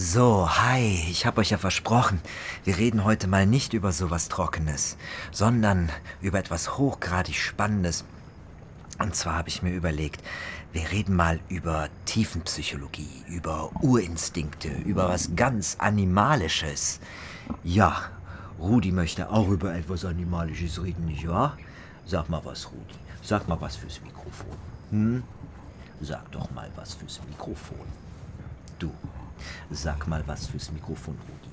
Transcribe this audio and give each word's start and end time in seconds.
So, 0.00 0.48
hi, 0.48 1.08
ich 1.10 1.26
hab 1.26 1.38
euch 1.38 1.50
ja 1.50 1.58
versprochen, 1.58 2.20
wir 2.62 2.78
reden 2.78 3.02
heute 3.02 3.26
mal 3.26 3.46
nicht 3.46 3.72
über 3.72 3.90
sowas 3.90 4.28
Trockenes, 4.28 4.96
sondern 5.32 5.90
über 6.20 6.38
etwas 6.38 6.78
hochgradig 6.78 7.34
Spannendes. 7.34 8.04
Und 9.00 9.16
zwar 9.16 9.34
habe 9.34 9.48
ich 9.48 9.60
mir 9.64 9.74
überlegt, 9.74 10.22
wir 10.72 10.88
reden 10.92 11.16
mal 11.16 11.40
über 11.48 11.88
Tiefenpsychologie, 12.04 13.24
über 13.26 13.72
Urinstinkte, 13.82 14.68
über 14.68 15.08
was 15.08 15.34
ganz 15.34 15.74
Animalisches. 15.80 17.00
Ja, 17.64 18.02
Rudi 18.60 18.92
möchte 18.92 19.28
auch 19.30 19.48
über 19.48 19.74
etwas 19.74 20.04
Animalisches 20.04 20.80
reden, 20.80 21.06
nicht 21.06 21.26
wahr? 21.26 21.58
Sag 22.06 22.28
mal 22.28 22.44
was, 22.44 22.70
Rudi. 22.70 23.00
Sag 23.20 23.48
mal 23.48 23.60
was 23.60 23.74
fürs 23.74 24.00
Mikrofon. 24.02 24.56
Hm? 24.90 25.24
Sag 26.00 26.30
doch 26.30 26.48
mal 26.52 26.70
was 26.76 26.94
fürs 26.94 27.20
Mikrofon. 27.28 27.88
Du, 28.78 28.92
sag 29.70 30.06
mal 30.08 30.22
was 30.26 30.46
fürs 30.46 30.70
Mikrofon, 30.72 31.16
Rudi. 31.28 31.48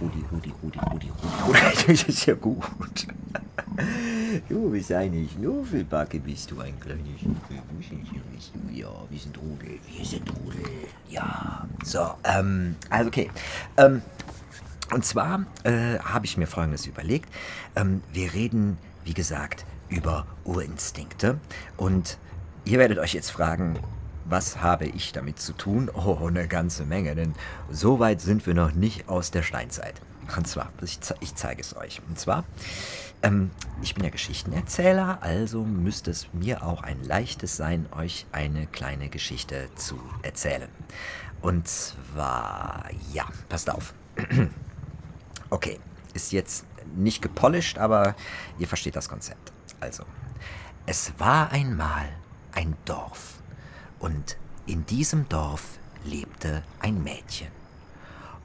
Rudi, 0.00 0.24
Rudi, 0.32 0.52
Rudi, 0.62 0.78
Rudi, 0.78 1.10
Rudi, 1.10 1.42
Rudi. 1.46 1.86
Das 1.86 2.02
ist 2.04 2.26
ja 2.26 2.34
gut. 2.34 2.64
Du 4.48 4.70
bist 4.70 4.92
eine 4.92 5.28
Schnuffelbacke, 5.28 6.20
bist 6.20 6.50
du 6.50 6.60
ein 6.60 6.78
kleines 6.80 7.20
Schnuffelbüschchen, 7.20 8.22
bist 8.34 8.52
du. 8.54 8.74
Ja, 8.74 8.88
wir 9.08 9.18
sind 9.18 9.36
Rudel, 9.36 9.78
wir 9.86 10.04
sind 10.04 10.30
Rudel. 10.30 10.64
Ja, 11.08 11.66
so, 11.84 12.14
ähm, 12.24 12.76
also 12.88 13.08
okay. 13.08 13.30
Ähm, 13.76 14.02
und 14.92 15.04
zwar 15.04 15.44
äh, 15.64 15.98
habe 15.98 16.26
ich 16.26 16.36
mir 16.36 16.46
Folgendes 16.46 16.86
überlegt. 16.86 17.28
Ähm, 17.76 18.02
wir 18.12 18.32
reden, 18.32 18.78
wie 19.04 19.14
gesagt, 19.14 19.64
über 19.88 20.26
Urinstinkte. 20.44 21.38
Und 21.76 22.18
ihr 22.64 22.78
werdet 22.78 22.98
euch 22.98 23.14
jetzt 23.14 23.30
fragen, 23.30 23.78
was 24.30 24.60
habe 24.60 24.86
ich 24.86 25.12
damit 25.12 25.40
zu 25.40 25.52
tun? 25.52 25.90
Oh, 25.92 26.26
eine 26.26 26.46
ganze 26.46 26.84
Menge, 26.84 27.14
denn 27.14 27.34
so 27.70 27.98
weit 27.98 28.20
sind 28.20 28.46
wir 28.46 28.54
noch 28.54 28.72
nicht 28.72 29.08
aus 29.08 29.30
der 29.30 29.42
Steinzeit. 29.42 30.00
Und 30.36 30.46
zwar, 30.46 30.70
ich, 30.82 31.00
ich 31.20 31.34
zeige 31.34 31.60
es 31.60 31.76
euch. 31.76 32.00
Und 32.08 32.18
zwar, 32.18 32.44
ähm, 33.22 33.50
ich 33.82 33.94
bin 33.94 34.04
ja 34.04 34.10
Geschichtenerzähler, 34.10 35.18
also 35.22 35.64
müsste 35.64 36.10
es 36.10 36.32
mir 36.32 36.64
auch 36.64 36.82
ein 36.82 37.02
leichtes 37.02 37.56
sein, 37.56 37.86
euch 37.96 38.26
eine 38.30 38.66
kleine 38.66 39.08
Geschichte 39.08 39.68
zu 39.74 39.98
erzählen. 40.22 40.68
Und 41.42 41.66
zwar, 41.66 42.84
ja, 43.12 43.26
passt 43.48 43.70
auf. 43.70 43.94
Okay, 45.52 45.80
ist 46.14 46.30
jetzt 46.30 46.64
nicht 46.94 47.22
gepolished, 47.22 47.76
aber 47.76 48.14
ihr 48.60 48.68
versteht 48.68 48.94
das 48.94 49.08
Konzept. 49.08 49.50
Also, 49.80 50.04
es 50.86 51.12
war 51.18 51.50
einmal 51.50 52.08
ein 52.52 52.76
Dorf 52.84 53.39
und 54.00 54.36
in 54.66 54.84
diesem 54.86 55.28
Dorf 55.28 55.78
lebte 56.04 56.62
ein 56.80 57.02
Mädchen. 57.04 57.48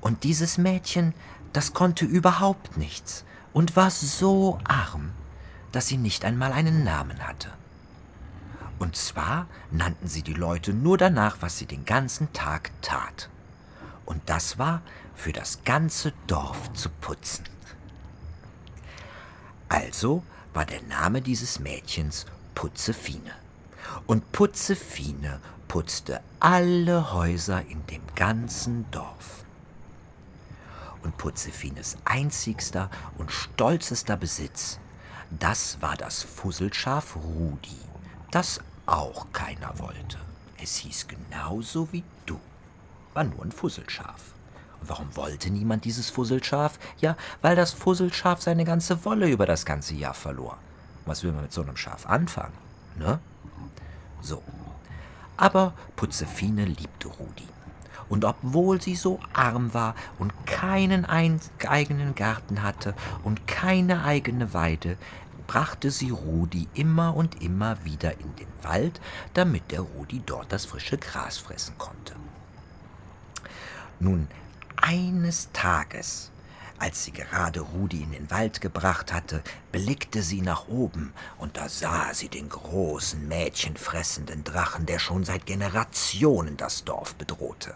Und 0.02 0.23
dieses 0.23 0.58
Mädchen, 0.59 1.14
das 1.53 1.73
konnte 1.73 2.06
überhaupt 2.06 2.78
nichts 2.78 3.25
und 3.53 3.75
war 3.75 3.89
so 3.89 4.59
arm, 4.66 5.12
dass 5.72 5.88
sie 5.88 5.97
nicht 5.97 6.25
einmal 6.25 6.52
einen 6.52 6.84
Namen 6.84 7.25
hatte. 7.28 7.50
Und 8.78 8.95
zwar 8.95 9.47
nannten 9.72 10.08
sie 10.08 10.22
die 10.22 10.34
Leute 10.34 10.73
nur 10.73 10.97
danach, 10.97 11.38
was 11.39 11.58
sie 11.58 11.66
den 11.66 11.86
ganzen 11.86 12.31
Tag 12.34 12.72
tat. 12.81 13.30
Und 14.06 14.22
das 14.28 14.59
war, 14.59 14.81
für 15.16 15.31
das 15.31 15.64
ganze 15.64 16.12
Dorf 16.28 16.73
zu 16.73 16.90
putzen. 16.90 17.45
Also 19.69 20.23
war 20.53 20.66
der 20.66 20.81
Name 20.84 21.22
dieses 21.22 21.59
Mädchens 21.59 22.25
Putzefine. 22.53 23.45
Und 24.05 24.31
Putzefine 24.31 25.39
putzte 25.67 26.22
alle 26.39 27.14
Häuser 27.14 27.61
in 27.67 27.86
dem 27.88 28.02
ganzen 28.16 28.89
Dorf. 28.91 29.46
Und 31.03 31.18
Putzefines 31.18 31.97
einzigster 32.06 32.90
und 33.18 33.31
stolzester 33.31 34.18
Besitz, 34.18 34.79
das 35.29 35.81
war 35.81 35.95
das 35.95 36.24
Fusselschaf 36.24 37.16
Rudi, 37.16 37.78
das 38.31 38.59
auch 38.85 39.28
keiner 39.34 39.78
wollte. 39.79 40.18
Es 40.62 40.78
hieß 40.78 41.07
genauso 41.07 41.91
wie 41.91 42.03
du, 42.25 42.40
war 43.13 43.24
nur 43.24 43.44
ein 43.44 43.51
Fusselschaf. 43.51 44.22
Und 44.81 44.90
warum 44.90 45.16
wollte 45.16 45.50
niemand 45.50 45.85
dieses 45.85 46.09
Fusselschaf? 46.09 46.79
Ja, 47.00 47.18
weil 47.41 47.56
das 47.56 47.72
Fusselschaf 47.72 48.41
seine 48.41 48.66
ganze 48.66 49.06
Wolle 49.06 49.28
über 49.29 49.45
das 49.45 49.66
ganze 49.66 49.94
Jahr 49.95 50.13
verlor. 50.13 50.57
Was 51.06 51.24
will 51.24 51.31
man 51.34 51.44
mit 51.44 51.53
so 51.53 51.62
einem 51.62 51.78
Schaf 51.78 52.07
anfangen, 52.07 52.57
ne? 52.97 53.19
So. 54.25 54.41
Aber 55.38 55.74
Putzefine 55.96 56.66
liebte 56.66 57.09
Rudi. 57.09 57.47
Und 58.09 58.25
obwohl 58.25 58.81
sie 58.81 58.96
so 58.96 59.19
arm 59.34 59.74
war 59.74 59.96
und 60.19 60.34
keinen 60.46 61.06
eigenen 61.06 62.16
Garten 62.16 62.63
hatte 62.63 62.96
und 63.24 63.47
keine 63.47 64.03
eigene 64.03 64.53
Weide, 64.53 64.97
brachte 65.47 65.91
sie 65.91 66.09
Rudi 66.09 66.68
immer 66.74 67.16
und 67.16 67.41
immer 67.44 67.84
wieder 67.86 68.19
in 68.19 68.36
den 68.36 68.47
Wald, 68.63 69.00
damit 69.36 69.72
der 69.72 69.81
Rudi 69.81 70.22
dort 70.25 70.52
das 70.52 70.66
frische 70.66 70.97
Gras 70.97 71.38
fressen 71.38 71.78
konnte. 71.78 72.16
Nun, 74.00 74.28
eines 74.75 75.52
Tages 75.52 76.31
als 76.78 77.03
sie 77.03 77.12
gerade 77.12 77.62
Rudi 77.62 78.03
in 78.03 78.12
den 78.12 78.30
Wald 78.31 78.62
gebracht 78.62 79.13
hatte, 79.13 79.41
blickte 79.72 80.22
sie 80.22 80.41
nach 80.41 80.68
oben, 80.68 81.13
und 81.38 81.58
da 81.58 81.69
sah 81.69 82.13
sie 82.13 82.30
den 82.30 82.50
großen, 82.50 83.28
mädchenfressenden 83.28 84.44
Drachen, 84.44 84.86
der 84.86 85.00
schon 85.00 85.24
seit 85.24 85.46
Generationen 85.46 86.58
das 86.58 86.84
Dorf 86.84 87.16
bedrohte. 87.16 87.75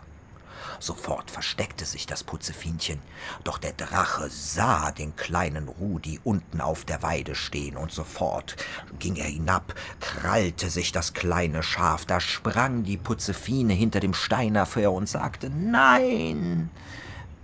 Sofort 0.79 1.29
versteckte 1.29 1.85
sich 1.85 2.05
das 2.05 2.23
Putzefienchen, 2.23 2.99
doch 3.43 3.57
der 3.57 3.73
Drache 3.73 4.29
sah 4.29 4.91
den 4.91 5.15
kleinen 5.15 5.67
Rudi 5.67 6.21
unten 6.23 6.61
auf 6.61 6.85
der 6.85 7.03
Weide 7.03 7.35
stehen, 7.35 7.75
und 7.75 7.91
sofort 7.91 8.55
ging 8.97 9.17
er 9.17 9.27
hinab, 9.27 9.75
krallte 9.99 10.69
sich 10.69 10.91
das 10.91 11.13
kleine 11.13 11.63
Schaf, 11.63 12.05
da 12.05 12.19
sprang 12.21 12.83
die 12.83 12.97
Putzefine 12.97 13.73
hinter 13.73 13.99
dem 13.99 14.13
Stein 14.13 14.55
hervor 14.55 14.93
und 14.93 15.09
sagte 15.09 15.49
Nein, 15.49 16.69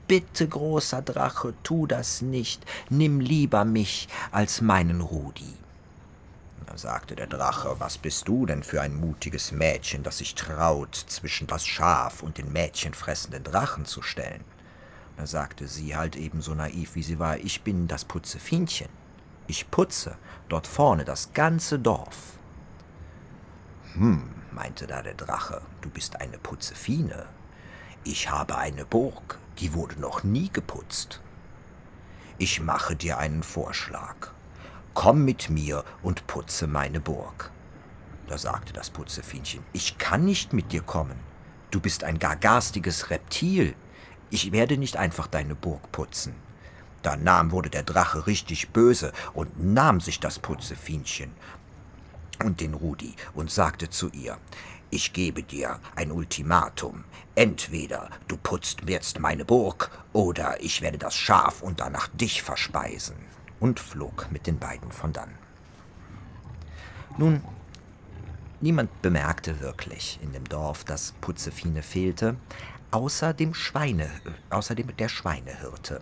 Bitte, 0.07 0.47
großer 0.47 1.01
Drache, 1.01 1.53
tu 1.63 1.87
das 1.87 2.21
nicht, 2.21 2.63
nimm 2.89 3.19
lieber 3.19 3.65
mich 3.65 4.07
als 4.31 4.61
meinen 4.61 5.01
Rudi. 5.01 5.53
Da 6.67 6.77
sagte 6.77 7.15
der 7.15 7.27
Drache, 7.27 7.75
was 7.79 7.97
bist 7.97 8.27
du 8.27 8.45
denn 8.45 8.61
für 8.61 8.81
ein 8.81 8.99
mutiges 8.99 9.51
Mädchen, 9.51 10.03
das 10.03 10.19
sich 10.19 10.35
traut, 10.35 10.95
zwischen 10.95 11.47
das 11.47 11.65
Schaf 11.65 12.21
und 12.21 12.37
den 12.37 12.51
mädchenfressenden 12.51 13.43
Drachen 13.43 13.85
zu 13.85 14.01
stellen? 14.01 14.43
Da 15.17 15.25
sagte 15.25 15.67
sie 15.67 15.95
halt 15.95 16.15
ebenso 16.15 16.53
naiv, 16.53 16.95
wie 16.95 17.03
sie 17.03 17.17
war, 17.17 17.37
ich 17.37 17.61
bin 17.61 17.87
das 17.87 18.05
Putzefienchen. 18.05 18.89
Ich 19.47 19.71
putze 19.71 20.17
dort 20.49 20.67
vorne 20.67 21.05
das 21.05 21.33
ganze 21.33 21.79
Dorf. 21.79 22.37
Hm, 23.93 24.29
meinte 24.51 24.85
da 24.85 25.01
der 25.01 25.13
Drache, 25.13 25.61
du 25.81 25.89
bist 25.89 26.19
eine 26.19 26.37
Putzefine. 26.37 27.25
Ich 28.03 28.29
habe 28.29 28.57
eine 28.57 28.85
Burg, 28.85 29.39
die 29.59 29.73
wurde 29.73 29.99
noch 29.99 30.23
nie 30.23 30.49
geputzt. 30.49 31.21
Ich 32.37 32.59
mache 32.59 32.95
dir 32.95 33.17
einen 33.17 33.43
Vorschlag. 33.43 34.31
Komm 34.93 35.23
mit 35.23 35.49
mir 35.49 35.83
und 36.01 36.27
putze 36.27 36.67
meine 36.67 36.99
Burg. 36.99 37.51
Da 38.27 38.37
sagte 38.37 38.73
das 38.73 38.89
Putzefienchen, 38.89 39.63
ich 39.73 39.97
kann 39.97 40.25
nicht 40.25 40.53
mit 40.53 40.71
dir 40.71 40.81
kommen. 40.81 41.19
Du 41.71 41.79
bist 41.79 42.03
ein 42.03 42.19
gar 42.19 42.35
garstiges 42.35 43.09
Reptil. 43.09 43.75
Ich 44.29 44.51
werde 44.51 44.77
nicht 44.77 44.97
einfach 44.97 45.27
deine 45.27 45.55
Burg 45.55 45.91
putzen. 45.91 46.33
Da 47.03 47.15
nahm 47.15 47.51
wurde 47.51 47.69
der 47.69 47.83
Drache 47.83 48.25
richtig 48.25 48.69
böse 48.69 49.11
und 49.33 49.63
nahm 49.63 50.01
sich 50.01 50.19
das 50.19 50.39
Putzefienchen 50.39 51.31
und 52.43 52.61
den 52.61 52.73
Rudi 52.73 53.15
und 53.33 53.51
sagte 53.51 53.89
zu 53.89 54.09
ihr, 54.09 54.37
ich 54.95 55.11
gebe 55.11 55.43
dir 55.43 55.81
ein 55.95 56.09
Ultimatum. 56.09 57.03
Entweder 57.35 58.09
du 58.29 58.37
putzt 58.37 58.79
jetzt 58.87 59.19
meine 59.19 59.43
Burg, 59.43 59.91
oder 60.13 60.63
ich 60.63 60.81
werde 60.81 60.97
das 60.97 61.15
Schaf 61.15 61.61
und 61.61 61.81
danach 61.81 62.07
dich 62.07 62.41
verspeisen. 62.41 63.17
Und 63.59 63.81
flog 63.81 64.27
mit 64.31 64.47
den 64.47 64.57
beiden 64.57 64.93
von 64.93 65.11
dann. 65.11 65.31
Nun, 67.17 67.41
niemand 68.61 69.01
bemerkte 69.01 69.59
wirklich 69.59 70.17
in 70.21 70.31
dem 70.31 70.45
Dorf, 70.45 70.85
dass 70.85 71.13
Putzefine 71.19 71.83
fehlte, 71.83 72.37
außer 72.91 73.33
dem 73.33 73.53
Schweine, 73.53 74.09
außer 74.49 74.75
dem, 74.75 74.95
der 74.95 75.09
Schweinehirte. 75.09 75.99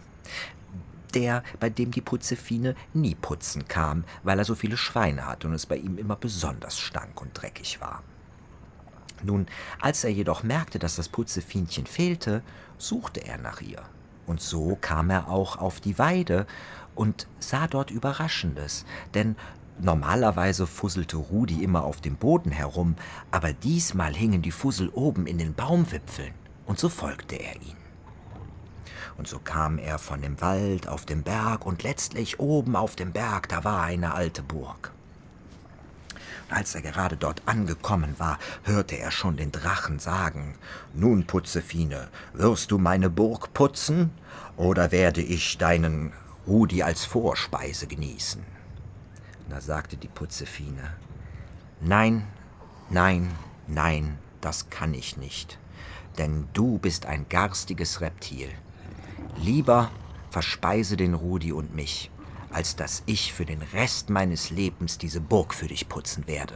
Der, 1.16 1.44
bei 1.60 1.72
dem 1.72 1.90
die 1.90 2.02
Putzefine 2.02 2.76
nie 2.94 3.16
putzen 3.16 3.68
kam, 3.68 4.04
weil 4.22 4.38
er 4.38 4.46
so 4.46 4.54
viele 4.54 4.78
Schweine 4.78 5.26
hatte 5.26 5.48
und 5.48 5.54
es 5.56 5.66
bei 5.66 5.78
ihm 5.78 5.98
immer 5.98 6.16
besonders 6.16 6.80
stank 6.80 7.22
und 7.22 7.32
dreckig 7.34 7.82
war. 7.82 8.04
Nun, 9.24 9.48
als 9.80 10.04
er 10.04 10.12
jedoch 10.12 10.44
merkte, 10.44 10.80
dass 10.80 10.96
das 10.96 11.10
Putzefienchen 11.10 11.86
fehlte, 11.86 12.44
suchte 12.78 13.26
er 13.26 13.38
nach 13.38 13.62
ihr. 13.62 13.82
Und 14.26 14.42
so 14.42 14.78
kam 14.80 15.10
er 15.10 15.30
auch 15.30 15.58
auf 15.58 15.80
die 15.80 15.98
Weide 15.98 16.46
und 16.96 17.28
sah 17.40 17.68
dort 17.68 17.92
Überraschendes, 17.92 18.86
denn 19.14 19.36
normalerweise 19.80 20.68
fusselte 20.68 21.18
Rudi 21.18 21.64
immer 21.64 21.84
auf 21.84 22.00
dem 22.00 22.16
Boden 22.16 22.52
herum, 22.52 22.96
aber 23.32 23.54
diesmal 23.54 24.14
hingen 24.14 24.42
die 24.42 24.52
Fussel 24.52 24.90
oben 24.90 25.26
in 25.26 25.38
den 25.38 25.54
Baumwipfeln, 25.54 26.34
und 26.66 26.80
so 26.80 26.90
folgte 26.90 27.36
er 27.36 27.56
ihnen. 27.56 27.84
Und 29.18 29.28
so 29.28 29.40
kam 29.40 29.78
er 29.78 30.00
von 30.00 30.22
dem 30.22 30.40
Wald 30.42 30.88
auf 30.88 31.06
den 31.06 31.24
Berg 31.24 31.66
und 31.66 31.84
letztlich 31.84 32.40
oben 32.40 32.76
auf 32.76 32.96
dem 32.96 33.12
Berg, 33.12 33.50
da 33.50 33.64
war 33.64 33.84
eine 33.84 34.14
alte 34.14 34.42
Burg. 34.42 34.93
Als 36.50 36.76
er 36.76 36.82
gerade 36.82 37.18
dort 37.18 37.42
angekommen 37.46 38.16
war, 38.18 38.38
hörte 38.64 38.98
er 38.98 39.12
schon 39.12 39.38
den 39.38 39.52
Drachen 39.52 40.00
sagen, 40.00 40.56
Nun, 40.94 41.26
Putzefine, 41.26 42.10
wirst 42.34 42.72
du 42.72 42.78
meine 42.78 43.10
Burg 43.10 43.54
putzen, 43.54 44.12
oder 44.56 44.92
werde 44.92 45.22
ich 45.22 45.58
deinen 45.58 46.14
Rudi 46.46 46.84
als 46.84 47.06
Vorspeise 47.06 47.88
genießen? 47.88 48.44
Da 49.50 49.62
sagte 49.62 49.98
die 49.98 50.08
Putzefine, 50.08 50.94
Nein, 51.82 52.28
nein, 52.90 53.30
nein, 53.68 54.18
das 54.42 54.70
kann 54.70 54.94
ich 54.94 55.18
nicht, 55.18 55.58
denn 56.18 56.48
du 56.54 56.78
bist 56.78 57.06
ein 57.06 57.28
garstiges 57.30 58.02
Reptil. 58.02 58.50
Lieber 59.38 59.90
verspeise 60.30 60.98
den 60.98 61.14
Rudi 61.14 61.52
und 61.52 61.76
mich, 61.76 62.10
als 62.54 62.76
dass 62.76 63.04
ich 63.06 63.34
für 63.34 63.46
den 63.46 63.62
Rest 63.74 64.10
meines 64.10 64.50
Lebens 64.50 64.98
diese 64.98 65.20
Burg 65.20 65.54
für 65.54 65.68
dich 65.68 65.90
putzen 65.90 66.28
werde. 66.28 66.56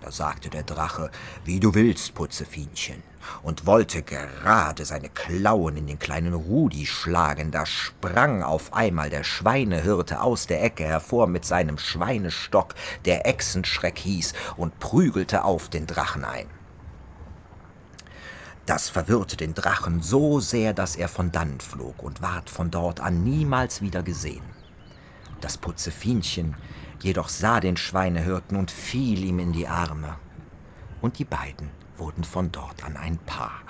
Da 0.00 0.12
sagte 0.12 0.50
der 0.50 0.62
Drache, 0.62 1.10
wie 1.44 1.58
du 1.58 1.74
willst, 1.74 2.14
Putzefienchen, 2.14 3.02
und 3.42 3.66
wollte 3.66 4.02
gerade 4.02 4.84
seine 4.84 5.08
Klauen 5.08 5.76
in 5.76 5.88
den 5.88 5.98
kleinen 5.98 6.32
Rudi 6.32 6.86
schlagen, 6.86 7.50
da 7.50 7.66
sprang 7.66 8.44
auf 8.44 8.72
einmal 8.72 9.10
der 9.10 9.24
Schweinehirte 9.24 10.20
aus 10.20 10.46
der 10.46 10.62
Ecke 10.62 10.84
hervor 10.84 11.26
mit 11.26 11.44
seinem 11.44 11.78
Schweinestock, 11.78 12.76
der 13.04 13.26
Echsenschreck 13.26 13.98
hieß, 13.98 14.34
und 14.56 14.78
prügelte 14.78 15.42
auf 15.42 15.68
den 15.68 15.88
Drachen 15.88 16.24
ein. 16.24 16.46
Das 18.64 18.88
verwirrte 18.88 19.36
den 19.36 19.54
Drachen 19.54 20.02
so 20.02 20.38
sehr, 20.40 20.72
dass 20.72 20.96
er 20.96 21.08
von 21.08 21.32
dannen 21.32 21.60
flog 21.60 22.02
und 22.02 22.22
ward 22.22 22.50
von 22.50 22.70
dort 22.70 23.00
an 23.00 23.24
niemals 23.24 23.80
wieder 23.80 24.02
gesehen. 24.02 24.55
Das 25.40 25.58
Putzefienchen 25.58 26.56
jedoch 27.02 27.28
sah 27.28 27.60
den 27.60 27.76
Schweinehirten 27.76 28.56
und 28.56 28.70
fiel 28.70 29.24
ihm 29.24 29.38
in 29.38 29.52
die 29.52 29.68
Arme. 29.68 30.16
Und 31.00 31.18
die 31.18 31.24
beiden 31.24 31.70
wurden 31.96 32.24
von 32.24 32.50
dort 32.52 32.84
an 32.84 32.96
ein 32.96 33.18
Paar. 33.18 33.60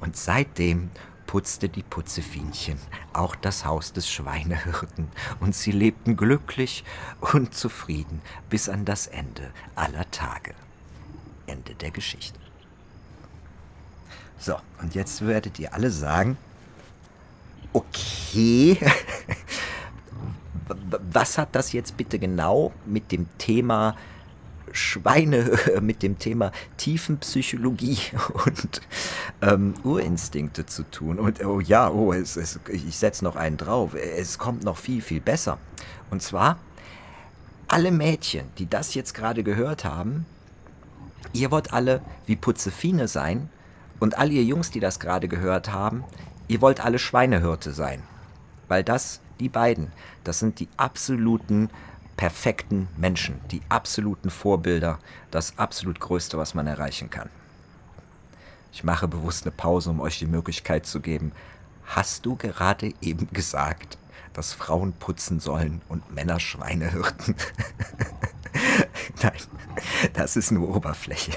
Und 0.00 0.16
seitdem 0.16 0.90
putzte 1.26 1.68
die 1.68 1.82
Putzefienchen 1.82 2.78
auch 3.12 3.36
das 3.36 3.64
Haus 3.64 3.92
des 3.92 4.08
Schweinehirten, 4.10 5.08
und 5.40 5.54
sie 5.54 5.72
lebten 5.72 6.16
glücklich 6.16 6.84
und 7.20 7.54
zufrieden 7.54 8.22
bis 8.48 8.68
an 8.68 8.84
das 8.84 9.06
Ende 9.06 9.50
aller 9.74 10.10
Tage. 10.10 10.54
Ende 11.46 11.74
der 11.74 11.90
Geschichte. 11.90 12.40
So, 14.38 14.56
und 14.80 14.94
jetzt 14.94 15.26
werdet 15.26 15.58
ihr 15.58 15.74
alle 15.74 15.90
sagen, 15.90 16.38
okay, 17.72 18.78
was 21.12 21.38
hat 21.38 21.54
das 21.54 21.72
jetzt 21.72 21.96
bitte 21.96 22.18
genau 22.18 22.72
mit 22.86 23.12
dem 23.12 23.26
Thema 23.38 23.96
Schweine, 24.72 25.58
mit 25.80 26.02
dem 26.02 26.18
Thema 26.18 26.52
Tiefenpsychologie 26.76 27.98
und 28.46 28.80
ähm, 29.42 29.74
Urinstinkte 29.84 30.66
zu 30.66 30.82
tun? 30.90 31.18
Und 31.18 31.44
oh 31.44 31.60
ja, 31.60 31.90
oh, 31.90 32.12
es, 32.12 32.36
es, 32.36 32.60
ich 32.68 32.96
setze 32.96 33.24
noch 33.24 33.36
einen 33.36 33.56
drauf. 33.56 33.94
Es 33.94 34.38
kommt 34.38 34.64
noch 34.64 34.76
viel, 34.76 35.02
viel 35.02 35.20
besser. 35.20 35.58
Und 36.10 36.22
zwar, 36.22 36.58
alle 37.68 37.90
Mädchen, 37.90 38.46
die 38.58 38.68
das 38.68 38.94
jetzt 38.94 39.14
gerade 39.14 39.42
gehört 39.42 39.84
haben, 39.84 40.26
ihr 41.32 41.50
wollt 41.50 41.72
alle 41.72 42.00
wie 42.26 42.36
Putzefine 42.36 43.08
sein 43.08 43.50
und 44.00 44.18
all 44.18 44.32
ihr 44.32 44.44
Jungs, 44.44 44.70
die 44.70 44.80
das 44.80 45.00
gerade 45.00 45.28
gehört 45.28 45.70
haben, 45.70 46.04
ihr 46.46 46.60
wollt 46.60 46.84
alle 46.84 46.98
Schweinehirte 46.98 47.72
sein. 47.72 48.02
Weil 48.68 48.84
das, 48.84 49.20
die 49.40 49.48
beiden, 49.48 49.92
das 50.24 50.38
sind 50.38 50.60
die 50.60 50.68
absoluten 50.76 51.70
perfekten 52.16 52.88
Menschen, 52.96 53.40
die 53.50 53.62
absoluten 53.68 54.30
Vorbilder, 54.30 54.98
das 55.30 55.56
absolut 55.58 56.00
Größte, 56.00 56.36
was 56.36 56.54
man 56.54 56.66
erreichen 56.66 57.10
kann. 57.10 57.30
Ich 58.72 58.84
mache 58.84 59.08
bewusst 59.08 59.44
eine 59.44 59.52
Pause, 59.52 59.90
um 59.90 60.00
euch 60.00 60.18
die 60.18 60.26
Möglichkeit 60.26 60.84
zu 60.84 61.00
geben. 61.00 61.32
Hast 61.86 62.26
du 62.26 62.36
gerade 62.36 62.92
eben 63.00 63.28
gesagt, 63.32 63.98
dass 64.38 64.52
Frauen 64.52 64.92
putzen 64.92 65.40
sollen 65.40 65.82
und 65.88 66.14
Männer 66.14 66.38
Schweine 66.38 66.92
hirten? 66.92 67.34
Nein, 69.22 69.32
das 70.12 70.36
ist 70.36 70.52
nur 70.52 70.76
Oberfläche. 70.76 71.32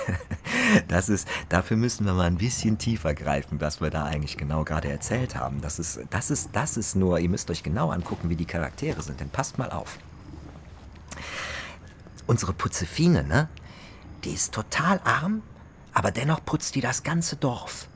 Das 0.87 1.09
ist, 1.09 1.27
dafür 1.49 1.77
müssen 1.77 2.05
wir 2.05 2.13
mal 2.13 2.27
ein 2.27 2.37
bisschen 2.37 2.77
tiefer 2.77 3.15
greifen, 3.15 3.59
was 3.59 3.81
wir 3.81 3.89
da 3.89 4.05
eigentlich 4.05 4.37
genau 4.37 4.63
gerade 4.63 4.89
erzählt 4.89 5.35
haben. 5.35 5.61
Das 5.61 5.79
ist, 5.79 5.99
das 6.11 6.29
ist, 6.29 6.51
das 6.53 6.77
ist 6.77 6.95
nur, 6.95 7.19
ihr 7.19 7.27
müsst 7.27 7.49
euch 7.49 7.63
genau 7.63 7.89
angucken, 7.89 8.29
wie 8.29 8.35
die 8.35 8.45
Charaktere 8.45 9.01
sind, 9.01 9.19
denn 9.19 9.29
passt 9.29 9.57
mal 9.57 9.71
auf. 9.71 9.97
Unsere 12.27 12.53
Putzefine, 12.53 13.23
ne? 13.23 13.49
Die 14.23 14.31
ist 14.31 14.53
total 14.53 15.01
arm, 15.03 15.41
aber 15.91 16.11
dennoch 16.11 16.45
putzt 16.45 16.75
die 16.75 16.81
das 16.81 17.01
ganze 17.01 17.35
Dorf. 17.35 17.87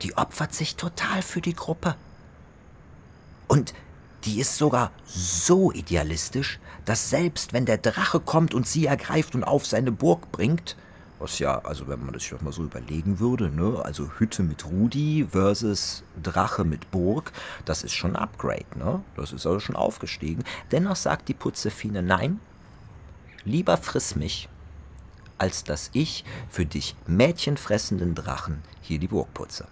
Die 0.00 0.16
opfert 0.16 0.54
sich 0.54 0.76
total 0.76 1.20
für 1.20 1.42
die 1.42 1.54
Gruppe. 1.54 1.96
Und 3.46 3.74
die 4.24 4.40
ist 4.40 4.56
sogar 4.56 4.92
so 5.04 5.72
idealistisch, 5.72 6.60
dass 6.84 7.10
selbst 7.10 7.52
wenn 7.52 7.66
der 7.66 7.78
Drache 7.78 8.20
kommt 8.20 8.54
und 8.54 8.66
sie 8.66 8.86
ergreift 8.86 9.34
und 9.34 9.44
auf 9.44 9.66
seine 9.66 9.92
Burg 9.92 10.30
bringt, 10.32 10.76
was 11.22 11.38
ja, 11.38 11.60
also 11.60 11.86
wenn 11.86 12.04
man 12.04 12.12
das 12.12 12.24
sich 12.24 12.40
mal 12.40 12.52
so 12.52 12.64
überlegen 12.64 13.20
würde, 13.20 13.48
ne, 13.48 13.80
also 13.84 14.10
Hütte 14.18 14.42
mit 14.42 14.64
Rudi 14.66 15.24
versus 15.30 16.02
Drache 16.20 16.64
mit 16.64 16.90
Burg, 16.90 17.32
das 17.64 17.84
ist 17.84 17.92
schon 17.92 18.16
ein 18.16 18.22
Upgrade, 18.22 18.66
ne? 18.76 19.04
Das 19.14 19.32
ist 19.32 19.46
also 19.46 19.60
schon 19.60 19.76
aufgestiegen. 19.76 20.42
Dennoch 20.72 20.96
sagt 20.96 21.28
die 21.28 21.34
Putzefine, 21.34 22.02
nein, 22.02 22.40
lieber 23.44 23.76
friss 23.76 24.16
mich, 24.16 24.48
als 25.38 25.62
dass 25.62 25.90
ich 25.92 26.24
für 26.50 26.66
dich 26.66 26.96
mädchenfressenden 27.06 28.16
Drachen 28.16 28.60
hier 28.80 28.98
die 28.98 29.08
Burg 29.08 29.32
putze. 29.32 29.68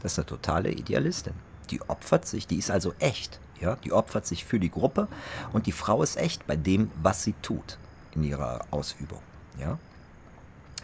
Das 0.00 0.12
ist 0.12 0.18
eine 0.20 0.26
totale 0.26 0.70
Idealistin. 0.70 1.34
Die 1.66 1.80
opfert 1.82 2.26
sich, 2.26 2.46
die 2.46 2.56
ist 2.56 2.70
also 2.70 2.94
echt. 2.98 3.40
Ja, 3.60 3.76
die 3.76 3.92
opfert 3.92 4.26
sich 4.26 4.44
für 4.44 4.60
die 4.60 4.70
Gruppe 4.70 5.08
und 5.52 5.66
die 5.66 5.72
Frau 5.72 6.02
ist 6.02 6.16
echt 6.16 6.46
bei 6.46 6.56
dem, 6.56 6.90
was 7.02 7.22
sie 7.22 7.34
tut 7.40 7.78
in 8.14 8.22
ihrer 8.22 8.60
Ausübung. 8.70 9.20
Ja. 9.58 9.78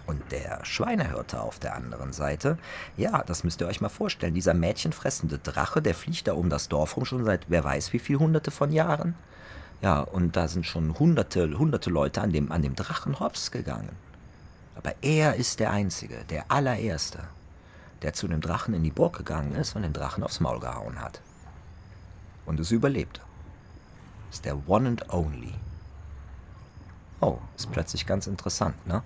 Und 0.06 0.21
der 0.33 0.64
Schweinehirte 0.64 1.40
auf 1.40 1.59
der 1.59 1.76
anderen 1.76 2.12
Seite, 2.12 2.59
ja, 2.97 3.23
das 3.25 3.45
müsst 3.45 3.61
ihr 3.61 3.66
euch 3.66 3.80
mal 3.80 3.88
vorstellen. 3.88 4.35
Dieser 4.35 4.54
mädchenfressende 4.54 5.38
Drache, 5.38 5.80
der 5.80 5.95
fliegt 5.95 6.26
da 6.26 6.33
um 6.33 6.50
das 6.50 6.68
Dorf 6.68 6.97
rum 6.97 7.04
schon 7.04 7.25
seit 7.25 7.49
wer 7.49 7.62
weiß 7.62 7.92
wie 7.92 7.99
viel 7.99 8.18
hunderte 8.18 8.50
von 8.50 8.73
Jahren. 8.73 9.14
Ja, 9.80 10.00
und 10.00 10.37
da 10.37 10.49
sind 10.49 10.66
schon 10.66 10.99
hunderte, 10.99 11.59
hunderte 11.59 11.90
Leute 11.90 12.21
an 12.21 12.33
dem, 12.33 12.52
an 12.52 12.62
dem 12.62 12.75
Drachen 12.75 13.21
hops 13.21 13.50
gegangen. 13.50 13.90
Aber 14.75 14.95
er 15.02 15.37
ist 15.37 15.61
der 15.61 15.71
Einzige, 15.71 16.25
der 16.30 16.50
allererste, 16.50 17.21
der 18.02 18.12
zu 18.12 18.28
dem 18.28 18.40
Drachen 18.40 18.75
in 18.75 18.82
die 18.82 18.90
Burg 18.90 19.16
gegangen 19.16 19.54
ist 19.54 19.76
und 19.76 19.82
den 19.82 19.92
Drachen 19.92 20.25
aufs 20.25 20.40
Maul 20.40 20.61
gehauen 20.61 21.00
hat. 21.00 21.21
Und 22.47 22.61
es 22.61 22.71
überlebte. 22.71 23.21
Ist 24.30 24.44
der 24.44 24.68
One 24.68 24.88
and 24.88 25.12
Only. 25.12 25.54
Oh, 27.21 27.38
ist 27.56 27.71
plötzlich 27.71 28.06
ganz 28.06 28.26
interessant, 28.26 28.87
ne? 28.87 29.02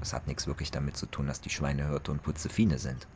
Das 0.00 0.12
hat 0.12 0.26
nichts 0.26 0.46
wirklich 0.46 0.70
damit 0.70 0.96
zu 0.96 1.06
tun, 1.06 1.26
dass 1.26 1.40
die 1.40 1.50
Schweinehirte 1.50 2.12
und 2.12 2.22
Putzefine 2.22 2.78
sind. 2.78 3.06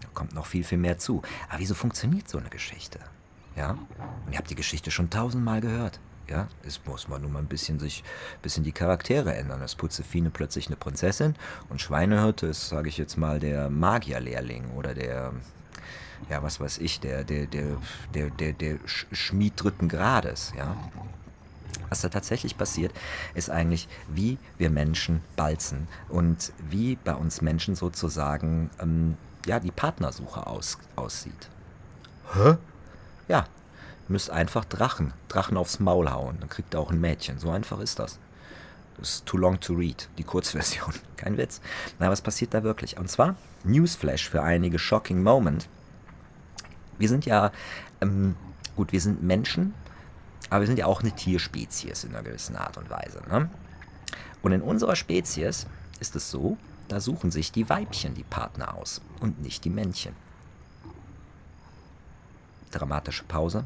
Da 0.00 0.08
kommt 0.14 0.34
noch 0.34 0.46
viel, 0.46 0.64
viel 0.64 0.78
mehr 0.78 0.98
zu. 0.98 1.22
Aber 1.48 1.58
wieso 1.58 1.74
funktioniert 1.74 2.28
so 2.28 2.38
eine 2.38 2.48
Geschichte? 2.48 3.00
Ja? 3.54 3.72
Und 4.24 4.32
ihr 4.32 4.38
habt 4.38 4.50
die 4.50 4.54
Geschichte 4.54 4.90
schon 4.90 5.10
tausendmal 5.10 5.60
gehört. 5.60 6.00
Ja, 6.28 6.48
es 6.64 6.80
muss 6.84 7.06
man 7.06 7.22
nur 7.22 7.30
mal 7.30 7.38
ein 7.38 7.46
bisschen 7.46 7.78
sich, 7.78 8.02
bisschen 8.42 8.64
die 8.64 8.72
Charaktere 8.72 9.34
ändern. 9.34 9.60
Das 9.60 9.76
Putzefine 9.76 10.30
plötzlich 10.30 10.66
eine 10.66 10.76
Prinzessin 10.76 11.36
und 11.68 11.80
Schweinehirte 11.80 12.48
ist, 12.48 12.68
sage 12.68 12.88
ich 12.88 12.98
jetzt 12.98 13.16
mal, 13.16 13.38
der 13.38 13.70
Magierlehrling 13.70 14.70
oder 14.72 14.92
der, 14.94 15.32
ja, 16.28 16.42
was 16.42 16.58
weiß 16.58 16.78
ich, 16.78 16.98
der, 16.98 17.22
der, 17.22 17.46
der, 17.46 17.76
der, 18.12 18.30
der, 18.30 18.52
der 18.54 18.78
Schmied 18.86 19.52
dritten 19.56 19.88
Grades, 19.88 20.52
ja. 20.56 20.76
Was 21.88 22.00
da 22.00 22.08
tatsächlich 22.08 22.58
passiert, 22.58 22.92
ist 23.34 23.48
eigentlich, 23.48 23.86
wie 24.08 24.38
wir 24.58 24.70
Menschen 24.70 25.20
balzen 25.36 25.86
und 26.08 26.52
wie 26.58 26.96
bei 26.96 27.14
uns 27.14 27.42
Menschen 27.42 27.76
sozusagen 27.76 28.70
ähm, 28.80 29.16
ja, 29.46 29.60
die 29.60 29.70
Partnersuche 29.70 30.48
aus, 30.48 30.78
aussieht. 30.96 31.48
Hä? 32.34 32.56
Ja, 33.28 33.46
müsst 34.08 34.30
einfach 34.30 34.64
Drachen, 34.64 35.12
Drachen 35.28 35.56
aufs 35.56 35.80
Maul 35.80 36.10
hauen. 36.10 36.36
Dann 36.40 36.48
kriegt 36.48 36.74
er 36.74 36.80
auch 36.80 36.90
ein 36.90 37.00
Mädchen. 37.00 37.38
So 37.38 37.50
einfach 37.50 37.80
ist 37.80 37.98
das. 37.98 38.18
Das 38.98 39.10
ist 39.10 39.26
too 39.26 39.36
long 39.36 39.60
to 39.60 39.74
read, 39.74 40.08
die 40.18 40.24
Kurzversion. 40.24 40.94
Kein 41.16 41.36
Witz. 41.36 41.60
Na, 41.98 42.10
was 42.10 42.22
passiert 42.22 42.54
da 42.54 42.62
wirklich? 42.62 42.96
Und 42.96 43.10
zwar, 43.10 43.36
Newsflash 43.64 44.28
für 44.28 44.42
einige 44.42 44.78
Shocking 44.78 45.22
Moment. 45.22 45.68
Wir 46.98 47.08
sind 47.08 47.26
ja, 47.26 47.52
ähm, 48.00 48.36
gut, 48.74 48.92
wir 48.92 49.00
sind 49.00 49.22
Menschen, 49.22 49.74
aber 50.48 50.60
wir 50.60 50.66
sind 50.66 50.78
ja 50.78 50.86
auch 50.86 51.02
eine 51.02 51.12
Tierspezies 51.12 52.04
in 52.04 52.14
einer 52.14 52.22
gewissen 52.22 52.56
Art 52.56 52.78
und 52.78 52.88
Weise. 52.88 53.20
Ne? 53.28 53.50
Und 54.42 54.52
in 54.52 54.62
unserer 54.62 54.96
Spezies 54.96 55.66
ist 56.00 56.16
es 56.16 56.30
so, 56.30 56.56
da 56.88 57.00
suchen 57.00 57.30
sich 57.30 57.52
die 57.52 57.68
Weibchen 57.68 58.14
die 58.14 58.22
Partner 58.22 58.76
aus 58.76 59.00
und 59.20 59.42
nicht 59.42 59.64
die 59.64 59.70
Männchen. 59.70 60.14
Dramatische 62.70 63.24
Pause. 63.24 63.64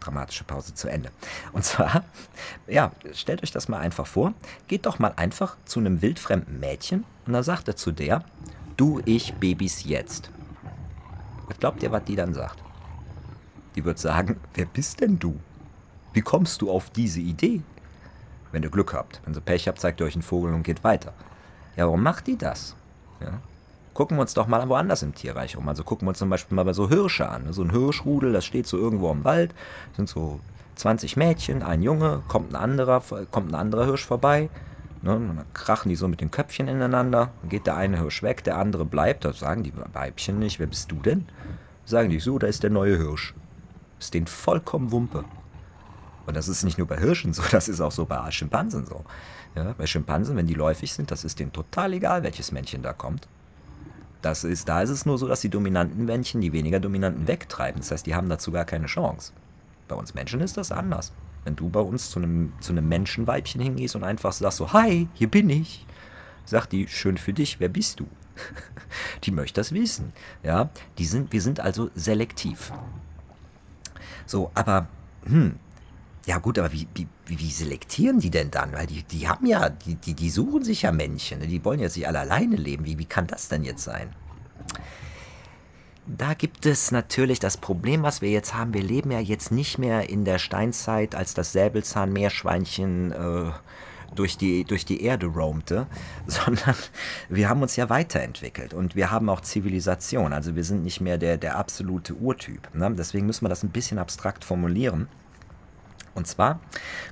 Dramatische 0.00 0.44
Pause 0.44 0.74
zu 0.74 0.88
Ende. 0.88 1.10
Und 1.52 1.64
zwar, 1.64 2.04
ja, 2.66 2.92
stellt 3.12 3.42
euch 3.42 3.50
das 3.50 3.68
mal 3.68 3.78
einfach 3.78 4.06
vor. 4.06 4.34
Geht 4.66 4.86
doch 4.86 4.98
mal 4.98 5.12
einfach 5.16 5.56
zu 5.64 5.80
einem 5.80 6.02
wildfremden 6.02 6.58
Mädchen 6.58 7.04
und 7.26 7.32
dann 7.34 7.42
sagt 7.42 7.68
er 7.68 7.76
zu 7.76 7.92
der, 7.92 8.24
du, 8.76 9.00
ich, 9.04 9.34
Babys 9.34 9.84
jetzt. 9.84 10.30
Was 11.48 11.58
glaubt 11.58 11.82
ihr, 11.82 11.92
was 11.92 12.04
die 12.04 12.16
dann 12.16 12.34
sagt? 12.34 12.62
Die 13.74 13.84
wird 13.84 13.98
sagen, 13.98 14.40
wer 14.54 14.66
bist 14.66 15.00
denn 15.00 15.18
du? 15.18 15.38
Wie 16.12 16.22
kommst 16.22 16.62
du 16.62 16.70
auf 16.70 16.90
diese 16.90 17.20
Idee? 17.20 17.62
Wenn 18.52 18.62
ihr 18.62 18.70
Glück 18.70 18.94
habt. 18.94 19.20
Wenn 19.24 19.34
sie 19.34 19.40
Pech 19.40 19.68
habt, 19.68 19.80
zeigt 19.80 20.00
ihr 20.00 20.06
euch 20.06 20.14
einen 20.14 20.22
Vogel 20.22 20.52
und 20.52 20.64
geht 20.64 20.82
weiter. 20.82 21.12
Ja, 21.76 21.86
warum 21.86 22.02
macht 22.02 22.26
die 22.26 22.36
das? 22.36 22.74
Ja. 23.20 23.40
Gucken 24.00 24.16
wir 24.16 24.22
uns 24.22 24.32
doch 24.32 24.46
mal 24.46 24.66
woanders 24.66 25.02
im 25.02 25.14
Tierreich 25.14 25.58
um. 25.58 25.68
Also 25.68 25.84
gucken 25.84 26.06
wir 26.06 26.12
uns 26.12 26.18
zum 26.18 26.30
Beispiel 26.30 26.56
mal 26.56 26.64
bei 26.64 26.72
so 26.72 26.88
Hirsche 26.88 27.28
an. 27.28 27.52
So 27.52 27.60
ein 27.60 27.68
Hirschrudel, 27.68 28.32
das 28.32 28.46
steht 28.46 28.66
so 28.66 28.78
irgendwo 28.78 29.12
im 29.12 29.24
Wald, 29.24 29.54
sind 29.94 30.08
so 30.08 30.40
20 30.76 31.18
Mädchen, 31.18 31.62
ein 31.62 31.82
Junge, 31.82 32.22
kommt 32.26 32.50
ein 32.50 32.56
anderer, 32.56 33.02
kommt 33.30 33.52
ein 33.52 33.54
anderer 33.54 33.84
Hirsch 33.84 34.06
vorbei. 34.06 34.48
Ne, 35.02 35.10
dann 35.10 35.44
krachen 35.52 35.90
die 35.90 35.96
so 35.96 36.08
mit 36.08 36.22
den 36.22 36.30
Köpfchen 36.30 36.66
ineinander. 36.66 37.28
Dann 37.42 37.50
geht 37.50 37.66
der 37.66 37.76
eine 37.76 37.98
Hirsch 37.98 38.22
weg, 38.22 38.42
der 38.42 38.56
andere 38.56 38.86
bleibt. 38.86 39.26
Das 39.26 39.38
sagen 39.38 39.64
die 39.64 39.74
Weibchen 39.92 40.38
nicht. 40.38 40.58
Wer 40.58 40.68
bist 40.68 40.90
du 40.90 40.96
denn? 40.96 41.26
Sagen 41.84 42.08
die 42.08 42.20
so, 42.20 42.38
da 42.38 42.46
ist 42.46 42.62
der 42.62 42.70
neue 42.70 42.96
Hirsch. 42.96 43.34
Ist 43.98 44.14
denen 44.14 44.28
vollkommen 44.28 44.92
Wumpe. 44.92 45.26
Und 46.24 46.34
das 46.38 46.48
ist 46.48 46.64
nicht 46.64 46.78
nur 46.78 46.86
bei 46.86 46.96
Hirschen 46.96 47.34
so, 47.34 47.42
das 47.50 47.68
ist 47.68 47.82
auch 47.82 47.92
so 47.92 48.06
bei 48.06 48.30
Schimpansen 48.30 48.86
so. 48.86 49.04
Ja, 49.54 49.74
bei 49.76 49.86
Schimpansen, 49.86 50.38
wenn 50.38 50.46
die 50.46 50.54
läufig 50.54 50.90
sind, 50.90 51.10
das 51.10 51.22
ist 51.22 51.38
denen 51.38 51.52
total 51.52 51.92
egal, 51.92 52.22
welches 52.22 52.50
Männchen 52.50 52.80
da 52.80 52.94
kommt. 52.94 53.28
Das 54.22 54.44
ist, 54.44 54.68
da 54.68 54.82
ist 54.82 54.90
es 54.90 55.06
nur 55.06 55.18
so, 55.18 55.26
dass 55.26 55.40
die 55.40 55.48
dominanten 55.48 56.04
Männchen 56.04 56.40
die 56.40 56.52
weniger 56.52 56.80
dominanten 56.80 57.26
wegtreiben. 57.26 57.80
Das 57.80 57.90
heißt, 57.90 58.06
die 58.06 58.14
haben 58.14 58.28
dazu 58.28 58.52
gar 58.52 58.64
keine 58.64 58.86
Chance. 58.86 59.32
Bei 59.88 59.96
uns 59.96 60.14
Menschen 60.14 60.40
ist 60.40 60.56
das 60.56 60.72
anders. 60.72 61.12
Wenn 61.44 61.56
du 61.56 61.68
bei 61.70 61.80
uns 61.80 62.10
zu 62.10 62.18
einem, 62.18 62.52
zu 62.60 62.72
einem 62.72 62.88
Menschenweibchen 62.88 63.60
hingehst 63.60 63.96
und 63.96 64.04
einfach 64.04 64.32
sagst 64.32 64.58
so, 64.58 64.72
hi, 64.72 65.08
hier 65.14 65.30
bin 65.30 65.48
ich, 65.48 65.86
sagt 66.44 66.72
die, 66.72 66.86
schön 66.86 67.16
für 67.16 67.32
dich, 67.32 67.60
wer 67.60 67.68
bist 67.68 68.00
du? 68.00 68.06
die 69.24 69.30
möchte 69.30 69.60
das 69.60 69.72
wissen. 69.72 70.12
Ja, 70.42 70.68
die 70.98 71.06
sind, 71.06 71.32
wir 71.32 71.40
sind 71.40 71.60
also 71.60 71.90
selektiv. 71.94 72.72
So, 74.26 74.50
aber, 74.54 74.86
hm, 75.24 75.56
ja 76.26 76.38
gut, 76.38 76.58
aber 76.58 76.72
wie, 76.72 76.86
wie, 76.94 77.06
wie 77.26 77.50
selektieren 77.50 78.20
die 78.20 78.30
denn 78.30 78.50
dann? 78.50 78.72
Weil 78.72 78.86
die, 78.86 79.02
die 79.02 79.28
haben 79.28 79.46
ja, 79.46 79.70
die, 79.70 79.94
die, 79.94 80.14
die 80.14 80.30
suchen 80.30 80.62
sich 80.62 80.82
ja 80.82 80.92
Männchen, 80.92 81.38
ne? 81.38 81.46
die 81.46 81.64
wollen 81.64 81.80
ja 81.80 81.88
sich 81.88 82.06
alle 82.06 82.20
alleine 82.20 82.56
leben. 82.56 82.84
Wie, 82.84 82.98
wie 82.98 83.06
kann 83.06 83.26
das 83.26 83.48
denn 83.48 83.64
jetzt 83.64 83.84
sein? 83.84 84.14
Da 86.06 86.34
gibt 86.34 86.66
es 86.66 86.90
natürlich 86.90 87.38
das 87.38 87.56
Problem, 87.56 88.02
was 88.02 88.20
wir 88.20 88.30
jetzt 88.30 88.54
haben. 88.54 88.74
Wir 88.74 88.82
leben 88.82 89.10
ja 89.12 89.20
jetzt 89.20 89.52
nicht 89.52 89.78
mehr 89.78 90.10
in 90.10 90.24
der 90.24 90.38
Steinzeit, 90.38 91.14
als 91.14 91.34
das 91.34 91.52
Säbelzahnmeerschweinchen 91.52 93.12
äh, 93.12 93.50
durch, 94.14 94.36
die, 94.36 94.64
durch 94.64 94.84
die 94.84 95.02
Erde 95.02 95.26
roamte, 95.26 95.86
sondern 96.26 96.74
wir 97.28 97.48
haben 97.48 97.62
uns 97.62 97.76
ja 97.76 97.88
weiterentwickelt 97.88 98.74
und 98.74 98.96
wir 98.96 99.10
haben 99.10 99.28
auch 99.28 99.40
Zivilisation. 99.40 100.32
Also 100.32 100.56
wir 100.56 100.64
sind 100.64 100.82
nicht 100.82 101.00
mehr 101.00 101.16
der, 101.16 101.36
der 101.36 101.56
absolute 101.56 102.14
Urtyp. 102.14 102.74
Ne? 102.74 102.92
Deswegen 102.96 103.26
müssen 103.26 103.44
wir 103.44 103.48
das 103.48 103.62
ein 103.62 103.70
bisschen 103.70 103.98
abstrakt 103.98 104.44
formulieren. 104.44 105.08
Und 106.14 106.26
zwar 106.26 106.60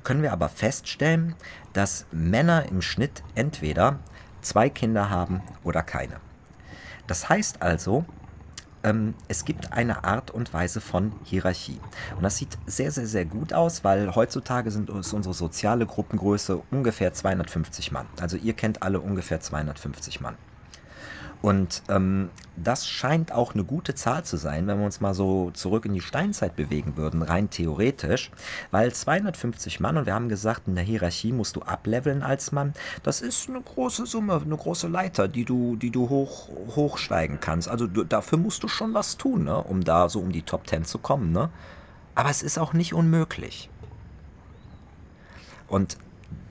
können 0.04 0.22
wir 0.22 0.32
aber 0.32 0.48
feststellen, 0.48 1.34
dass 1.72 2.06
Männer 2.10 2.66
im 2.68 2.82
Schnitt 2.82 3.22
entweder 3.34 3.98
zwei 4.40 4.68
Kinder 4.68 5.10
haben 5.10 5.42
oder 5.64 5.82
keine. 5.82 6.16
Das 7.06 7.28
heißt 7.28 7.62
also, 7.62 8.04
ähm, 8.82 9.14
es 9.28 9.44
gibt 9.44 9.72
eine 9.72 10.04
Art 10.04 10.30
und 10.30 10.52
Weise 10.52 10.80
von 10.80 11.12
Hierarchie. 11.24 11.80
Und 12.16 12.22
das 12.22 12.36
sieht 12.36 12.58
sehr, 12.66 12.90
sehr, 12.90 13.06
sehr 13.06 13.24
gut 13.24 13.52
aus, 13.52 13.84
weil 13.84 14.14
heutzutage 14.14 14.70
sind 14.70 14.90
ist 14.90 15.12
unsere 15.12 15.34
soziale 15.34 15.86
Gruppengröße 15.86 16.62
ungefähr 16.70 17.12
250 17.12 17.92
Mann. 17.92 18.06
Also 18.20 18.36
ihr 18.36 18.52
kennt 18.52 18.82
alle 18.82 19.00
ungefähr 19.00 19.40
250 19.40 20.20
Mann. 20.20 20.36
Und 21.40 21.82
ähm, 21.88 22.30
das 22.56 22.88
scheint 22.88 23.30
auch 23.30 23.54
eine 23.54 23.62
gute 23.62 23.94
Zahl 23.94 24.24
zu 24.24 24.36
sein, 24.36 24.66
wenn 24.66 24.78
wir 24.78 24.84
uns 24.84 25.00
mal 25.00 25.14
so 25.14 25.52
zurück 25.52 25.84
in 25.84 25.94
die 25.94 26.00
Steinzeit 26.00 26.56
bewegen 26.56 26.96
würden, 26.96 27.22
rein 27.22 27.48
theoretisch. 27.48 28.32
Weil 28.72 28.92
250 28.92 29.78
Mann, 29.78 29.96
und 29.96 30.06
wir 30.06 30.14
haben 30.14 30.28
gesagt, 30.28 30.66
in 30.66 30.74
der 30.74 30.84
Hierarchie 30.84 31.32
musst 31.32 31.54
du 31.54 31.62
ableveln 31.62 32.22
als 32.22 32.50
Mann, 32.50 32.74
das 33.04 33.20
ist 33.20 33.48
eine 33.48 33.60
große 33.60 34.06
Summe, 34.06 34.40
eine 34.44 34.56
große 34.56 34.88
Leiter, 34.88 35.28
die 35.28 35.44
du, 35.44 35.76
die 35.76 35.90
du 35.90 36.08
hoch, 36.08 36.48
hochsteigen 36.74 37.38
kannst. 37.40 37.68
Also 37.68 37.86
du, 37.86 38.02
dafür 38.02 38.38
musst 38.38 38.64
du 38.64 38.68
schon 38.68 38.92
was 38.94 39.16
tun, 39.16 39.44
ne? 39.44 39.62
um 39.62 39.84
da 39.84 40.08
so 40.08 40.20
um 40.20 40.32
die 40.32 40.42
Top 40.42 40.66
10 40.66 40.84
zu 40.84 40.98
kommen. 40.98 41.30
Ne? 41.30 41.50
Aber 42.16 42.30
es 42.30 42.42
ist 42.42 42.58
auch 42.58 42.72
nicht 42.72 42.94
unmöglich. 42.94 43.70
Und 45.68 45.98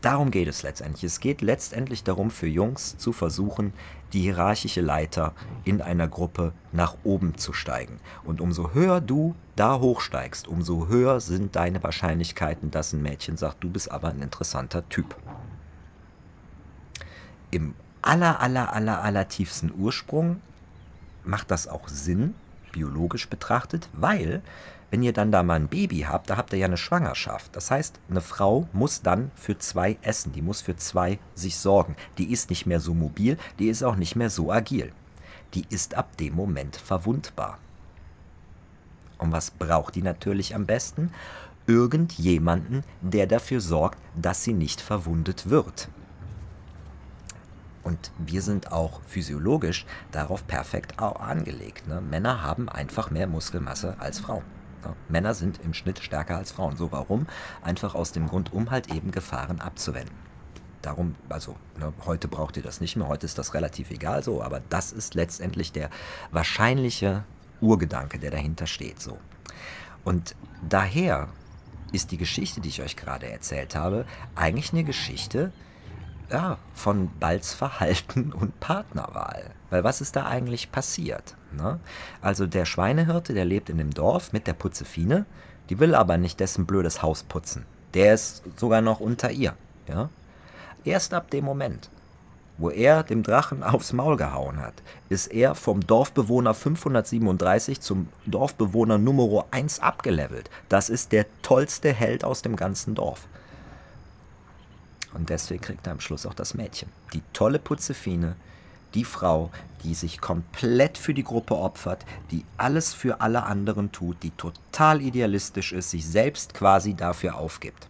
darum 0.07 0.31
geht 0.31 0.47
es 0.47 0.63
letztendlich. 0.63 1.03
Es 1.03 1.19
geht 1.19 1.41
letztendlich 1.41 2.01
darum, 2.01 2.31
für 2.31 2.47
Jungs 2.47 2.97
zu 2.97 3.11
versuchen, 3.11 3.73
die 4.13 4.21
hierarchische 4.21 4.79
Leiter 4.79 5.33
in 5.65 5.81
einer 5.81 6.07
Gruppe 6.07 6.53
nach 6.71 6.95
oben 7.03 7.37
zu 7.37 7.51
steigen. 7.51 7.99
Und 8.23 8.39
umso 8.39 8.73
höher 8.73 9.01
du 9.01 9.35
da 9.57 9.81
hochsteigst, 9.81 10.47
umso 10.47 10.87
höher 10.87 11.19
sind 11.19 11.57
deine 11.57 11.83
Wahrscheinlichkeiten, 11.83 12.71
dass 12.71 12.93
ein 12.93 13.01
Mädchen 13.01 13.35
sagt, 13.35 13.61
du 13.65 13.69
bist 13.69 13.91
aber 13.91 14.07
ein 14.07 14.21
interessanter 14.21 14.87
Typ. 14.87 15.13
Im 17.51 17.73
aller, 18.01 18.39
aller, 18.39 18.71
aller, 18.71 19.03
aller 19.03 19.27
tiefsten 19.27 19.73
Ursprung 19.77 20.41
macht 21.25 21.51
das 21.51 21.67
auch 21.67 21.89
Sinn, 21.89 22.33
biologisch 22.71 23.27
betrachtet, 23.27 23.89
weil 23.91 24.41
wenn 24.89 25.03
ihr 25.03 25.13
dann 25.13 25.31
da 25.31 25.43
mal 25.43 25.55
ein 25.55 25.67
Baby 25.67 26.05
habt, 26.07 26.29
da 26.29 26.37
habt 26.37 26.53
ihr 26.53 26.59
ja 26.59 26.65
eine 26.65 26.77
Schwangerschaft. 26.77 27.55
Das 27.55 27.71
heißt, 27.71 27.99
eine 28.09 28.21
Frau 28.21 28.67
muss 28.71 29.01
dann 29.01 29.31
für 29.35 29.57
zwei 29.57 29.97
essen, 30.01 30.31
die 30.31 30.41
muss 30.41 30.61
für 30.61 30.77
zwei 30.77 31.19
sich 31.35 31.57
sorgen. 31.57 31.95
Die 32.17 32.31
ist 32.31 32.49
nicht 32.49 32.65
mehr 32.65 32.79
so 32.79 32.93
mobil, 32.93 33.37
die 33.59 33.67
ist 33.67 33.83
auch 33.83 33.95
nicht 33.95 34.15
mehr 34.15 34.29
so 34.29 34.51
agil. 34.51 34.93
Die 35.53 35.65
ist 35.69 35.95
ab 35.95 36.15
dem 36.17 36.35
Moment 36.35 36.77
verwundbar. 36.77 37.57
Und 39.17 39.31
was 39.31 39.51
braucht 39.51 39.95
die 39.95 40.01
natürlich 40.01 40.55
am 40.55 40.65
besten? 40.65 41.11
Irgendjemanden, 41.65 42.83
der 43.01 43.27
dafür 43.27 43.59
sorgt, 43.59 43.99
dass 44.15 44.43
sie 44.43 44.53
nicht 44.53 44.79
verwundet 44.79 45.49
wird. 45.49 45.89
Und 47.83 48.11
wir 48.17 48.41
sind 48.41 48.71
auch 48.71 49.01
physiologisch 49.07 49.85
darauf 50.11 50.45
perfekt 50.45 50.99
angelegt. 50.99 51.87
Ne? 51.87 52.01
Männer 52.01 52.41
haben 52.41 52.69
einfach 52.69 53.11
mehr 53.11 53.27
Muskelmasse 53.27 53.95
als 53.99 54.19
Frauen. 54.19 54.43
Männer 55.09 55.33
sind 55.33 55.59
im 55.63 55.73
Schnitt 55.73 55.99
stärker 55.99 56.37
als 56.37 56.51
Frauen. 56.51 56.77
So 56.77 56.91
warum? 56.91 57.27
Einfach 57.61 57.95
aus 57.95 58.11
dem 58.11 58.27
Grund, 58.27 58.53
um 58.53 58.71
halt 58.71 58.93
eben 58.93 59.11
Gefahren 59.11 59.61
abzuwenden. 59.61 60.15
Darum, 60.81 61.15
also 61.29 61.55
ne, 61.79 61.91
heute 62.05 62.27
braucht 62.27 62.57
ihr 62.57 62.63
das 62.63 62.81
nicht 62.81 62.95
mehr, 62.95 63.07
heute 63.07 63.25
ist 63.25 63.37
das 63.37 63.53
relativ 63.53 63.91
egal 63.91 64.23
so, 64.23 64.41
aber 64.41 64.61
das 64.69 64.91
ist 64.91 65.15
letztendlich 65.15 65.71
der 65.71 65.89
wahrscheinliche 66.31 67.23
Urgedanke, 67.61 68.19
der 68.19 68.31
dahinter 68.31 68.67
steht 68.67 69.01
so. 69.01 69.17
Und 70.03 70.35
daher 70.67 71.29
ist 71.91 72.11
die 72.11 72.17
Geschichte, 72.17 72.61
die 72.61 72.69
ich 72.69 72.81
euch 72.81 72.95
gerade 72.95 73.29
erzählt 73.29 73.75
habe, 73.75 74.05
eigentlich 74.35 74.71
eine 74.71 74.83
Geschichte, 74.83 75.51
ja, 76.31 76.57
von 76.73 77.09
Balls 77.19 77.53
Verhalten 77.53 78.33
und 78.39 78.59
Partnerwahl. 78.59 79.51
Weil 79.69 79.83
was 79.83 80.01
ist 80.01 80.15
da 80.15 80.25
eigentlich 80.25 80.71
passiert? 80.71 81.35
Ne? 81.51 81.79
Also 82.21 82.47
der 82.47 82.65
Schweinehirte, 82.65 83.33
der 83.33 83.45
lebt 83.45 83.69
in 83.69 83.77
dem 83.77 83.93
Dorf 83.93 84.33
mit 84.33 84.47
der 84.47 84.53
Putzefine, 84.53 85.25
die 85.69 85.79
will 85.79 85.95
aber 85.95 86.17
nicht 86.17 86.39
dessen 86.39 86.65
blödes 86.65 87.01
Haus 87.01 87.23
putzen. 87.23 87.65
Der 87.93 88.13
ist 88.13 88.43
sogar 88.57 88.81
noch 88.81 88.99
unter 88.99 89.31
ihr. 89.31 89.53
Ja? 89.87 90.09
Erst 90.83 91.13
ab 91.13 91.29
dem 91.31 91.45
Moment, 91.45 91.89
wo 92.57 92.69
er 92.69 93.03
dem 93.03 93.23
Drachen 93.23 93.63
aufs 93.63 93.93
Maul 93.93 94.17
gehauen 94.17 94.57
hat, 94.57 94.81
ist 95.09 95.27
er 95.27 95.55
vom 95.55 95.85
Dorfbewohner 95.85 96.53
537 96.53 97.81
zum 97.81 98.07
Dorfbewohner 98.25 98.97
Nummer 98.97 99.45
1 99.51 99.79
abgelevelt. 99.79 100.49
Das 100.69 100.89
ist 100.89 101.11
der 101.11 101.25
tollste 101.41 101.93
Held 101.93 102.23
aus 102.23 102.41
dem 102.41 102.55
ganzen 102.55 102.95
Dorf. 102.95 103.27
Und 105.13 105.29
deswegen 105.29 105.61
kriegt 105.61 105.87
er 105.87 105.93
am 105.93 105.99
Schluss 105.99 106.25
auch 106.25 106.33
das 106.33 106.53
Mädchen. 106.53 106.89
Die 107.13 107.23
tolle 107.33 107.59
Putzefine, 107.59 108.35
die 108.93 109.03
Frau, 109.03 109.51
die 109.83 109.93
sich 109.93 110.19
komplett 110.19 110.97
für 110.97 111.13
die 111.13 111.23
Gruppe 111.23 111.55
opfert, 111.55 112.05
die 112.31 112.45
alles 112.57 112.93
für 112.93 113.21
alle 113.21 113.43
anderen 113.43 113.91
tut, 113.91 114.21
die 114.23 114.31
total 114.31 115.01
idealistisch 115.01 115.71
ist, 115.71 115.91
sich 115.91 116.05
selbst 116.05 116.53
quasi 116.53 116.93
dafür 116.93 117.35
aufgibt. 117.35 117.87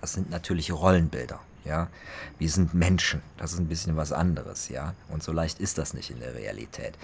Das 0.00 0.12
sind 0.12 0.30
natürlich 0.30 0.72
Rollenbilder. 0.72 1.40
Ja, 1.64 1.88
wir 2.38 2.48
sind 2.48 2.72
Menschen, 2.72 3.20
das 3.36 3.52
ist 3.52 3.58
ein 3.58 3.68
bisschen 3.68 3.96
was 3.96 4.10
anderes, 4.10 4.70
ja, 4.70 4.94
und 5.10 5.22
so 5.22 5.32
leicht 5.32 5.58
ist 5.58 5.76
das 5.76 5.92
nicht 5.92 6.10
in 6.10 6.20
der 6.20 6.34
Realität. 6.34 6.94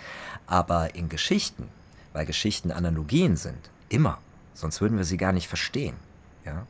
Aber 0.46 0.94
in 0.94 1.10
Geschichten, 1.10 1.68
weil 2.14 2.24
Geschichten 2.24 2.70
Analogien 2.70 3.36
sind, 3.36 3.58
immer, 3.90 4.18
sonst 4.54 4.80
würden 4.80 4.96
wir 4.96 5.04
sie 5.04 5.18
gar 5.18 5.32
nicht 5.32 5.48
verstehen, 5.48 5.96
ja, 6.46 6.66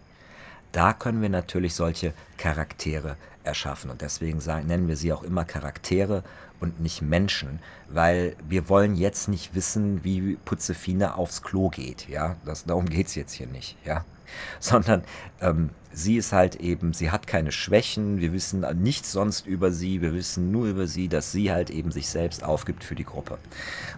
da 0.75 0.93
können 0.93 1.23
wir 1.23 1.29
natürlich 1.29 1.75
solche 1.75 2.13
Charaktere 2.37 3.17
erschaffen. 3.45 3.91
Und 3.91 4.01
deswegen 4.01 4.41
sagen, 4.41 4.67
nennen 4.67 4.89
wir 4.89 4.97
sie 4.97 5.13
auch 5.13 5.23
immer 5.23 5.45
Charaktere 5.45 6.25
und 6.61 6.81
nicht 6.81 7.01
Menschen, 7.01 7.61
weil 7.89 8.37
wir 8.49 8.69
wollen 8.69 8.97
jetzt 8.97 9.29
nicht 9.29 9.55
wissen, 9.55 10.03
wie 10.03 10.37
Putzefine 10.45 11.17
aufs 11.17 11.43
Klo 11.43 11.69
geht. 11.69 12.09
Ja, 12.09 12.37
das, 12.45 12.65
darum 12.65 12.87
geht 12.87 13.07
es 13.07 13.15
jetzt 13.15 13.33
hier 13.33 13.47
nicht. 13.47 13.77
Ja, 13.85 14.05
sondern 14.61 15.05
ähm, 15.41 15.71
sie 15.93 16.17
ist 16.17 16.33
halt 16.33 16.57
eben, 16.57 16.93
sie 16.93 17.11
hat 17.11 17.29
keine 17.29 17.53
Schwächen, 17.53 18.21
wir 18.21 18.33
wissen 18.33 18.65
nichts 18.83 19.13
sonst 19.13 19.47
über 19.47 19.71
sie, 19.71 20.01
wir 20.01 20.13
wissen 20.13 20.51
nur 20.51 20.67
über 20.67 20.89
sie, 20.89 21.09
dass 21.09 21.31
sie 21.31 21.53
halt 21.53 21.71
eben 21.71 21.93
sich 21.93 22.09
selbst 22.09 22.43
aufgibt 22.43 22.83
für 22.83 22.97
die 22.97 23.05
Gruppe. 23.05 23.39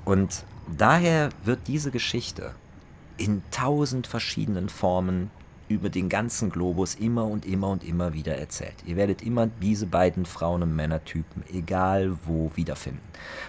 Und 0.04 0.44
daher 0.76 1.30
wird 1.44 1.60
diese 1.68 1.90
Geschichte 1.90 2.52
in 3.16 3.42
tausend 3.50 4.06
verschiedenen 4.06 4.68
Formen 4.68 5.30
über 5.68 5.88
den 5.88 6.08
ganzen 6.08 6.50
Globus 6.50 6.94
immer 6.94 7.24
und 7.24 7.44
immer 7.44 7.68
und 7.68 7.82
immer 7.82 8.12
wieder 8.12 8.36
erzählt. 8.36 8.74
Ihr 8.84 8.96
werdet 8.96 9.22
immer 9.22 9.46
diese 9.46 9.86
beiden 9.86 10.24
Frauen- 10.24 10.62
und 10.62 10.74
Männertypen, 10.76 11.42
egal 11.52 12.16
wo, 12.24 12.50
wiederfinden, 12.54 13.00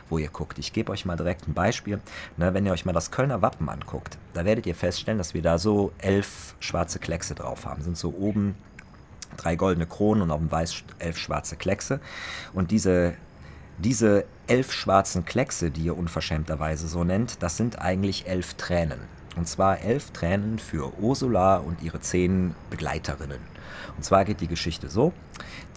wo 0.09 0.17
ihr 0.17 0.29
guckt. 0.29 0.57
Ich 0.57 0.73
gebe 0.73 0.91
euch 0.91 1.05
mal 1.05 1.15
direkt 1.15 1.47
ein 1.47 1.53
Beispiel. 1.53 1.99
Na, 2.37 2.53
wenn 2.53 2.65
ihr 2.65 2.71
euch 2.71 2.85
mal 2.85 2.93
das 2.93 3.11
Kölner 3.11 3.41
Wappen 3.41 3.69
anguckt, 3.69 4.17
da 4.33 4.45
werdet 4.45 4.65
ihr 4.65 4.75
feststellen, 4.75 5.17
dass 5.17 5.33
wir 5.33 5.41
da 5.41 5.57
so 5.57 5.91
elf 5.99 6.55
schwarze 6.59 6.99
Kleckse 6.99 7.35
drauf 7.35 7.65
haben. 7.65 7.83
Sind 7.83 7.97
so 7.97 8.13
oben 8.17 8.55
drei 9.35 9.55
goldene 9.55 9.85
Kronen 9.85 10.23
und 10.23 10.31
auf 10.31 10.39
dem 10.39 10.51
Weiß 10.51 10.83
elf 10.99 11.17
schwarze 11.17 11.55
Kleckse. 11.55 11.99
Und 12.53 12.71
diese, 12.71 13.13
diese 13.77 14.25
elf 14.47 14.71
schwarzen 14.71 15.25
Kleckse, 15.25 15.69
die 15.69 15.81
ihr 15.81 15.97
unverschämterweise 15.97 16.87
so 16.87 17.03
nennt, 17.03 17.43
das 17.43 17.57
sind 17.57 17.79
eigentlich 17.79 18.27
elf 18.27 18.55
Tränen. 18.55 19.16
Und 19.37 19.47
zwar 19.47 19.81
elf 19.81 20.11
Tränen 20.11 20.57
für 20.57 20.97
Ursula 20.99 21.57
und 21.57 21.81
ihre 21.81 21.99
zehn 21.99 22.55
Begleiterinnen. 22.69 23.39
Und 23.95 24.03
zwar 24.03 24.25
geht 24.25 24.41
die 24.41 24.47
Geschichte 24.47 24.89
so: 24.89 25.13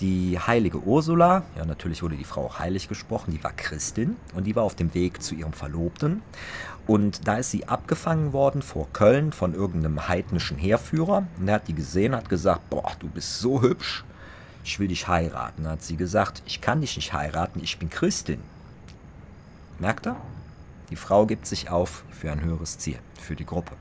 Die 0.00 0.38
heilige 0.38 0.79
Ursula, 0.79 1.43
ja, 1.57 1.64
natürlich 1.67 2.02
wurde 2.02 2.17
die 2.17 2.25
Frau 2.25 2.47
auch 2.47 2.59
heilig 2.59 2.88
gesprochen, 2.88 3.33
die 3.33 3.45
war 3.45 3.52
Christin 3.52 4.17
und 4.35 4.45
die 4.45 4.57
war 4.57 4.62
auf 4.62 4.75
dem 4.75 4.95
Weg 4.95 5.23
zu 5.23 5.35
ihrem 5.35 5.52
Verlobten. 5.52 6.23
Und 6.87 7.29
da 7.29 7.37
ist 7.37 7.50
sie 7.50 7.69
abgefangen 7.69 8.33
worden 8.33 8.62
vor 8.62 8.88
Köln 8.93 9.33
von 9.33 9.55
irgendeinem 9.55 10.09
heidnischen 10.09 10.57
Heerführer. 10.57 11.26
Und 11.38 11.49
er 11.49 11.57
hat 11.57 11.69
die 11.69 11.75
gesehen, 11.75 12.17
hat 12.17 12.29
gesagt: 12.29 12.69
Boah, 12.71 12.93
du 12.99 13.09
bist 13.09 13.40
so 13.40 13.61
hübsch, 13.61 14.05
ich 14.64 14.79
will 14.81 14.88
dich 14.88 15.07
heiraten. 15.07 15.64
Da 15.64 15.71
hat 15.73 15.83
sie 15.83 15.97
gesagt: 15.97 16.43
Ich 16.47 16.61
kann 16.61 16.81
dich 16.81 16.97
nicht 16.97 17.12
heiraten, 17.12 17.61
ich 17.62 17.79
bin 17.79 17.90
Christin. 17.90 18.40
Merkt 19.79 20.07
ihr? 20.07 20.17
Die 20.90 20.97
Frau 20.97 21.26
gibt 21.26 21.47
sich 21.47 21.70
auf 21.70 22.04
für 22.11 22.32
ein 22.32 22.42
höheres 22.42 22.78
Ziel, 22.78 22.99
für 23.20 23.37
die 23.37 23.47
Gruppe. 23.47 23.76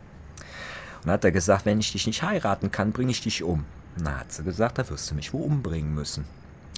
Und 1.04 1.12
hat 1.12 1.26
er 1.26 1.32
gesagt, 1.32 1.66
wenn 1.66 1.80
ich 1.80 1.92
dich 1.92 2.06
nicht 2.08 2.24
heiraten 2.24 2.72
kann, 2.72 2.92
bringe 2.92 3.12
ich 3.12 3.22
dich 3.22 3.44
um. 3.44 3.66
Dann 3.98 4.20
hat 4.20 4.32
sie 4.32 4.44
gesagt, 4.44 4.78
da 4.78 4.90
wirst 4.90 5.10
du 5.10 5.16
mich 5.16 5.34
wohl 5.34 5.44
umbringen 5.44 5.94
müssen. 5.94 6.26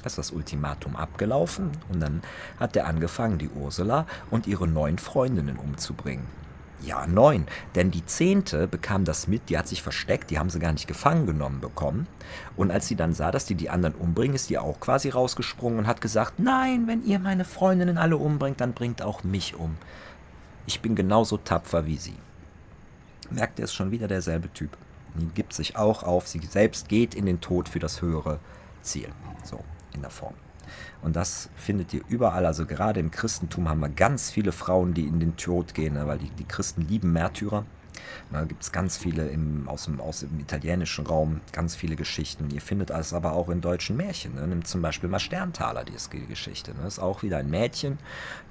Da 0.01 0.07
ist 0.07 0.17
das 0.17 0.31
Ultimatum 0.31 0.95
abgelaufen 0.95 1.71
und 1.89 1.99
dann 1.99 2.21
hat 2.59 2.75
er 2.75 2.87
angefangen, 2.87 3.37
die 3.37 3.49
Ursula 3.49 4.07
und 4.31 4.47
ihre 4.47 4.67
neun 4.67 4.97
Freundinnen 4.97 5.57
umzubringen. 5.57 6.25
Ja, 6.83 7.05
neun. 7.05 7.45
Denn 7.75 7.91
die 7.91 8.03
zehnte 8.07 8.67
bekam 8.67 9.05
das 9.05 9.27
mit, 9.27 9.49
die 9.49 9.57
hat 9.57 9.67
sich 9.67 9.83
versteckt, 9.83 10.31
die 10.31 10.39
haben 10.39 10.49
sie 10.49 10.57
gar 10.57 10.71
nicht 10.71 10.87
gefangen 10.87 11.27
genommen 11.27 11.61
bekommen. 11.61 12.07
Und 12.55 12.71
als 12.71 12.87
sie 12.87 12.95
dann 12.95 13.13
sah, 13.13 13.29
dass 13.29 13.45
die 13.45 13.53
die 13.53 13.69
anderen 13.69 13.93
umbringen, 13.93 14.33
ist 14.33 14.49
die 14.49 14.57
auch 14.57 14.79
quasi 14.79 15.09
rausgesprungen 15.09 15.77
und 15.77 15.87
hat 15.87 16.01
gesagt, 16.01 16.39
nein, 16.39 16.87
wenn 16.87 17.05
ihr 17.05 17.19
meine 17.19 17.45
Freundinnen 17.45 17.99
alle 17.99 18.17
umbringt, 18.17 18.61
dann 18.61 18.73
bringt 18.73 19.03
auch 19.03 19.23
mich 19.23 19.55
um. 19.55 19.77
Ich 20.65 20.81
bin 20.81 20.95
genauso 20.95 21.37
tapfer 21.37 21.85
wie 21.85 21.97
sie. 21.97 22.15
Merkt 23.29 23.59
ihr, 23.59 23.65
ist 23.65 23.73
schon 23.73 23.91
wieder 23.91 24.07
derselbe 24.07 24.51
Typ. 24.53 24.77
Die 25.15 25.27
gibt 25.27 25.53
sich 25.53 25.75
auch 25.75 26.03
auf, 26.03 26.27
sie 26.27 26.39
selbst 26.39 26.87
geht 26.89 27.15
in 27.15 27.25
den 27.25 27.41
Tod 27.41 27.67
für 27.67 27.79
das 27.79 28.01
höhere 28.01 28.39
Ziel. 28.81 29.09
So, 29.43 29.59
in 29.93 30.01
der 30.01 30.11
Form. 30.11 30.33
Und 31.01 31.15
das 31.15 31.49
findet 31.55 31.93
ihr 31.93 32.01
überall. 32.07 32.45
Also 32.45 32.65
gerade 32.65 32.99
im 32.99 33.11
Christentum 33.11 33.67
haben 33.67 33.79
wir 33.79 33.89
ganz 33.89 34.31
viele 34.31 34.51
Frauen, 34.51 34.93
die 34.93 35.05
in 35.05 35.19
den 35.19 35.35
Tod 35.35 35.73
gehen, 35.73 35.95
ne, 35.95 36.07
weil 36.07 36.19
die, 36.19 36.29
die 36.29 36.45
Christen 36.45 36.81
lieben 36.81 37.11
Märtyrer. 37.11 37.65
Da 38.31 38.43
gibt 38.45 38.63
es 38.63 38.71
ganz 38.71 38.97
viele 38.97 39.27
im, 39.27 39.67
aus, 39.67 39.85
dem, 39.85 39.99
aus 39.99 40.21
dem 40.21 40.39
italienischen 40.39 41.05
Raum, 41.05 41.41
ganz 41.51 41.75
viele 41.75 41.95
Geschichten. 41.95 42.49
Ihr 42.49 42.61
findet 42.61 42.89
es 42.89 43.13
aber 43.13 43.33
auch 43.33 43.49
in 43.49 43.61
deutschen 43.61 43.97
Märchen. 43.97 44.35
Ne? 44.35 44.47
Nimmt 44.47 44.67
zum 44.67 44.81
Beispiel 44.81 45.09
mal 45.09 45.19
Sterntaler, 45.19 45.83
die 45.83 45.93
Geschichte. 46.27 46.71
Ne? 46.71 46.77
Das 46.83 46.93
ist 46.93 46.99
auch 46.99 47.23
wieder 47.23 47.37
ein 47.37 47.49
Mädchen, 47.49 47.97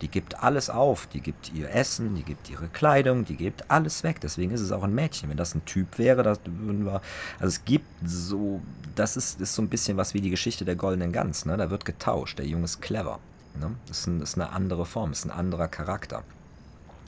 die 0.03 0.09
gibt 0.09 0.43
alles 0.43 0.71
auf. 0.71 1.07
Die 1.07 1.21
gibt 1.21 1.53
ihr 1.55 1.71
Essen, 1.75 2.15
die 2.15 2.23
gibt 2.23 2.51
ihre 2.51 2.69
Kleidung, 2.69 3.25
die 3.25 3.37
gibt 3.37 3.71
alles 3.71 4.03
weg. 4.03 4.21
Deswegen 4.21 4.53
ist 4.53 4.61
es 4.61 4.73
auch 4.73 4.83
ein 4.83 4.95
Mädchen. 4.95 5.31
Wenn 5.31 5.37
das 5.37 5.55
ein 5.55 5.65
Typ 5.65 5.99
wäre, 5.99 6.23
das 6.23 6.41
würden 6.45 6.85
wir. 6.85 7.01
Also 7.39 7.49
es 7.49 7.65
gibt 7.65 7.87
so, 8.05 8.61
das 8.95 9.17
ist, 9.17 9.41
ist 9.41 9.55
so 9.55 9.63
ein 9.63 9.69
bisschen 9.69 9.97
was 9.97 10.15
wie 10.15 10.21
die 10.21 10.31
Geschichte 10.31 10.65
der 10.65 10.77
goldenen 10.77 11.13
Gans. 11.13 11.47
Ne? 11.47 11.57
Da 11.57 11.71
wird 11.71 11.85
getauscht. 11.85 12.39
Der 12.39 12.47
Junge 12.47 12.65
ist 12.65 12.81
clever. 12.81 13.19
Ne? 13.59 13.75
Das, 13.87 14.01
ist 14.01 14.07
ein, 14.07 14.21
das 14.21 14.31
ist 14.31 14.35
eine 14.37 14.51
andere 14.53 14.87
Form, 14.87 15.11
das 15.11 15.21
ist 15.21 15.25
ein 15.27 15.31
anderer 15.31 15.69
Charakter. 15.69 16.23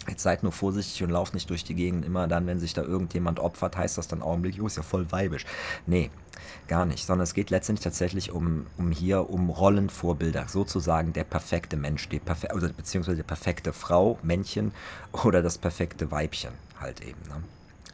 Jetzt 0.08 0.22
seid 0.22 0.42
nur 0.42 0.52
vorsichtig 0.52 1.02
und 1.04 1.10
lauft 1.10 1.32
nicht 1.32 1.48
durch 1.48 1.62
die 1.62 1.74
Gegend. 1.74 2.04
Immer 2.04 2.26
dann, 2.26 2.46
wenn 2.46 2.58
sich 2.58 2.74
da 2.74 2.82
irgendjemand 2.82 3.38
opfert, 3.38 3.76
heißt 3.76 3.98
das 3.98 4.08
dann 4.08 4.22
augenblicklich, 4.22 4.60
oh, 4.60 4.66
ist 4.66 4.76
ja 4.76 4.82
voll 4.82 5.10
weibisch. 5.12 5.46
Nee, 5.86 6.10
gar 6.66 6.86
nicht. 6.86 7.06
Sondern 7.06 7.22
es 7.22 7.34
geht 7.34 7.50
letztendlich 7.50 7.84
tatsächlich 7.84 8.32
um, 8.32 8.66
um 8.78 8.90
hier 8.90 9.30
um 9.30 9.48
Rollenvorbilder. 9.48 10.48
Sozusagen 10.48 11.12
der 11.12 11.24
perfekte 11.24 11.76
Mensch, 11.76 12.08
die 12.08 12.18
perfe 12.18 12.48
oder 12.52 12.68
beziehungsweise 12.70 13.18
die 13.18 13.22
perfekte 13.22 13.72
Frau, 13.72 14.18
Männchen 14.22 14.72
oder 15.24 15.42
das 15.42 15.58
perfekte 15.58 16.10
Weibchen 16.10 16.52
halt 16.80 17.00
eben. 17.00 17.20
Ne? 17.28 17.42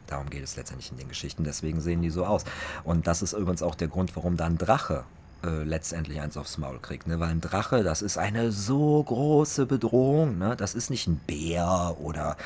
Darum 0.07 0.31
geht 0.31 0.43
es 0.43 0.55
letztendlich 0.55 0.91
in 0.91 0.97
den 0.97 1.09
Geschichten. 1.09 1.43
Deswegen 1.43 1.79
sehen 1.79 2.01
die 2.01 2.09
so 2.09 2.25
aus. 2.25 2.43
Und 2.83 3.05
das 3.05 3.21
ist 3.21 3.33
übrigens 3.33 3.61
auch 3.61 3.75
der 3.75 3.87
Grund, 3.87 4.15
warum 4.15 4.35
da 4.35 4.47
ein 4.47 4.57
Drache 4.57 5.03
äh, 5.43 5.63
letztendlich 5.63 6.19
eins 6.21 6.37
aufs 6.37 6.57
Maul 6.57 6.79
kriegt. 6.79 7.07
Ne? 7.07 7.19
Weil 7.19 7.29
ein 7.29 7.41
Drache, 7.41 7.83
das 7.83 8.01
ist 8.01 8.17
eine 8.17 8.51
so 8.51 9.03
große 9.03 9.65
Bedrohung. 9.65 10.37
Ne? 10.37 10.55
Das 10.55 10.75
ist 10.75 10.89
nicht 10.89 11.07
ein 11.07 11.19
Bär 11.25 11.95
oder, 11.99 12.37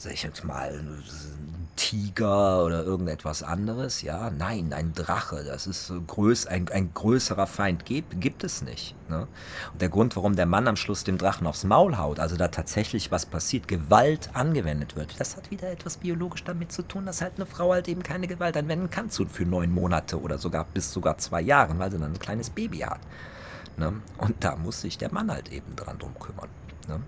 sag 0.00 0.14
ich 0.14 0.22
jetzt 0.22 0.44
mal, 0.44 0.70
ein 0.72 1.68
Tiger 1.76 2.64
oder 2.64 2.82
irgendetwas 2.82 3.42
anderes. 3.42 4.00
Ja, 4.00 4.30
nein, 4.30 4.72
ein 4.72 4.94
Drache, 4.94 5.44
das 5.44 5.66
ist 5.66 5.92
größ, 6.06 6.46
ein, 6.46 6.68
ein 6.70 6.94
größerer 6.94 7.46
Feind. 7.46 7.84
Gibt, 7.84 8.18
gibt 8.18 8.42
es 8.42 8.62
nicht. 8.62 8.94
Ne? 9.10 9.28
Und 9.72 9.82
der 9.82 9.90
Grund, 9.90 10.16
warum 10.16 10.36
der 10.36 10.46
Mann 10.46 10.68
am 10.68 10.76
Schluss 10.76 11.04
dem 11.04 11.18
Drachen 11.18 11.46
aufs 11.46 11.64
Maul 11.64 11.98
haut, 11.98 12.18
also 12.18 12.36
da 12.36 12.48
tatsächlich 12.48 13.10
was 13.10 13.26
passiert, 13.26 13.68
Gewalt 13.68 14.30
angewendet 14.32 14.96
wird, 14.96 15.20
das 15.20 15.36
hat 15.36 15.50
wieder 15.50 15.70
etwas 15.70 15.98
biologisch 15.98 16.44
damit 16.44 16.72
zu 16.72 16.80
tun, 16.80 17.04
dass 17.04 17.20
halt 17.20 17.34
eine 17.36 17.44
Frau 17.44 17.72
halt 17.72 17.86
eben 17.86 18.02
keine 18.02 18.26
Gewalt 18.26 18.56
anwenden 18.56 18.88
kann 18.88 19.10
für 19.10 19.44
neun 19.44 19.70
Monate 19.70 20.18
oder 20.18 20.38
sogar 20.38 20.64
bis 20.64 20.90
sogar 20.90 21.18
zwei 21.18 21.42
Jahren, 21.42 21.78
weil 21.78 21.90
sie 21.90 21.98
dann 21.98 22.12
ein 22.12 22.18
kleines 22.18 22.48
Baby 22.48 22.78
hat. 22.78 23.00
Ne? 23.76 24.00
Und 24.16 24.42
da 24.42 24.56
muss 24.56 24.80
sich 24.80 24.96
der 24.96 25.12
Mann 25.12 25.30
halt 25.30 25.52
eben 25.52 25.76
dran 25.76 25.98
drum 25.98 26.18
kümmern. 26.18 26.48
Ne? 26.88 27.00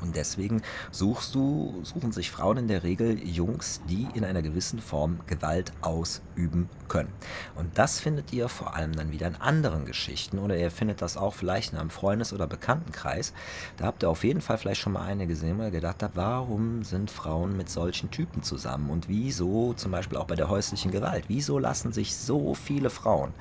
Und 0.00 0.16
deswegen 0.16 0.62
suchst 0.90 1.34
du, 1.34 1.80
suchen 1.82 2.12
sich 2.12 2.30
Frauen 2.30 2.58
in 2.58 2.68
der 2.68 2.82
Regel 2.82 3.18
Jungs, 3.26 3.80
die 3.88 4.06
in 4.14 4.24
einer 4.24 4.42
gewissen 4.42 4.78
Form 4.78 5.20
Gewalt 5.26 5.72
ausüben 5.80 6.68
können. 6.88 7.12
Und 7.56 7.78
das 7.78 8.00
findet 8.00 8.32
ihr 8.32 8.48
vor 8.48 8.74
allem 8.74 8.92
dann 8.92 9.12
wieder 9.12 9.26
in 9.26 9.36
anderen 9.36 9.84
Geschichten 9.84 10.38
oder 10.38 10.56
ihr 10.56 10.70
findet 10.70 11.02
das 11.02 11.16
auch 11.16 11.34
vielleicht 11.34 11.72
in 11.72 11.78
einem 11.78 11.90
Freundes- 11.90 12.32
oder 12.32 12.46
Bekanntenkreis. 12.46 13.32
Da 13.76 13.86
habt 13.86 14.02
ihr 14.02 14.10
auf 14.10 14.24
jeden 14.24 14.40
Fall 14.40 14.58
vielleicht 14.58 14.80
schon 14.80 14.92
mal 14.92 15.02
eine 15.02 15.26
gesehen, 15.26 15.58
wo 15.58 15.62
ihr 15.62 15.70
gedacht 15.70 16.02
habt, 16.02 16.16
warum 16.16 16.82
sind 16.84 17.10
Frauen 17.10 17.56
mit 17.56 17.68
solchen 17.68 18.10
Typen 18.10 18.42
zusammen? 18.42 18.90
Und 18.90 19.08
wieso, 19.08 19.74
zum 19.74 19.92
Beispiel 19.92 20.18
auch 20.18 20.26
bei 20.26 20.36
der 20.36 20.48
häuslichen 20.48 20.90
Gewalt, 20.90 21.24
wieso 21.28 21.58
lassen 21.58 21.92
sich 21.92 22.16
so 22.16 22.54
viele 22.54 22.90
Frauen 22.90 23.32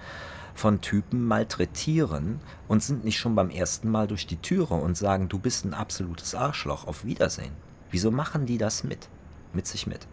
von 0.58 0.82
Typen 0.82 1.26
malträtieren 1.26 2.40
und 2.68 2.84
sind 2.84 3.06
nicht 3.06 3.20
schon 3.20 3.36
beim 3.36 3.50
ersten 3.50 3.90
Mal 3.90 4.08
durch 4.08 4.26
die 4.26 4.38
Türe 4.38 4.74
und 4.74 4.98
sagen, 4.98 5.30
du 5.30 5.40
bist 5.40 5.66
ein 5.66 5.74
absolutes 5.74 6.34
Arschloch, 6.34 6.88
auf 6.88 7.06
Wiedersehen. 7.06 7.54
Wieso 7.92 8.12
machen 8.12 8.46
die 8.46 8.58
das 8.58 8.84
mit? 8.84 9.08
Mit 9.54 9.68
sich 9.68 9.88
mit. 9.88 10.08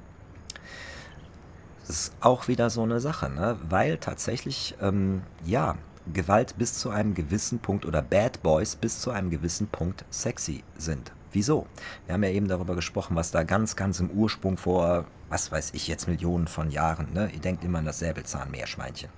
Das 1.80 1.90
ist 1.90 2.16
auch 2.20 2.48
wieder 2.48 2.70
so 2.70 2.82
eine 2.82 3.00
Sache, 3.00 3.28
ne? 3.30 3.58
weil 3.68 3.98
tatsächlich, 3.98 4.74
ähm, 4.80 5.22
ja, 5.44 5.76
Gewalt 6.12 6.56
bis 6.58 6.74
zu 6.74 6.90
einem 6.90 7.14
gewissen 7.14 7.60
Punkt 7.60 7.86
oder 7.86 8.02
Bad 8.02 8.42
Boys 8.42 8.76
bis 8.76 9.00
zu 9.00 9.10
einem 9.10 9.30
gewissen 9.30 9.68
Punkt 9.68 10.04
sexy 10.10 10.62
sind. 10.76 11.12
Wieso? 11.32 11.66
Wir 12.06 12.14
haben 12.14 12.22
ja 12.22 12.30
eben 12.30 12.46
darüber 12.46 12.74
gesprochen, 12.74 13.16
was 13.16 13.30
da 13.30 13.42
ganz, 13.42 13.74
ganz 13.74 14.00
im 14.00 14.10
Ursprung 14.10 14.58
vor, 14.58 15.06
was 15.30 15.50
weiß 15.50 15.70
ich 15.72 15.88
jetzt, 15.88 16.06
Millionen 16.06 16.46
von 16.46 16.70
Jahren, 16.70 17.12
ne? 17.12 17.30
ihr 17.32 17.40
denkt 17.40 17.64
immer 17.64 17.78
an 17.78 17.86
das 17.86 17.98
Säbelzahnmeerschweinchen, 18.00 19.08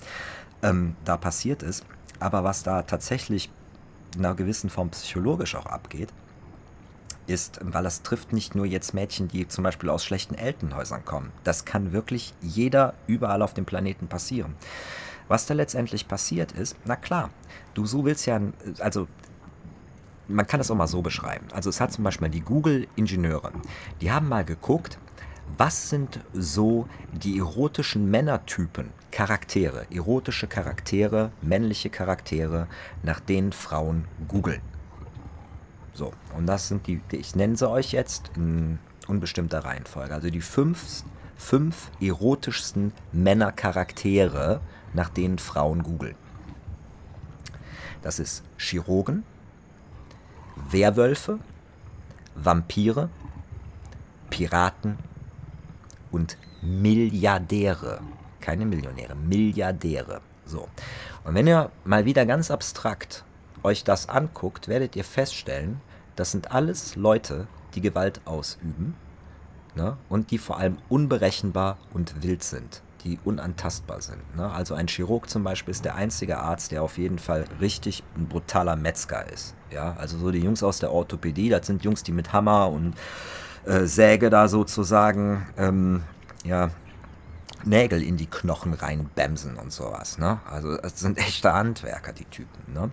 ähm, 0.62 0.96
da 1.04 1.16
passiert 1.16 1.62
ist. 1.62 1.84
Aber 2.18 2.44
was 2.44 2.62
da 2.62 2.82
tatsächlich 2.82 3.50
in 4.16 4.24
einer 4.24 4.34
gewissen 4.34 4.70
Form 4.70 4.90
psychologisch 4.90 5.54
auch 5.54 5.66
abgeht, 5.66 6.12
ist, 7.26 7.58
weil 7.62 7.82
das 7.82 8.02
trifft 8.02 8.32
nicht 8.32 8.54
nur 8.54 8.66
jetzt 8.66 8.94
Mädchen, 8.94 9.28
die 9.28 9.48
zum 9.48 9.64
Beispiel 9.64 9.90
aus 9.90 10.04
schlechten 10.04 10.34
Elternhäusern 10.34 11.04
kommen. 11.04 11.32
Das 11.44 11.64
kann 11.64 11.92
wirklich 11.92 12.34
jeder 12.40 12.94
überall 13.06 13.42
auf 13.42 13.54
dem 13.54 13.66
Planeten 13.66 14.06
passieren. 14.06 14.54
Was 15.28 15.46
da 15.46 15.54
letztendlich 15.54 16.06
passiert 16.06 16.52
ist, 16.52 16.76
na 16.84 16.94
klar, 16.94 17.30
du 17.74 17.84
so 17.84 18.04
willst 18.04 18.26
ja, 18.26 18.40
also 18.78 19.08
man 20.28 20.46
kann 20.46 20.58
das 20.58 20.70
auch 20.70 20.76
mal 20.76 20.86
so 20.86 21.02
beschreiben. 21.02 21.46
Also 21.52 21.68
es 21.70 21.80
hat 21.80 21.92
zum 21.92 22.04
Beispiel 22.04 22.28
die 22.28 22.40
Google-Ingenieure, 22.40 23.52
die 24.00 24.12
haben 24.12 24.28
mal 24.28 24.44
geguckt, 24.44 24.98
Was 25.58 25.88
sind 25.88 26.20
so 26.34 26.86
die 27.12 27.38
erotischen 27.38 28.10
Männertypen, 28.10 28.90
Charaktere, 29.10 29.86
erotische 29.90 30.46
Charaktere, 30.46 31.30
männliche 31.40 31.88
Charaktere, 31.88 32.66
nach 33.02 33.20
denen 33.20 33.52
Frauen 33.52 34.04
googeln? 34.28 34.60
So, 35.94 36.12
und 36.36 36.46
das 36.46 36.68
sind 36.68 36.86
die, 36.86 37.00
ich 37.12 37.34
nenne 37.34 37.56
sie 37.56 37.70
euch 37.70 37.92
jetzt 37.92 38.30
in 38.36 38.78
unbestimmter 39.08 39.64
Reihenfolge. 39.64 40.12
Also 40.12 40.28
die 40.28 40.42
fünf, 40.42 41.04
fünf 41.36 41.90
erotischsten 42.02 42.92
Männercharaktere, 43.12 44.60
nach 44.92 45.08
denen 45.08 45.38
Frauen 45.38 45.82
googeln. 45.82 46.16
Das 48.02 48.18
ist 48.18 48.44
Chirurgen, 48.58 49.24
Werwölfe, 50.70 51.38
Vampire, 52.34 53.08
Piraten 54.28 54.98
und 56.16 56.38
Milliardäre. 56.62 58.00
Keine 58.40 58.64
Millionäre, 58.64 59.14
Milliardäre. 59.14 60.22
So. 60.46 60.68
Und 61.24 61.34
wenn 61.34 61.46
ihr 61.46 61.70
mal 61.84 62.04
wieder 62.06 62.24
ganz 62.24 62.50
abstrakt 62.50 63.24
euch 63.62 63.84
das 63.84 64.08
anguckt, 64.08 64.66
werdet 64.68 64.96
ihr 64.96 65.04
feststellen, 65.04 65.80
das 66.14 66.30
sind 66.32 66.52
alles 66.52 66.96
Leute, 66.96 67.46
die 67.74 67.82
Gewalt 67.82 68.22
ausüben 68.24 68.94
ne? 69.74 69.98
und 70.08 70.30
die 70.30 70.38
vor 70.38 70.58
allem 70.58 70.78
unberechenbar 70.88 71.76
und 71.92 72.22
wild 72.22 72.42
sind, 72.42 72.82
die 73.04 73.18
unantastbar 73.24 74.00
sind. 74.00 74.36
Ne? 74.36 74.50
Also 74.50 74.74
ein 74.74 74.86
Chirurg 74.86 75.28
zum 75.28 75.44
Beispiel 75.44 75.72
ist 75.72 75.84
der 75.84 75.96
einzige 75.96 76.38
Arzt, 76.38 76.72
der 76.72 76.82
auf 76.82 76.96
jeden 76.96 77.18
Fall 77.18 77.44
richtig 77.60 78.02
ein 78.16 78.26
brutaler 78.28 78.76
Metzger 78.76 79.30
ist. 79.30 79.54
Ja? 79.70 79.94
Also 79.98 80.16
so 80.16 80.30
die 80.30 80.40
Jungs 80.40 80.62
aus 80.62 80.78
der 80.78 80.92
Orthopädie, 80.92 81.50
das 81.50 81.66
sind 81.66 81.84
Jungs, 81.84 82.02
die 82.02 82.12
mit 82.12 82.32
Hammer 82.32 82.70
und 82.70 82.94
Säge 83.66 84.30
da 84.30 84.48
sozusagen 84.48 85.46
ähm, 85.56 86.02
ja, 86.44 86.70
Nägel 87.64 88.02
in 88.02 88.16
die 88.16 88.26
Knochen 88.26 88.74
reinbämsen 88.74 89.56
und 89.56 89.72
sowas. 89.72 90.18
Ne? 90.18 90.40
Also 90.48 90.78
es 90.78 91.00
sind 91.00 91.18
echte 91.18 91.52
Handwerker, 91.52 92.12
die 92.12 92.24
Typen. 92.26 92.72
Ne? 92.72 92.90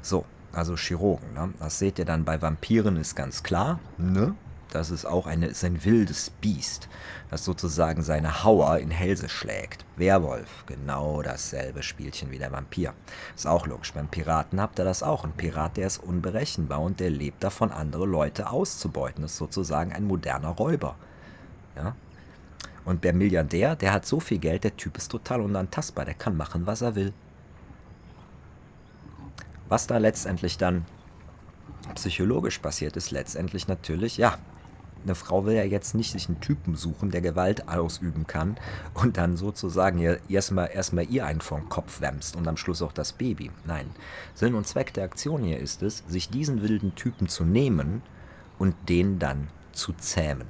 So, 0.00 0.24
also 0.52 0.76
Chirurgen. 0.76 1.32
Ne? 1.34 1.52
Das 1.58 1.78
seht 1.78 1.98
ihr 1.98 2.04
dann 2.04 2.24
bei 2.24 2.40
Vampiren, 2.40 2.96
ist 2.96 3.16
ganz 3.16 3.42
klar. 3.42 3.80
Ne? 3.98 4.34
Das 4.72 4.90
ist 4.90 5.04
auch 5.04 5.26
eine, 5.26 5.48
ist 5.48 5.64
ein 5.64 5.84
wildes 5.84 6.30
Biest, 6.40 6.88
das 7.30 7.44
sozusagen 7.44 8.02
seine 8.02 8.42
Hauer 8.42 8.78
in 8.78 8.90
Hälse 8.90 9.28
schlägt. 9.28 9.84
Werwolf, 9.96 10.64
genau 10.64 11.20
dasselbe 11.20 11.82
Spielchen 11.82 12.30
wie 12.30 12.38
der 12.38 12.52
Vampir. 12.52 12.94
Ist 13.36 13.46
auch 13.46 13.66
logisch. 13.66 13.92
Beim 13.92 14.08
Piraten 14.08 14.62
habt 14.62 14.78
ihr 14.78 14.86
das 14.86 15.02
auch. 15.02 15.24
Ein 15.24 15.32
Pirat, 15.32 15.76
der 15.76 15.88
ist 15.88 15.98
unberechenbar 15.98 16.80
und 16.80 17.00
der 17.00 17.10
lebt 17.10 17.44
davon, 17.44 17.70
andere 17.70 18.06
Leute 18.06 18.48
auszubeuten. 18.48 19.24
Ist 19.24 19.36
sozusagen 19.36 19.92
ein 19.92 20.04
moderner 20.04 20.48
Räuber. 20.48 20.96
Ja? 21.76 21.94
Und 22.86 23.04
der 23.04 23.12
Milliardär, 23.12 23.76
der 23.76 23.92
hat 23.92 24.06
so 24.06 24.20
viel 24.20 24.38
Geld, 24.38 24.64
der 24.64 24.78
Typ 24.78 24.96
ist 24.96 25.10
total 25.10 25.42
unantastbar. 25.42 26.06
Der 26.06 26.14
kann 26.14 26.34
machen, 26.34 26.66
was 26.66 26.80
er 26.80 26.94
will. 26.94 27.12
Was 29.68 29.86
da 29.86 29.98
letztendlich 29.98 30.56
dann 30.56 30.86
psychologisch 31.94 32.58
passiert, 32.58 32.96
ist 32.96 33.10
letztendlich 33.10 33.68
natürlich, 33.68 34.16
ja, 34.16 34.38
eine 35.04 35.14
Frau 35.14 35.44
will 35.44 35.54
ja 35.54 35.64
jetzt 35.64 35.94
nicht 35.94 36.12
sich 36.12 36.28
einen 36.28 36.40
Typen 36.40 36.76
suchen, 36.76 37.10
der 37.10 37.20
Gewalt 37.20 37.68
ausüben 37.68 38.26
kann 38.26 38.56
und 38.94 39.16
dann 39.16 39.36
sozusagen 39.36 39.98
ihr 39.98 40.18
erstmal 40.28 40.70
erstmal 40.72 41.08
ihr 41.10 41.26
einen 41.26 41.40
den 41.40 41.68
Kopf 41.68 42.00
wämst 42.00 42.36
und 42.36 42.48
am 42.48 42.56
Schluss 42.56 42.82
auch 42.82 42.92
das 42.92 43.12
Baby. 43.12 43.50
Nein, 43.64 43.90
Sinn 44.34 44.54
und 44.54 44.66
Zweck 44.66 44.92
der 44.94 45.04
Aktion 45.04 45.42
hier 45.42 45.58
ist 45.58 45.82
es, 45.82 46.02
sich 46.08 46.28
diesen 46.28 46.62
wilden 46.62 46.94
Typen 46.94 47.28
zu 47.28 47.44
nehmen 47.44 48.02
und 48.58 48.74
den 48.88 49.18
dann 49.18 49.48
zu 49.72 49.92
zähmen. 49.92 50.46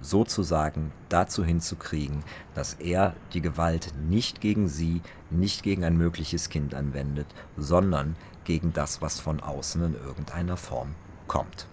Sozusagen 0.00 0.92
dazu 1.08 1.44
hinzukriegen, 1.44 2.22
dass 2.54 2.74
er 2.74 3.14
die 3.32 3.40
Gewalt 3.40 3.92
nicht 4.08 4.40
gegen 4.40 4.68
sie, 4.68 5.02
nicht 5.30 5.64
gegen 5.64 5.84
ein 5.84 5.96
mögliches 5.96 6.50
Kind 6.50 6.74
anwendet, 6.74 7.26
sondern 7.56 8.14
gegen 8.44 8.72
das, 8.72 9.02
was 9.02 9.18
von 9.18 9.40
außen 9.40 9.82
in 9.84 9.94
irgendeiner 9.94 10.56
Form 10.56 10.94
kommt. 11.26 11.66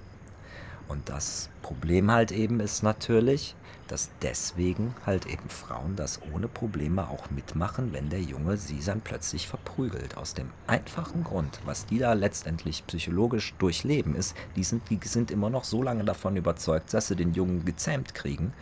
Und 0.87 1.09
das 1.09 1.49
Problem 1.61 2.11
halt 2.11 2.31
eben 2.31 2.59
ist 2.59 2.83
natürlich, 2.83 3.55
dass 3.87 4.09
deswegen 4.21 4.95
halt 5.05 5.25
eben 5.25 5.49
Frauen 5.49 5.95
das 5.95 6.19
ohne 6.33 6.47
Probleme 6.47 7.07
auch 7.07 7.29
mitmachen, 7.29 7.93
wenn 7.93 8.09
der 8.09 8.21
Junge 8.21 8.57
sie 8.57 8.79
dann 8.83 9.01
plötzlich 9.01 9.47
verprügelt. 9.47 10.17
Aus 10.17 10.33
dem 10.33 10.49
einfachen 10.67 11.23
Grund, 11.23 11.59
was 11.65 11.85
die 11.85 11.99
da 11.99 12.13
letztendlich 12.13 12.85
psychologisch 12.87 13.53
durchleben, 13.59 14.15
ist, 14.15 14.35
die 14.55 14.63
sind, 14.63 14.89
die 14.89 14.99
sind 15.03 15.31
immer 15.31 15.49
noch 15.49 15.63
so 15.63 15.83
lange 15.83 16.03
davon 16.03 16.35
überzeugt, 16.35 16.93
dass 16.93 17.07
sie 17.07 17.15
den 17.15 17.33
Jungen 17.33 17.65
gezähmt 17.65 18.15
kriegen, 18.15 18.53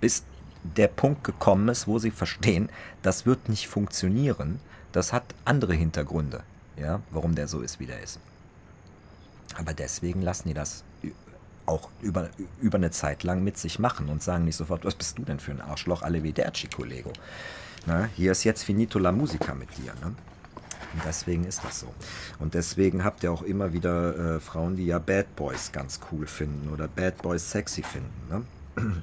bis 0.00 0.24
der 0.62 0.88
Punkt 0.88 1.24
gekommen 1.24 1.68
ist, 1.68 1.86
wo 1.86 1.98
sie 1.98 2.10
verstehen, 2.10 2.68
das 3.02 3.26
wird 3.26 3.48
nicht 3.48 3.68
funktionieren. 3.68 4.60
Das 4.92 5.12
hat 5.12 5.34
andere 5.44 5.74
Hintergründe 5.74 6.42
ja, 6.78 7.00
warum 7.10 7.34
der 7.34 7.48
so 7.48 7.60
ist, 7.60 7.80
wie 7.80 7.86
der 7.86 8.00
ist. 8.02 8.20
Aber 9.56 9.74
deswegen 9.74 10.22
lassen 10.22 10.48
die 10.48 10.54
das 10.54 10.84
auch 11.68 11.90
über, 12.00 12.30
über 12.60 12.78
eine 12.78 12.90
Zeit 12.90 13.22
lang 13.22 13.44
mit 13.44 13.58
sich 13.58 13.78
machen 13.78 14.08
und 14.08 14.22
sagen 14.22 14.44
nicht 14.44 14.56
sofort, 14.56 14.84
was 14.84 14.94
bist 14.94 15.18
du 15.18 15.22
denn 15.22 15.38
für 15.38 15.52
ein 15.52 15.60
Arschloch, 15.60 16.02
Arrivederci, 16.02 16.68
Kollego. 16.68 17.12
Na, 17.86 18.08
hier 18.16 18.32
ist 18.32 18.44
jetzt 18.44 18.64
finito 18.64 18.98
la 18.98 19.12
musica 19.12 19.54
mit 19.54 19.68
dir. 19.76 19.92
Ne? 20.02 20.14
Und 20.94 21.02
deswegen 21.06 21.44
ist 21.44 21.62
das 21.62 21.80
so. 21.80 21.94
Und 22.38 22.54
deswegen 22.54 23.04
habt 23.04 23.22
ihr 23.22 23.30
auch 23.30 23.42
immer 23.42 23.72
wieder 23.72 24.36
äh, 24.36 24.40
Frauen, 24.40 24.76
die 24.76 24.86
ja 24.86 24.98
Bad 24.98 25.36
Boys 25.36 25.70
ganz 25.70 26.00
cool 26.10 26.26
finden 26.26 26.70
oder 26.70 26.88
Bad 26.88 27.20
Boys 27.22 27.50
sexy 27.50 27.82
finden. 27.82 28.44
Ne? 28.76 29.02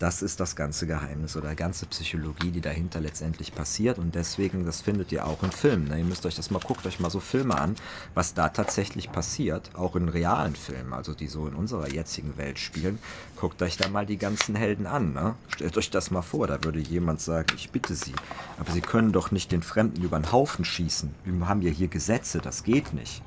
Das 0.00 0.22
ist 0.22 0.40
das 0.40 0.56
ganze 0.56 0.86
Geheimnis 0.86 1.36
oder 1.36 1.54
ganze 1.54 1.84
Psychologie, 1.84 2.50
die 2.50 2.62
dahinter 2.62 3.02
letztendlich 3.02 3.54
passiert. 3.54 3.98
Und 3.98 4.14
deswegen, 4.14 4.64
das 4.64 4.80
findet 4.80 5.12
ihr 5.12 5.26
auch 5.26 5.42
in 5.42 5.52
Filmen. 5.52 5.88
Ne? 5.88 5.98
Ihr 5.98 6.06
müsst 6.06 6.24
euch 6.24 6.36
das 6.36 6.50
mal, 6.50 6.58
guckt 6.58 6.86
euch 6.86 7.00
mal 7.00 7.10
so 7.10 7.20
Filme 7.20 7.60
an, 7.60 7.76
was 8.14 8.32
da 8.32 8.48
tatsächlich 8.48 9.12
passiert. 9.12 9.70
Auch 9.74 9.96
in 9.96 10.08
realen 10.08 10.56
Filmen, 10.56 10.94
also 10.94 11.12
die 11.12 11.26
so 11.26 11.46
in 11.46 11.54
unserer 11.54 11.90
jetzigen 11.90 12.38
Welt 12.38 12.58
spielen. 12.58 12.98
Guckt 13.36 13.60
euch 13.60 13.76
da 13.76 13.90
mal 13.90 14.06
die 14.06 14.16
ganzen 14.16 14.54
Helden 14.54 14.86
an. 14.86 15.12
Ne? 15.12 15.34
Stellt 15.48 15.76
euch 15.76 15.90
das 15.90 16.10
mal 16.10 16.22
vor, 16.22 16.46
da 16.46 16.64
würde 16.64 16.78
jemand 16.78 17.20
sagen, 17.20 17.48
ich 17.54 17.70
bitte 17.70 17.94
Sie, 17.94 18.14
aber 18.58 18.72
Sie 18.72 18.80
können 18.80 19.12
doch 19.12 19.32
nicht 19.32 19.52
den 19.52 19.62
Fremden 19.62 20.02
über 20.02 20.18
den 20.18 20.32
Haufen 20.32 20.64
schießen. 20.64 21.14
Wir 21.26 21.46
haben 21.46 21.60
ja 21.60 21.70
hier 21.70 21.88
Gesetze, 21.88 22.38
das 22.38 22.64
geht 22.64 22.94
nicht. 22.94 23.22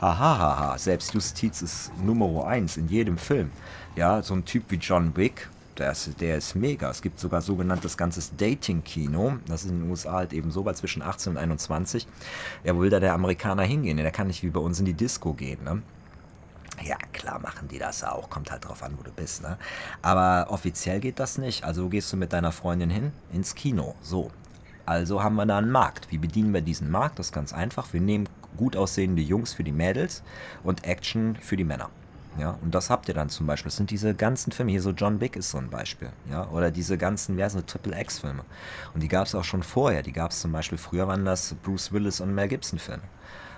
Hahaha, 0.00 0.38
ha, 0.38 0.58
ha. 0.58 0.78
Selbstjustiz 0.78 1.60
ist 1.60 1.92
Nummer 2.02 2.46
eins 2.46 2.78
in 2.78 2.88
jedem 2.88 3.18
Film. 3.18 3.50
Ja, 3.96 4.22
so 4.22 4.32
ein 4.32 4.46
Typ 4.46 4.64
wie 4.68 4.76
John 4.76 5.14
Wick, 5.14 5.48
der 5.78 5.92
ist, 5.92 6.20
der 6.20 6.38
ist 6.38 6.54
mega. 6.54 6.90
Es 6.90 7.02
gibt 7.02 7.20
sogar 7.20 7.42
sogenanntes 7.42 7.96
ganzes 7.96 8.34
Dating-Kino. 8.36 9.38
Das 9.46 9.64
ist 9.64 9.70
in 9.70 9.80
den 9.80 9.90
USA 9.90 10.12
halt 10.12 10.32
eben 10.32 10.50
so, 10.50 10.64
weil 10.64 10.74
zwischen 10.74 11.02
18 11.02 11.32
und 11.32 11.38
21. 11.38 12.06
Ja, 12.64 12.76
wo 12.76 12.80
will 12.80 12.90
da 12.90 13.00
der 13.00 13.14
Amerikaner 13.14 13.62
hingehen? 13.62 13.96
Der 13.96 14.10
kann 14.10 14.26
nicht 14.26 14.42
wie 14.42 14.50
bei 14.50 14.60
uns 14.60 14.78
in 14.78 14.86
die 14.86 14.94
Disco 14.94 15.32
gehen, 15.32 15.62
ne? 15.64 15.82
Ja, 16.84 16.96
klar 17.12 17.38
machen 17.38 17.68
die 17.68 17.78
das 17.78 18.04
auch. 18.04 18.28
Kommt 18.28 18.50
halt 18.50 18.66
drauf 18.66 18.82
an, 18.82 18.96
wo 18.98 19.02
du 19.02 19.10
bist, 19.10 19.42
ne? 19.42 19.56
Aber 20.02 20.46
offiziell 20.50 21.00
geht 21.00 21.18
das 21.18 21.38
nicht. 21.38 21.64
Also 21.64 21.88
gehst 21.88 22.12
du 22.12 22.16
mit 22.16 22.32
deiner 22.32 22.52
Freundin 22.52 22.90
hin? 22.90 23.12
Ins 23.32 23.54
Kino. 23.54 23.94
So. 24.02 24.30
Also 24.84 25.22
haben 25.22 25.36
wir 25.36 25.46
da 25.46 25.58
einen 25.58 25.70
Markt. 25.70 26.10
Wie 26.10 26.18
bedienen 26.18 26.52
wir 26.52 26.60
diesen 26.60 26.90
Markt? 26.90 27.18
Das 27.18 27.26
ist 27.26 27.32
ganz 27.32 27.52
einfach. 27.52 27.92
Wir 27.92 28.00
nehmen 28.00 28.28
gut 28.56 28.76
aussehende 28.76 29.22
Jungs 29.22 29.52
für 29.54 29.64
die 29.64 29.72
Mädels 29.72 30.22
und 30.62 30.84
Action 30.84 31.36
für 31.36 31.56
die 31.56 31.64
Männer. 31.64 31.90
Ja, 32.38 32.58
und 32.62 32.74
das 32.74 32.90
habt 32.90 33.08
ihr 33.08 33.14
dann 33.14 33.28
zum 33.28 33.46
Beispiel. 33.46 33.68
Das 33.68 33.76
sind 33.76 33.90
diese 33.90 34.14
ganzen 34.14 34.52
Filme, 34.52 34.70
hier 34.70 34.82
so 34.82 34.90
John 34.90 35.20
Wick 35.20 35.36
ist 35.36 35.50
so 35.50 35.58
ein 35.58 35.70
Beispiel. 35.70 36.10
Ja, 36.30 36.48
oder 36.50 36.70
diese 36.70 36.98
ganzen, 36.98 37.36
wer 37.36 37.48
sind 37.48 37.66
Triple 37.66 37.98
X-Filme. 38.00 38.44
Und 38.94 39.02
die 39.02 39.08
gab 39.08 39.26
es 39.26 39.34
auch 39.34 39.44
schon 39.44 39.62
vorher. 39.62 40.02
Die 40.02 40.12
gab 40.12 40.32
es 40.32 40.40
zum 40.40 40.52
Beispiel, 40.52 40.78
früher 40.78 41.08
waren 41.08 41.24
das 41.24 41.54
Bruce 41.62 41.92
Willis 41.92 42.20
und 42.20 42.34
Mel 42.34 42.48
Gibson-Filme. 42.48 43.02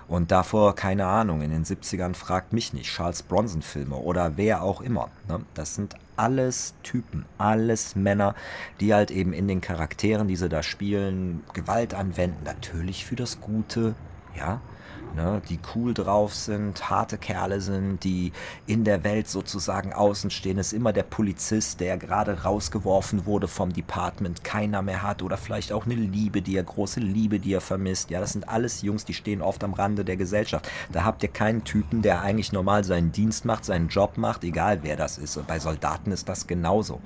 Und 0.07 0.31
davor, 0.31 0.75
keine 0.75 1.07
Ahnung, 1.07 1.43
in 1.43 1.51
den 1.51 1.65
70ern 1.65 2.15
fragt 2.15 2.55
mich 2.55 2.73
nicht, 2.73 2.91
Charles 2.91 3.23
Bronson-Filme 3.23 3.95
oder 3.95 4.37
wer 4.37 4.63
auch 4.63 4.81
immer. 4.81 5.11
Ne? 5.29 5.41
Das 5.53 5.75
sind 5.75 5.97
alles 6.17 6.75
Typen, 6.83 7.27
alles 7.37 7.95
Männer, 7.95 8.35
die 8.81 8.95
halt 8.95 9.11
eben 9.11 9.35
in 9.35 9.49
den 9.49 9.61
Charakteren, 9.61 10.27
die 10.27 10.37
sie 10.37 10.49
da 10.49 10.63
spielen, 10.63 11.45
Gewalt 11.53 11.93
anwenden. 11.93 12.43
Natürlich 12.45 13.05
für 13.05 13.17
das 13.17 13.41
Gute, 13.41 13.95
ja 14.35 14.61
ne, 15.15 15.43
die 15.49 15.59
cool 15.75 15.95
drauf 15.95 16.35
sind, 16.35 16.91
harte 16.91 17.19
Kerle 17.19 17.61
sind, 17.61 18.05
die 18.05 18.33
in 18.67 18.85
der 18.85 19.05
Welt 19.05 19.29
sozusagen 19.29 19.93
außen 19.93 20.31
stehen. 20.31 20.59
Ist 20.59 20.73
immer 20.73 20.93
der 20.93 21.03
Polizist, 21.03 21.81
der 21.81 21.97
gerade 21.97 22.45
rausgeworfen 22.45 23.27
wurde 23.27 23.49
vom 23.49 23.73
Department, 23.73 24.45
keiner 24.45 24.83
mehr 24.83 25.03
hat 25.03 25.23
oder 25.23 25.37
vielleicht 25.37 25.73
auch 25.73 25.87
eine 25.87 25.95
Liebe, 25.95 26.43
die 26.43 26.57
er, 26.57 26.65
große 26.65 27.01
Liebe, 27.01 27.41
die 27.41 27.53
er 27.53 27.61
vermisst. 27.61 28.11
Ja, 28.11 28.21
das 28.21 28.33
sind 28.33 28.49
alles 28.49 28.83
Jungs, 28.83 29.05
die 29.05 29.15
stehen 29.15 29.43
oft 29.43 29.63
am 29.65 29.75
Rande 29.75 30.05
der 30.05 30.17
Gesellschaft. 30.17 30.71
Da 30.93 31.05
habt 31.05 31.23
ihr 31.23 31.31
keinen 31.31 31.65
Typen, 31.65 32.03
der 32.03 32.23
eigentlich 32.23 32.53
normal 32.53 32.85
seinen 32.85 33.13
Dienst 33.13 33.45
macht, 33.45 33.65
seinen 33.65 33.89
Job 33.89 34.17
macht, 34.17 34.45
egal 34.45 34.83
wer 34.83 34.97
das 34.97 35.19
ist. 35.19 35.37
Und 35.37 35.47
bei 35.47 35.59
Soldaten 35.59 36.13
ist 36.13 36.29
das 36.29 36.47
genauso. 36.47 37.01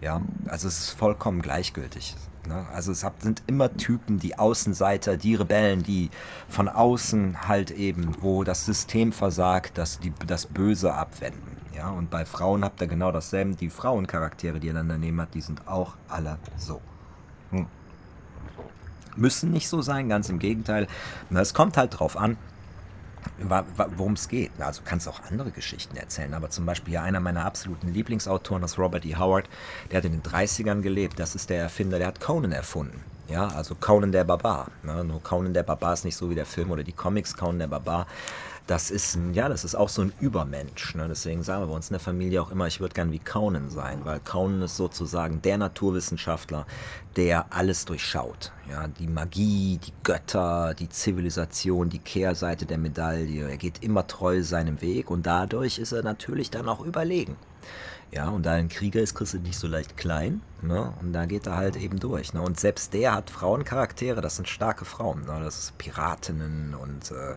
Ja, 0.00 0.20
also 0.46 0.68
es 0.68 0.78
ist 0.78 0.90
vollkommen 0.90 1.42
gleichgültig. 1.42 2.14
Ne? 2.46 2.66
Also 2.72 2.92
es 2.92 3.04
sind 3.20 3.42
immer 3.46 3.76
Typen, 3.76 4.18
die 4.18 4.38
Außenseiter, 4.38 5.16
die 5.16 5.34
Rebellen, 5.34 5.82
die 5.82 6.10
von 6.48 6.68
außen 6.68 7.48
halt 7.48 7.70
eben, 7.70 8.16
wo 8.20 8.44
das 8.44 8.64
System 8.66 9.12
versagt, 9.12 9.78
dass 9.78 9.98
die 10.00 10.12
das 10.26 10.46
Böse 10.46 10.94
abwenden. 10.94 11.56
Ja, 11.76 11.90
und 11.90 12.10
bei 12.10 12.24
Frauen 12.24 12.64
habt 12.64 12.80
ihr 12.80 12.86
genau 12.86 13.10
dasselbe. 13.10 13.56
Die 13.56 13.70
Frauencharaktere, 13.70 14.60
die 14.60 14.68
ihr 14.68 14.74
dann 14.74 14.88
daneben 14.88 15.20
habt, 15.20 15.34
die 15.34 15.40
sind 15.40 15.66
auch 15.66 15.94
alle 16.08 16.38
so. 16.56 16.80
Hm. 17.50 17.66
Müssen 19.16 19.50
nicht 19.50 19.68
so 19.68 19.82
sein, 19.82 20.08
ganz 20.08 20.28
im 20.28 20.38
Gegenteil. 20.38 20.86
Es 21.30 21.54
kommt 21.54 21.76
halt 21.76 21.98
drauf 21.98 22.16
an, 22.16 22.36
worum 23.96 24.14
es 24.14 24.28
geht. 24.28 24.50
Also 24.58 24.82
kannst 24.84 25.08
auch 25.08 25.20
andere 25.30 25.50
Geschichten 25.50 25.96
erzählen, 25.96 26.34
aber 26.34 26.50
zum 26.50 26.66
Beispiel 26.66 26.94
ja 26.94 27.02
einer 27.02 27.20
meiner 27.20 27.44
absoluten 27.44 27.92
Lieblingsautoren, 27.92 28.62
das 28.62 28.78
Robert 28.78 29.04
E. 29.04 29.16
Howard, 29.16 29.48
der 29.90 29.98
hat 29.98 30.04
in 30.04 30.12
den 30.12 30.22
30ern 30.22 30.80
gelebt. 30.80 31.18
Das 31.18 31.34
ist 31.34 31.50
der 31.50 31.62
Erfinder, 31.62 31.98
der 31.98 32.08
hat 32.08 32.20
Conan 32.20 32.52
erfunden. 32.52 33.02
Ja, 33.28 33.48
also 33.48 33.74
Conan 33.74 34.12
der 34.12 34.24
Barbar. 34.24 34.70
Ne? 34.82 35.02
Nur 35.02 35.22
Conan 35.22 35.54
der 35.54 35.62
Barbar 35.62 35.94
ist 35.94 36.04
nicht 36.04 36.16
so 36.16 36.28
wie 36.28 36.34
der 36.34 36.46
Film 36.46 36.70
oder 36.70 36.84
die 36.84 36.92
Comics 36.92 37.34
Conan 37.34 37.58
der 37.58 37.68
Barbar 37.68 38.06
das 38.66 38.90
ist 38.90 39.14
ein, 39.14 39.34
ja, 39.34 39.48
das 39.48 39.64
ist 39.64 39.74
auch 39.74 39.90
so 39.90 40.02
ein 40.02 40.12
Übermensch. 40.20 40.94
Ne? 40.94 41.06
Deswegen 41.06 41.42
sagen 41.42 41.62
wir 41.62 41.66
bei 41.66 41.74
uns 41.74 41.90
in 41.90 41.94
der 41.94 42.00
Familie 42.00 42.40
auch 42.40 42.50
immer, 42.50 42.66
ich 42.66 42.80
würde 42.80 42.94
gern 42.94 43.12
wie 43.12 43.18
Kaunen 43.18 43.68
sein, 43.68 44.00
weil 44.04 44.20
Kaunen 44.20 44.62
ist 44.62 44.76
sozusagen 44.76 45.42
der 45.42 45.58
Naturwissenschaftler, 45.58 46.66
der 47.16 47.52
alles 47.52 47.84
durchschaut. 47.84 48.52
Ja, 48.70 48.88
die 48.88 49.06
Magie, 49.06 49.78
die 49.84 49.92
Götter, 50.02 50.74
die 50.74 50.88
Zivilisation, 50.88 51.90
die 51.90 51.98
Kehrseite 51.98 52.64
der 52.64 52.78
Medaille. 52.78 53.48
Er 53.48 53.58
geht 53.58 53.82
immer 53.82 54.06
treu 54.06 54.42
seinem 54.42 54.80
Weg 54.80 55.10
und 55.10 55.26
dadurch 55.26 55.78
ist 55.78 55.92
er 55.92 56.02
natürlich 56.02 56.50
dann 56.50 56.68
auch 56.68 56.80
überlegen. 56.80 57.36
Ja, 58.10 58.28
und 58.28 58.46
da 58.46 58.52
ein 58.52 58.68
Krieger 58.68 59.00
ist, 59.00 59.14
kriegst 59.14 59.34
du 59.34 59.38
nicht 59.38 59.58
so 59.58 59.66
leicht 59.66 59.96
klein. 59.96 60.40
Ne? 60.62 60.92
Und 61.00 61.12
da 61.12 61.26
geht 61.26 61.46
er 61.46 61.56
halt 61.56 61.76
eben 61.76 61.98
durch. 61.98 62.32
Ne? 62.32 62.40
Und 62.40 62.60
selbst 62.60 62.94
der 62.94 63.12
hat 63.12 63.28
Frauencharaktere, 63.28 64.20
das 64.20 64.36
sind 64.36 64.48
starke 64.48 64.84
Frauen. 64.84 65.24
Ne? 65.24 65.40
Das 65.42 65.58
ist 65.58 65.78
Piratinnen 65.78 66.74
und 66.74 67.10
äh, 67.10 67.34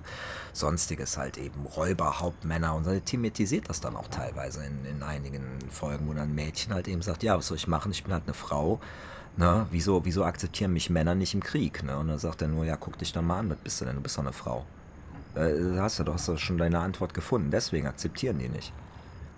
sonstiges 0.54 1.18
halt 1.18 1.38
eben. 1.38 1.66
Räuber, 1.66 2.20
Hauptmänner. 2.20 2.76
Und 2.76 2.86
er 2.86 3.04
thematisiert 3.04 3.70
das 3.70 3.82
dann 3.82 3.96
auch 3.96 4.08
teilweise 4.08 4.64
in, 4.64 4.86
in 4.86 5.04
einigen 5.04 5.44
Folgen, 5.72 6.08
wo 6.08 6.14
dann 6.14 6.30
ein 6.30 6.36
Mädchen 6.36 6.74
halt 6.74 6.88
eben 6.88 7.02
sagt, 7.02 7.24
ja, 7.24 7.38
was 7.38 7.48
soll 7.48 7.58
ich 7.58 7.68
machen? 7.68 7.92
Ich 7.92 8.04
bin 8.04 8.14
halt 8.14 8.24
eine 8.26 8.36
Frau. 8.36 8.80
Ne? 9.36 9.66
Wieso, 9.72 10.06
wieso 10.06 10.24
akzeptieren 10.24 10.74
mich 10.74 10.90
Männer 10.90 11.16
nicht 11.16 11.34
im 11.34 11.42
Krieg? 11.42 11.84
Ne? 11.84 11.98
Und 11.98 12.08
dann 12.08 12.20
sagt 12.20 12.42
er 12.42 12.48
nur, 12.48 12.66
ja, 12.66 12.78
guck 12.78 12.98
dich 12.98 13.14
doch 13.14 13.22
mal 13.22 13.40
an, 13.40 13.50
was 13.50 13.58
bist 13.58 13.82
du 13.82 13.86
denn? 13.86 13.96
Du 13.96 14.02
bist 14.02 14.18
doch 14.18 14.24
eine 14.24 14.34
Frau. 14.34 14.66
Äh, 15.36 15.80
hast 15.80 16.00
du 16.00 16.04
doch 16.04 16.18
schon 16.38 16.58
deine 16.58 16.80
Antwort 16.80 17.14
gefunden. 17.14 17.52
Deswegen 17.52 17.88
akzeptieren 17.88 18.40
die 18.40 18.50
nicht. 18.50 18.74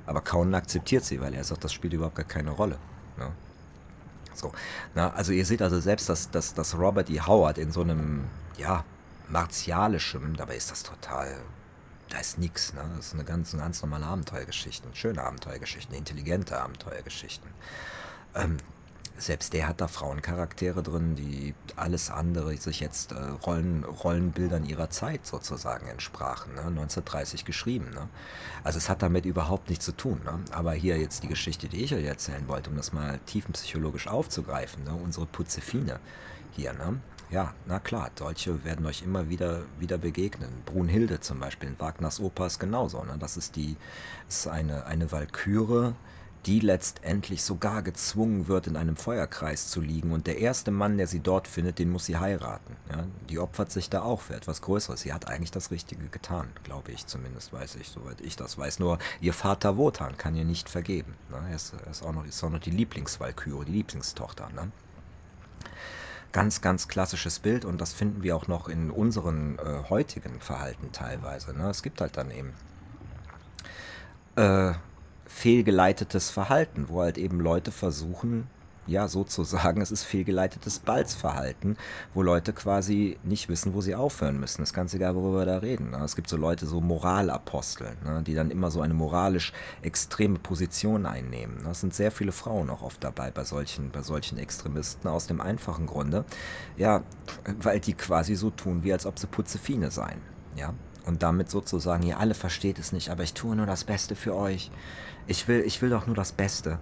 Aber 0.09 0.21
Conan 0.21 0.55
akzeptiert 0.55 1.05
sie, 1.05 1.21
weil 1.21 1.35
er 1.35 1.43
sagt, 1.43 1.63
das 1.63 1.71
spielt 1.71 1.93
überhaupt 1.93 2.15
gar 2.15 2.25
keine 2.25 2.49
Rolle. 2.49 2.79
Ne? 3.15 3.31
So, 4.33 4.51
na, 4.95 5.11
also 5.11 5.31
ihr 5.31 5.45
seht 5.45 5.61
also 5.61 5.79
selbst, 5.79 6.09
dass, 6.09 6.31
dass, 6.31 6.55
dass 6.55 6.75
Robert 6.75 7.11
E. 7.11 7.21
Howard 7.21 7.59
in 7.59 7.71
so 7.71 7.81
einem, 7.81 8.25
ja, 8.57 8.83
martialischem, 9.27 10.35
dabei 10.35 10.55
ist 10.55 10.71
das 10.71 10.81
total, 10.81 11.37
da 12.09 12.17
ist 12.17 12.39
nichts, 12.39 12.73
ne? 12.73 12.81
Das 12.95 13.05
ist 13.05 13.13
eine 13.13 13.23
ganz, 13.23 13.53
eine 13.53 13.61
ganz 13.61 13.83
normale 13.83 14.07
Abenteuergeschichte, 14.07 14.87
schöne 14.93 15.23
Abenteuergeschichte, 15.23 15.95
intelligente 15.95 16.59
Abenteuergeschichten. 16.59 17.51
Ähm, 18.33 18.57
selbst 19.19 19.53
der 19.53 19.67
hat 19.67 19.81
da 19.81 19.87
Frauencharaktere 19.87 20.81
drin, 20.81 21.15
die 21.15 21.53
alles 21.75 22.09
andere 22.09 22.55
sich 22.57 22.79
jetzt 22.79 23.11
äh, 23.11 23.15
Rollen, 23.45 23.83
Rollenbildern 23.83 24.65
ihrer 24.65 24.89
Zeit 24.89 25.25
sozusagen 25.25 25.87
entsprachen, 25.87 26.53
ne? 26.55 26.61
1930 26.61 27.45
geschrieben. 27.45 27.89
Ne? 27.91 28.07
Also 28.63 28.77
es 28.77 28.89
hat 28.89 29.01
damit 29.01 29.25
überhaupt 29.25 29.69
nichts 29.69 29.85
zu 29.85 29.91
tun. 29.91 30.21
Ne? 30.23 30.39
Aber 30.51 30.73
hier 30.73 30.97
jetzt 30.97 31.23
die 31.23 31.27
Geschichte, 31.27 31.67
die 31.67 31.83
ich 31.83 31.93
euch 31.93 32.05
erzählen 32.05 32.47
wollte, 32.47 32.69
um 32.69 32.77
das 32.77 32.93
mal 32.93 33.19
tiefenpsychologisch 33.25 34.07
aufzugreifen, 34.07 34.83
ne? 34.83 34.93
unsere 34.93 35.25
Putzefine 35.25 35.99
hier, 36.51 36.73
ne? 36.73 36.99
Ja, 37.31 37.53
na 37.67 37.77
klar, 37.77 38.09
solche 38.17 38.63
werden 38.65 38.87
euch 38.87 39.03
immer 39.03 39.29
wieder, 39.29 39.61
wieder 39.77 39.99
begegnen. 39.99 40.49
Brunhilde 40.65 41.19
zum 41.19 41.39
Beispiel 41.39 41.69
in 41.69 41.79
Wagners 41.79 42.19
ist 42.19 42.59
genauso. 42.59 43.03
Ne? 43.03 43.17
Das 43.19 43.37
ist 43.37 43.55
die, 43.55 43.77
ist 44.27 44.47
eine, 44.47 44.87
eine 44.87 45.11
Walküre, 45.11 45.93
die 46.45 46.59
letztendlich 46.61 47.43
sogar 47.43 47.81
gezwungen 47.81 48.47
wird, 48.47 48.67
in 48.67 48.77
einem 48.77 48.95
Feuerkreis 48.95 49.67
zu 49.67 49.81
liegen. 49.81 50.11
Und 50.11 50.25
der 50.25 50.37
erste 50.37 50.71
Mann, 50.71 50.97
der 50.97 51.07
sie 51.07 51.19
dort 51.19 51.47
findet, 51.47 51.79
den 51.79 51.89
muss 51.89 52.05
sie 52.05 52.17
heiraten. 52.17 52.77
Ja? 52.89 53.05
Die 53.29 53.39
opfert 53.39 53.71
sich 53.71 53.89
da 53.89 54.01
auch 54.01 54.21
für 54.21 54.35
etwas 54.35 54.61
Größeres. 54.61 55.01
Sie 55.01 55.13
hat 55.13 55.27
eigentlich 55.27 55.51
das 55.51 55.69
Richtige 55.71 56.07
getan, 56.07 56.47
glaube 56.63 56.91
ich 56.91 57.05
zumindest, 57.07 57.51
weiß 57.51 57.75
ich, 57.75 57.89
soweit 57.89 58.21
ich 58.21 58.37
das 58.37 58.57
weiß. 58.57 58.79
Nur 58.79 58.99
ihr 59.19 59.33
Vater 59.33 59.77
Wotan 59.77 60.17
kann 60.17 60.35
ihr 60.35 60.45
nicht 60.45 60.69
vergeben. 60.69 61.13
Ne? 61.29 61.41
Er, 61.49 61.55
ist, 61.55 61.73
er 61.73 61.91
ist, 61.91 62.03
auch 62.03 62.13
noch, 62.13 62.25
ist 62.25 62.41
auch 62.43 62.49
noch 62.49 62.59
die 62.59 62.71
Lieblingswalküre, 62.71 63.65
die 63.65 63.73
Lieblingstochter. 63.73 64.49
Ne? 64.55 64.71
Ganz, 66.31 66.61
ganz 66.61 66.87
klassisches 66.87 67.39
Bild 67.39 67.65
und 67.65 67.81
das 67.81 67.91
finden 67.91 68.23
wir 68.23 68.35
auch 68.35 68.47
noch 68.47 68.69
in 68.69 68.91
unseren 68.91 69.57
äh, 69.59 69.89
heutigen 69.89 70.39
Verhalten 70.39 70.91
teilweise. 70.93 71.57
Ne? 71.57 71.69
Es 71.69 71.83
gibt 71.83 71.99
halt 71.99 72.15
dann 72.15 72.31
eben 72.31 72.53
äh, 74.35 74.73
fehlgeleitetes 75.29 76.31
Verhalten, 76.31 76.89
wo 76.89 77.01
halt 77.01 77.17
eben 77.17 77.39
Leute 77.39 77.71
versuchen, 77.71 78.47
ja, 78.87 79.07
sozusagen, 79.07 79.81
es 79.81 79.91
ist 79.91 80.03
fehlgeleitetes 80.03 80.79
Balzverhalten, 80.79 81.77
wo 82.13 82.23
Leute 82.23 82.51
quasi 82.51 83.17
nicht 83.23 83.47
wissen, 83.47 83.75
wo 83.75 83.81
sie 83.81 83.93
aufhören 83.93 84.39
müssen. 84.39 84.61
Das 84.61 84.69
ist 84.69 84.73
ganz 84.73 84.93
egal, 84.95 85.15
worüber 85.15 85.39
wir 85.39 85.45
da 85.45 85.57
reden. 85.59 85.91
Ne? 85.91 85.99
Es 86.03 86.15
gibt 86.15 86.27
so 86.27 86.35
Leute, 86.35 86.65
so 86.65 86.81
Moralapostel, 86.81 87.95
ne, 88.03 88.23
die 88.23 88.33
dann 88.33 88.49
immer 88.49 88.71
so 88.71 88.81
eine 88.81 88.95
moralisch 88.95 89.53
extreme 89.83 90.39
Position 90.39 91.05
einnehmen. 91.05 91.65
Es 91.69 91.81
sind 91.81 91.93
sehr 91.93 92.11
viele 92.11 92.31
Frauen 92.31 92.71
auch 92.71 92.81
oft 92.81 93.03
dabei 93.03 93.29
bei 93.29 93.43
solchen, 93.43 93.91
bei 93.91 94.01
solchen 94.01 94.39
Extremisten, 94.39 95.07
aus 95.07 95.27
dem 95.27 95.39
einfachen 95.39 95.85
Grunde, 95.85 96.25
ja, 96.75 97.03
weil 97.61 97.79
die 97.79 97.93
quasi 97.93 98.35
so 98.35 98.49
tun, 98.49 98.83
wie 98.83 98.91
als 98.91 99.05
ob 99.05 99.19
sie 99.19 99.27
Putzefine 99.27 99.91
seien. 99.91 100.21
Ja, 100.55 100.73
und 101.05 101.23
damit 101.23 101.49
sozusagen, 101.49 102.03
ihr 102.03 102.19
alle 102.19 102.33
versteht 102.33 102.79
es 102.79 102.91
nicht, 102.91 103.09
aber 103.09 103.23
ich 103.23 103.33
tue 103.33 103.55
nur 103.55 103.65
das 103.65 103.83
Beste 103.83 104.15
für 104.15 104.35
euch. 104.35 104.71
Ich 105.29 105.47
will, 105.47 105.61
ich 105.61 105.79
will 105.83 105.91
doch 105.91 106.07
nur 106.07 106.15
das 106.15 106.31
Beste. 106.31 106.79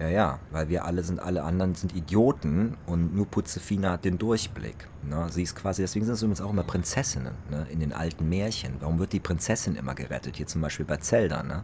Ja, 0.00 0.08
ja, 0.08 0.38
weil 0.50 0.70
wir 0.70 0.86
alle 0.86 1.02
sind, 1.02 1.20
alle 1.20 1.42
anderen 1.42 1.74
sind 1.74 1.94
Idioten 1.94 2.78
und 2.86 3.14
nur 3.14 3.26
Putzefina 3.26 3.92
hat 3.92 4.06
den 4.06 4.16
Durchblick. 4.16 4.88
Ne? 5.02 5.26
Sie 5.30 5.42
ist 5.42 5.54
quasi, 5.54 5.82
deswegen 5.82 6.06
sind 6.06 6.14
es 6.14 6.22
übrigens 6.22 6.40
auch 6.40 6.50
immer 6.50 6.62
Prinzessinnen 6.62 7.34
ne? 7.50 7.66
in 7.70 7.80
den 7.80 7.92
alten 7.92 8.26
Märchen. 8.26 8.76
Warum 8.80 8.98
wird 8.98 9.12
die 9.12 9.20
Prinzessin 9.20 9.76
immer 9.76 9.94
gerettet? 9.94 10.36
Hier 10.36 10.46
zum 10.46 10.62
Beispiel 10.62 10.86
bei 10.86 10.96
Zelda. 10.96 11.42
Ne? 11.42 11.62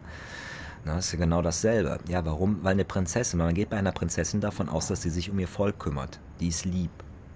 Na, 0.85 0.99
ist 0.99 1.11
ja 1.11 1.17
genau 1.17 1.41
dasselbe. 1.41 1.97
Ja, 2.07 2.23
warum? 2.23 2.63
Weil 2.63 2.73
eine 2.73 2.85
Prinzessin, 2.85 3.39
man 3.39 3.55
geht 3.55 3.71
bei 3.71 3.77
einer 3.77 3.91
Prinzessin 3.91 4.41
davon 4.41 4.69
aus, 4.69 4.89
dass 4.89 5.01
sie 5.01 5.09
sich 5.09 5.31
um 5.31 5.39
ihr 5.39 5.47
Volk 5.47 5.79
kümmert. 5.79 6.19
Die 6.39 6.49
ist 6.49 6.65
lieb. 6.65 6.91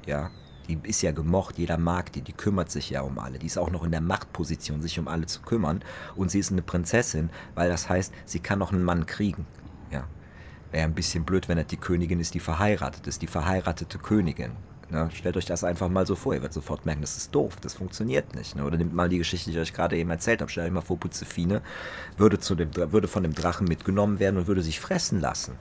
Ja, 0.06 0.30
die 0.68 0.80
ist 0.84 1.02
ja 1.02 1.12
gemocht, 1.12 1.58
jeder 1.58 1.78
mag 1.78 2.12
die, 2.12 2.22
die 2.22 2.34
kümmert 2.34 2.72
sich 2.72 2.90
ja 2.90 3.02
um 3.02 3.20
alle. 3.20 3.40
Die 3.40 3.46
ist 3.46 3.58
auch 3.58 3.72
noch 3.72 3.84
in 3.84 3.92
der 3.92 4.02
Machtposition, 4.02 4.82
sich 4.82 5.00
um 5.00 5.08
alle 5.08 5.26
zu 5.26 5.42
kümmern. 5.42 5.84
Und 6.16 6.32
sie 6.32 6.40
ist 6.40 6.52
eine 6.52 6.62
Prinzessin, 6.62 7.30
weil 7.54 7.70
das 7.70 7.90
heißt, 7.90 8.14
sie 8.26 8.40
kann 8.40 8.60
noch 8.60 8.72
einen 8.72 8.84
Mann 8.84 9.06
kriegen. 9.06 9.46
Ja. 9.92 10.06
Wäre 10.72 10.86
ein 10.86 10.94
bisschen 10.94 11.24
blöd, 11.24 11.48
wenn 11.48 11.58
das 11.58 11.68
die 11.68 11.78
Königin 11.78 12.20
ist, 12.20 12.34
die 12.34 12.40
verheiratet 12.40 13.08
ist, 13.08 13.22
die 13.22 13.28
verheiratete 13.28 13.98
Königin. 13.98 14.52
Na, 14.90 15.10
stellt 15.10 15.36
euch 15.36 15.46
das 15.46 15.64
einfach 15.64 15.90
mal 15.90 16.06
so 16.06 16.16
vor. 16.16 16.34
Ihr 16.34 16.42
werdet 16.42 16.54
sofort 16.54 16.86
merken, 16.86 17.02
das 17.02 17.18
ist 17.18 17.34
doof, 17.34 17.56
das 17.62 17.74
funktioniert 17.74 18.36
nicht. 18.36 18.56
Ne? 18.56 18.64
Oder 18.64 18.78
nehmt 18.78 18.94
mal 18.94 19.10
die 19.10 19.18
Geschichte, 19.18 19.50
die 19.50 19.58
ich 19.58 19.62
euch 19.62 19.74
gerade 19.74 19.98
eben 19.98 20.10
erzählt 20.12 20.42
habe. 20.42 20.52
Stellt 20.52 20.68
euch 20.68 20.74
mal 20.74 20.82
vor, 20.82 21.00
Putzefine 21.00 21.62
würde, 22.18 22.40
zu 22.40 22.56
dem, 22.56 22.70
würde 22.76 23.08
von 23.08 23.24
dem 23.24 23.34
Drachen 23.34 23.68
mitgenommen 23.68 24.20
werden 24.20 24.38
und 24.38 24.48
würde 24.48 24.62
sich 24.62 24.80
fressen 24.80 25.20
lassen. 25.20 25.56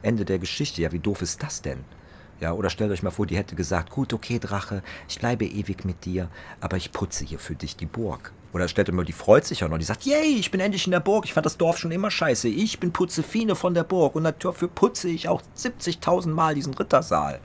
Ende 0.00 0.24
der 0.24 0.38
Geschichte. 0.38 0.80
Ja, 0.80 0.92
wie 0.92 1.00
doof 1.00 1.22
ist 1.22 1.42
das 1.42 1.60
denn? 1.60 1.84
Ja, 2.42 2.54
oder 2.54 2.70
stellt 2.70 2.90
euch 2.90 3.04
mal 3.04 3.12
vor, 3.12 3.24
die 3.24 3.36
hätte 3.36 3.54
gesagt, 3.54 3.90
gut, 3.90 4.12
okay, 4.12 4.40
Drache, 4.40 4.82
ich 5.08 5.20
bleibe 5.20 5.44
ewig 5.44 5.84
mit 5.84 6.04
dir, 6.04 6.28
aber 6.60 6.76
ich 6.76 6.90
putze 6.90 7.24
hier 7.24 7.38
für 7.38 7.54
dich 7.54 7.76
die 7.76 7.86
Burg. 7.86 8.32
Oder 8.52 8.66
stellt 8.66 8.88
euch 8.88 8.96
mal, 8.96 9.04
die 9.04 9.12
freut 9.12 9.44
sich 9.44 9.62
auch 9.62 9.68
noch, 9.68 9.78
die 9.78 9.84
sagt, 9.84 10.02
yay, 10.02 10.34
ich 10.40 10.50
bin 10.50 10.58
endlich 10.58 10.84
in 10.84 10.90
der 10.90 10.98
Burg, 10.98 11.24
ich 11.24 11.34
fand 11.34 11.46
das 11.46 11.56
Dorf 11.56 11.78
schon 11.78 11.92
immer 11.92 12.10
scheiße, 12.10 12.48
ich 12.48 12.80
bin 12.80 12.92
Putzefine 12.92 13.54
von 13.54 13.74
der 13.74 13.84
Burg 13.84 14.16
und 14.16 14.24
dafür 14.24 14.66
putze 14.66 15.08
ich 15.08 15.28
auch 15.28 15.40
70.000 15.56 16.30
Mal 16.30 16.56
diesen 16.56 16.74
Rittersaal. 16.74 17.38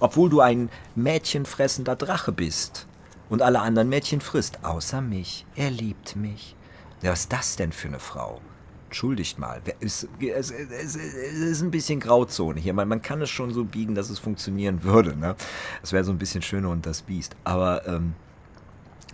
Obwohl 0.00 0.28
du 0.28 0.42
ein 0.42 0.68
mädchenfressender 0.96 1.96
Drache 1.96 2.32
bist 2.32 2.86
und 3.30 3.40
alle 3.40 3.60
anderen 3.60 3.88
Mädchen 3.88 4.20
frisst, 4.20 4.62
außer 4.62 5.00
mich. 5.00 5.46
Er 5.54 5.70
liebt 5.70 6.14
mich. 6.14 6.56
Ja, 7.00 7.12
was 7.12 7.20
ist 7.20 7.32
das 7.32 7.56
denn 7.56 7.72
für 7.72 7.88
eine 7.88 8.00
Frau? 8.00 8.42
Entschuldigt 8.86 9.38
mal, 9.38 9.60
es, 9.80 10.08
es, 10.20 10.50
es, 10.50 10.96
es, 10.96 10.96
ist 10.96 11.62
ein 11.62 11.70
bisschen 11.70 12.00
Grauzone 12.00 12.60
hier. 12.60 12.72
Man, 12.72 12.88
man 12.88 13.02
kann 13.02 13.20
es 13.20 13.30
schon 13.30 13.52
so 13.52 13.64
biegen, 13.64 13.94
dass 13.94 14.10
es 14.10 14.18
funktionieren 14.18 14.82
würde. 14.82 15.16
Ne? 15.16 15.36
Das 15.80 15.92
wäre 15.92 16.04
so 16.04 16.12
ein 16.12 16.18
bisschen 16.18 16.42
schöner 16.42 16.70
und 16.70 16.86
das 16.86 17.02
Biest. 17.02 17.36
Aber 17.44 17.86
ähm, 17.86 18.14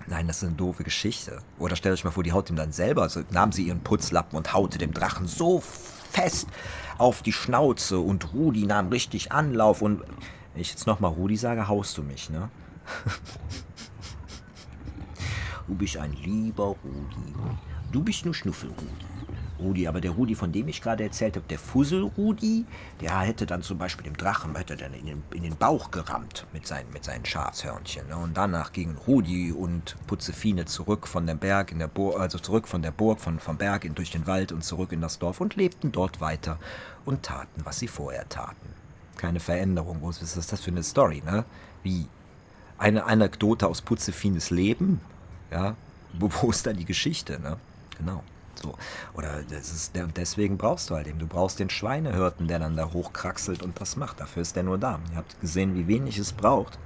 nein, 0.06 0.26
das 0.26 0.38
ist 0.38 0.44
eine 0.44 0.56
doofe 0.56 0.84
Geschichte. 0.84 1.40
Oder 1.58 1.76
stellt 1.76 1.94
euch 1.94 2.04
mal 2.04 2.10
vor, 2.10 2.22
die 2.22 2.32
haut 2.32 2.50
ihm 2.50 2.56
dann 2.56 2.72
selber, 2.72 3.02
also 3.02 3.22
nahm 3.30 3.52
sie 3.52 3.64
ihren 3.64 3.80
Putzlappen 3.80 4.36
und 4.36 4.52
haute 4.52 4.78
dem 4.78 4.92
Drachen 4.92 5.26
so 5.26 5.60
fest 5.60 6.48
auf 6.98 7.22
die 7.22 7.32
Schnauze 7.32 7.98
und 7.98 8.34
Rudi 8.34 8.66
nahm 8.66 8.88
richtig 8.88 9.32
Anlauf 9.32 9.82
und 9.82 10.02
wenn 10.52 10.60
ich 10.60 10.70
jetzt 10.70 10.86
nochmal 10.86 11.12
Rudi 11.12 11.36
sage, 11.36 11.66
haust 11.66 11.96
du 11.96 12.02
mich, 12.02 12.28
ne? 12.28 12.50
du 15.66 15.74
bist 15.74 15.96
ein 15.96 16.12
lieber 16.12 16.76
Rudi. 16.84 17.34
Du 17.90 18.02
bist 18.02 18.26
nur 18.26 18.34
Schnuffelrudi. 18.34 19.11
Rudi, 19.62 19.88
aber 19.88 20.00
der 20.00 20.12
Rudi, 20.12 20.34
von 20.34 20.52
dem 20.52 20.68
ich 20.68 20.82
gerade 20.82 21.04
erzählt 21.04 21.36
habe, 21.36 21.46
der 21.48 21.58
Fussel-Rudi, 21.58 22.64
der 23.00 23.20
hätte 23.20 23.46
dann 23.46 23.62
zum 23.62 23.78
Beispiel 23.78 24.04
dem 24.04 24.16
Drachen 24.16 24.54
hätte 24.56 24.76
dann 24.76 24.92
in 24.94 25.06
den, 25.06 25.22
in 25.32 25.42
den 25.42 25.56
Bauch 25.56 25.90
gerammt 25.90 26.46
mit 26.52 26.66
seinen, 26.66 26.92
mit 26.92 27.04
seinen 27.04 27.24
Schafshörnchen. 27.24 28.08
Ne? 28.08 28.16
Und 28.16 28.36
danach 28.36 28.72
gingen 28.72 28.96
Rudi 28.96 29.52
und 29.52 29.96
Putzefine 30.06 30.66
zurück 30.66 31.08
von 31.08 31.26
dem 31.26 31.38
Berg 31.38 31.72
in 31.72 31.78
der 31.78 31.88
Burg, 31.88 32.18
also 32.20 32.38
zurück 32.38 32.68
von 32.68 32.82
der 32.82 32.90
Burg, 32.90 33.20
von, 33.20 33.38
vom 33.38 33.56
Berg 33.56 33.84
in, 33.84 33.94
durch 33.94 34.10
den 34.10 34.26
Wald 34.26 34.52
und 34.52 34.62
zurück 34.62 34.92
in 34.92 35.00
das 35.00 35.18
Dorf 35.18 35.40
und 35.40 35.56
lebten 35.56 35.92
dort 35.92 36.20
weiter 36.20 36.58
und 37.04 37.22
taten, 37.22 37.64
was 37.64 37.78
sie 37.78 37.88
vorher 37.88 38.28
taten. 38.28 38.74
Keine 39.16 39.40
Veränderung. 39.40 39.98
Was 40.02 40.20
ist 40.20 40.52
das 40.52 40.60
für 40.60 40.70
eine 40.70 40.82
Story, 40.82 41.22
ne? 41.24 41.44
Wie? 41.82 42.06
Eine 42.78 43.04
Anekdote 43.04 43.68
aus 43.68 43.80
Putzefines 43.80 44.50
Leben? 44.50 45.00
Ja, 45.50 45.76
wo, 46.18 46.50
ist 46.50 46.66
da 46.66 46.72
die 46.72 46.84
Geschichte, 46.84 47.40
ne? 47.40 47.56
Genau. 47.98 48.22
So. 48.62 48.74
Oder 49.14 49.42
das 49.48 49.72
ist, 49.72 49.92
deswegen 50.16 50.58
brauchst 50.58 50.90
du 50.90 50.94
halt 50.94 51.06
eben, 51.06 51.18
du 51.18 51.26
brauchst 51.26 51.58
den 51.58 51.70
Schweinehirten, 51.70 52.48
der 52.48 52.58
dann 52.58 52.76
da 52.76 52.92
hochkraxelt 52.92 53.62
und 53.62 53.80
das 53.80 53.96
macht. 53.96 54.20
Dafür 54.20 54.42
ist 54.42 54.56
der 54.56 54.62
nur 54.62 54.78
da. 54.78 55.00
Ihr 55.10 55.16
habt 55.16 55.40
gesehen, 55.40 55.74
wie 55.74 55.88
wenig 55.88 56.18
es 56.18 56.32
braucht. 56.32 56.78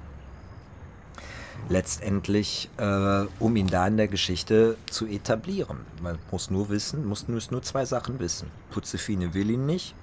Letztendlich, 1.69 2.69
äh, 2.77 3.25
um 3.39 3.55
ihn 3.55 3.67
da 3.67 3.87
in 3.87 3.97
der 3.97 4.07
Geschichte 4.07 4.77
zu 4.89 5.05
etablieren. 5.05 5.79
Man 6.01 6.17
muss 6.31 6.49
nur 6.49 6.69
wissen, 6.69 7.05
muss 7.05 7.27
nur, 7.27 7.41
nur 7.49 7.61
zwei 7.61 7.83
Sachen 7.85 8.19
wissen. 8.19 8.49
Putzefine 8.71 9.33
will 9.33 9.49
ihn 9.49 9.65
nicht, 9.65 9.93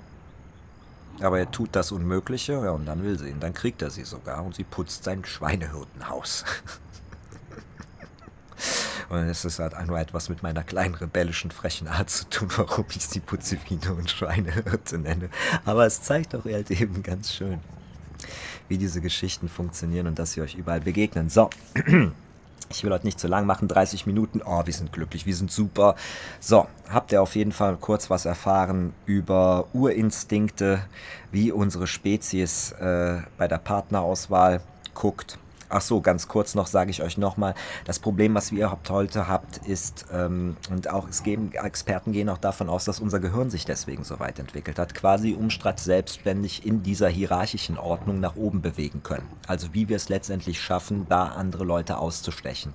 aber 1.20 1.38
er 1.38 1.50
tut 1.50 1.70
das 1.72 1.92
Unmögliche, 1.92 2.52
ja, 2.52 2.70
und 2.70 2.86
dann 2.86 3.02
will 3.02 3.18
sie 3.18 3.28
ihn. 3.28 3.40
Dann 3.40 3.54
kriegt 3.54 3.82
er 3.82 3.90
sie 3.90 4.04
sogar 4.04 4.44
und 4.44 4.56
sie 4.56 4.64
putzt 4.64 5.04
sein 5.04 5.24
Schweinehirtenhaus. 5.24 6.44
Und 9.08 9.18
es 9.18 9.44
ist 9.44 9.58
halt 9.58 9.74
nur 9.86 9.98
etwas 9.98 10.28
mit 10.28 10.42
meiner 10.42 10.62
kleinen 10.62 10.94
rebellischen, 10.94 11.50
frechen 11.50 11.88
Art 11.88 12.10
zu 12.10 12.28
tun, 12.28 12.48
warum 12.56 12.86
ich 12.90 13.06
sie 13.06 13.20
Putzifine 13.20 13.94
und 13.94 14.10
Schweinehirte 14.10 14.98
nenne. 14.98 15.28
Aber 15.64 15.86
es 15.86 16.02
zeigt 16.02 16.34
doch 16.34 16.44
halt 16.44 16.70
eben 16.70 17.02
ganz 17.02 17.32
schön, 17.32 17.60
wie 18.68 18.78
diese 18.78 19.00
Geschichten 19.00 19.48
funktionieren 19.48 20.06
und 20.06 20.18
dass 20.18 20.32
sie 20.32 20.40
euch 20.40 20.54
überall 20.54 20.80
begegnen. 20.80 21.28
So. 21.28 21.50
Ich 22.70 22.82
will 22.82 22.90
heute 22.92 23.04
nicht 23.04 23.20
zu 23.20 23.28
lang 23.28 23.44
machen, 23.46 23.68
30 23.68 24.06
Minuten. 24.06 24.40
Oh, 24.44 24.62
wir 24.64 24.72
sind 24.72 24.90
glücklich, 24.90 25.26
wir 25.26 25.36
sind 25.36 25.52
super. 25.52 25.94
So, 26.40 26.66
habt 26.88 27.12
ihr 27.12 27.20
auf 27.20 27.36
jeden 27.36 27.52
Fall 27.52 27.76
kurz 27.76 28.08
was 28.08 28.24
erfahren 28.24 28.94
über 29.04 29.66
Urinstinkte, 29.74 30.82
wie 31.30 31.52
unsere 31.52 31.86
Spezies 31.86 32.72
äh, 32.72 33.20
bei 33.36 33.48
der 33.48 33.58
Partnerauswahl 33.58 34.62
guckt 34.94 35.38
Ach 35.68 35.80
so, 35.80 36.00
ganz 36.00 36.28
kurz 36.28 36.54
noch 36.54 36.66
sage 36.66 36.90
ich 36.90 37.02
euch 37.02 37.18
nochmal, 37.18 37.54
das 37.84 37.98
Problem, 37.98 38.34
was 38.34 38.52
wir 38.52 38.76
heute 38.88 39.28
habt, 39.28 39.66
ist, 39.66 40.06
ähm, 40.12 40.56
und 40.70 40.90
auch 40.90 41.08
es 41.08 41.22
geben, 41.22 41.52
Experten 41.52 42.12
gehen 42.12 42.28
auch 42.28 42.38
davon 42.38 42.68
aus, 42.68 42.84
dass 42.84 43.00
unser 43.00 43.20
Gehirn 43.20 43.50
sich 43.50 43.64
deswegen 43.64 44.04
so 44.04 44.20
weit 44.20 44.38
entwickelt 44.38 44.78
hat, 44.78 44.94
quasi 44.94 45.34
umstratt 45.34 45.80
selbstständig 45.80 46.66
in 46.66 46.82
dieser 46.82 47.08
hierarchischen 47.08 47.78
Ordnung 47.78 48.20
nach 48.20 48.36
oben 48.36 48.62
bewegen 48.62 49.02
können. 49.02 49.26
Also 49.46 49.72
wie 49.72 49.88
wir 49.88 49.96
es 49.96 50.08
letztendlich 50.08 50.60
schaffen, 50.60 51.06
da 51.08 51.26
andere 51.28 51.64
Leute 51.64 51.98
auszustechen. 51.98 52.74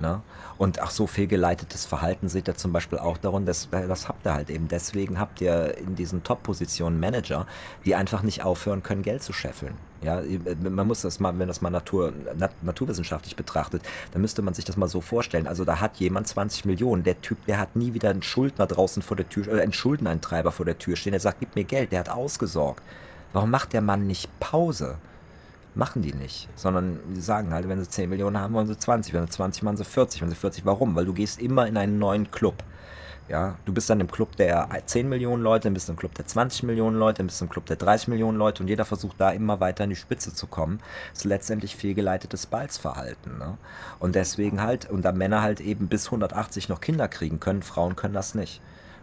Ne? 0.00 0.22
Und 0.60 0.78
ach 0.78 0.90
so, 0.90 1.06
fehlgeleitetes 1.06 1.86
Verhalten 1.86 2.28
seht 2.28 2.46
ihr 2.46 2.54
zum 2.54 2.70
Beispiel 2.70 2.98
auch 2.98 3.16
darum, 3.16 3.46
dass, 3.46 3.70
das 3.70 4.08
habt 4.08 4.26
ihr 4.26 4.34
halt 4.34 4.50
eben. 4.50 4.68
Deswegen 4.68 5.18
habt 5.18 5.40
ihr 5.40 5.78
in 5.78 5.94
diesen 5.94 6.22
Top-Positionen 6.22 7.00
Manager, 7.00 7.46
die 7.86 7.94
einfach 7.94 8.22
nicht 8.22 8.44
aufhören 8.44 8.82
können, 8.82 9.00
Geld 9.00 9.22
zu 9.22 9.32
scheffeln. 9.32 9.72
Ja, 10.02 10.20
man 10.60 10.86
muss 10.86 11.00
das 11.00 11.18
mal, 11.18 11.38
wenn 11.38 11.48
das 11.48 11.62
mal 11.62 11.70
Natur, 11.70 12.12
nat 12.36 12.52
naturwissenschaftlich 12.62 13.36
betrachtet, 13.36 13.80
dann 14.12 14.20
müsste 14.20 14.42
man 14.42 14.52
sich 14.52 14.66
das 14.66 14.76
mal 14.76 14.86
so 14.86 15.00
vorstellen. 15.00 15.46
Also 15.46 15.64
da 15.64 15.80
hat 15.80 15.96
jemand 15.96 16.28
20 16.28 16.66
Millionen, 16.66 17.04
der 17.04 17.18
Typ, 17.22 17.38
der 17.46 17.58
hat 17.58 17.74
nie 17.74 17.94
wieder 17.94 18.10
einen 18.10 18.22
Schuldner 18.22 18.66
draußen 18.66 19.00
vor 19.00 19.16
der 19.16 19.30
Tür, 19.30 19.48
oder 19.50 19.62
einen 19.62 19.72
Schuldeneintreiber 19.72 20.52
vor 20.52 20.66
der 20.66 20.76
Tür 20.76 20.94
stehen, 20.94 21.12
der 21.12 21.20
sagt, 21.20 21.40
gib 21.40 21.56
mir 21.56 21.64
Geld, 21.64 21.90
der 21.90 22.00
hat 22.00 22.10
ausgesorgt. 22.10 22.82
Warum 23.32 23.50
macht 23.50 23.72
der 23.72 23.80
Mann 23.80 24.06
nicht 24.06 24.28
Pause? 24.40 24.98
Machen 25.74 26.02
die 26.02 26.12
nicht, 26.12 26.48
sondern 26.56 26.98
die 27.14 27.20
sagen 27.20 27.54
halt, 27.54 27.68
wenn 27.68 27.78
sie 27.80 27.88
10 27.88 28.10
Millionen 28.10 28.38
haben, 28.38 28.54
wollen 28.54 28.66
sie 28.66 28.76
20, 28.76 29.14
wenn 29.14 29.26
sie 29.26 29.30
20 29.30 29.62
machen 29.62 29.76
sie 29.76 29.84
40, 29.84 30.20
wenn 30.20 30.28
sie 30.28 30.34
40, 30.34 30.66
warum? 30.66 30.96
Weil 30.96 31.04
du 31.04 31.12
gehst 31.12 31.40
immer 31.40 31.66
in 31.66 31.76
einen 31.76 31.98
neuen 31.98 32.30
Club. 32.30 32.64
Ja, 33.28 33.54
du 33.64 33.72
bist 33.72 33.88
dann 33.88 34.00
im 34.00 34.10
Club 34.10 34.34
der 34.34 34.68
10 34.84 35.08
Millionen 35.08 35.44
Leute, 35.44 35.64
dann 35.64 35.74
bist 35.74 35.86
du 35.86 35.92
im 35.92 35.98
Club 35.98 36.16
der 36.16 36.26
20 36.26 36.64
Millionen 36.64 36.96
Leute, 36.96 37.18
dann 37.18 37.28
bist 37.28 37.40
du 37.40 37.44
im 37.44 37.48
Club 37.48 37.64
der 37.66 37.76
30 37.76 38.08
Millionen 38.08 38.36
Leute 38.36 38.60
und 38.60 38.68
jeder 38.68 38.84
versucht 38.84 39.20
da 39.20 39.30
immer 39.30 39.60
weiter 39.60 39.84
in 39.84 39.90
die 39.90 39.96
Spitze 39.96 40.34
zu 40.34 40.48
kommen. 40.48 40.80
Das 41.10 41.20
ist 41.20 41.24
letztendlich 41.26 41.76
fehlgeleitetes 41.76 42.46
Balzverhalten. 42.46 43.38
Ne? 43.38 43.56
Und 44.00 44.16
deswegen 44.16 44.60
halt, 44.60 44.90
und 44.90 45.04
da 45.04 45.12
Männer 45.12 45.42
halt 45.42 45.60
eben 45.60 45.86
bis 45.86 46.06
180 46.06 46.68
noch 46.68 46.80
Kinder 46.80 47.06
kriegen 47.06 47.38
können, 47.38 47.62
Frauen 47.62 47.94
können 47.94 48.14
das 48.14 48.34
nicht. 48.34 48.60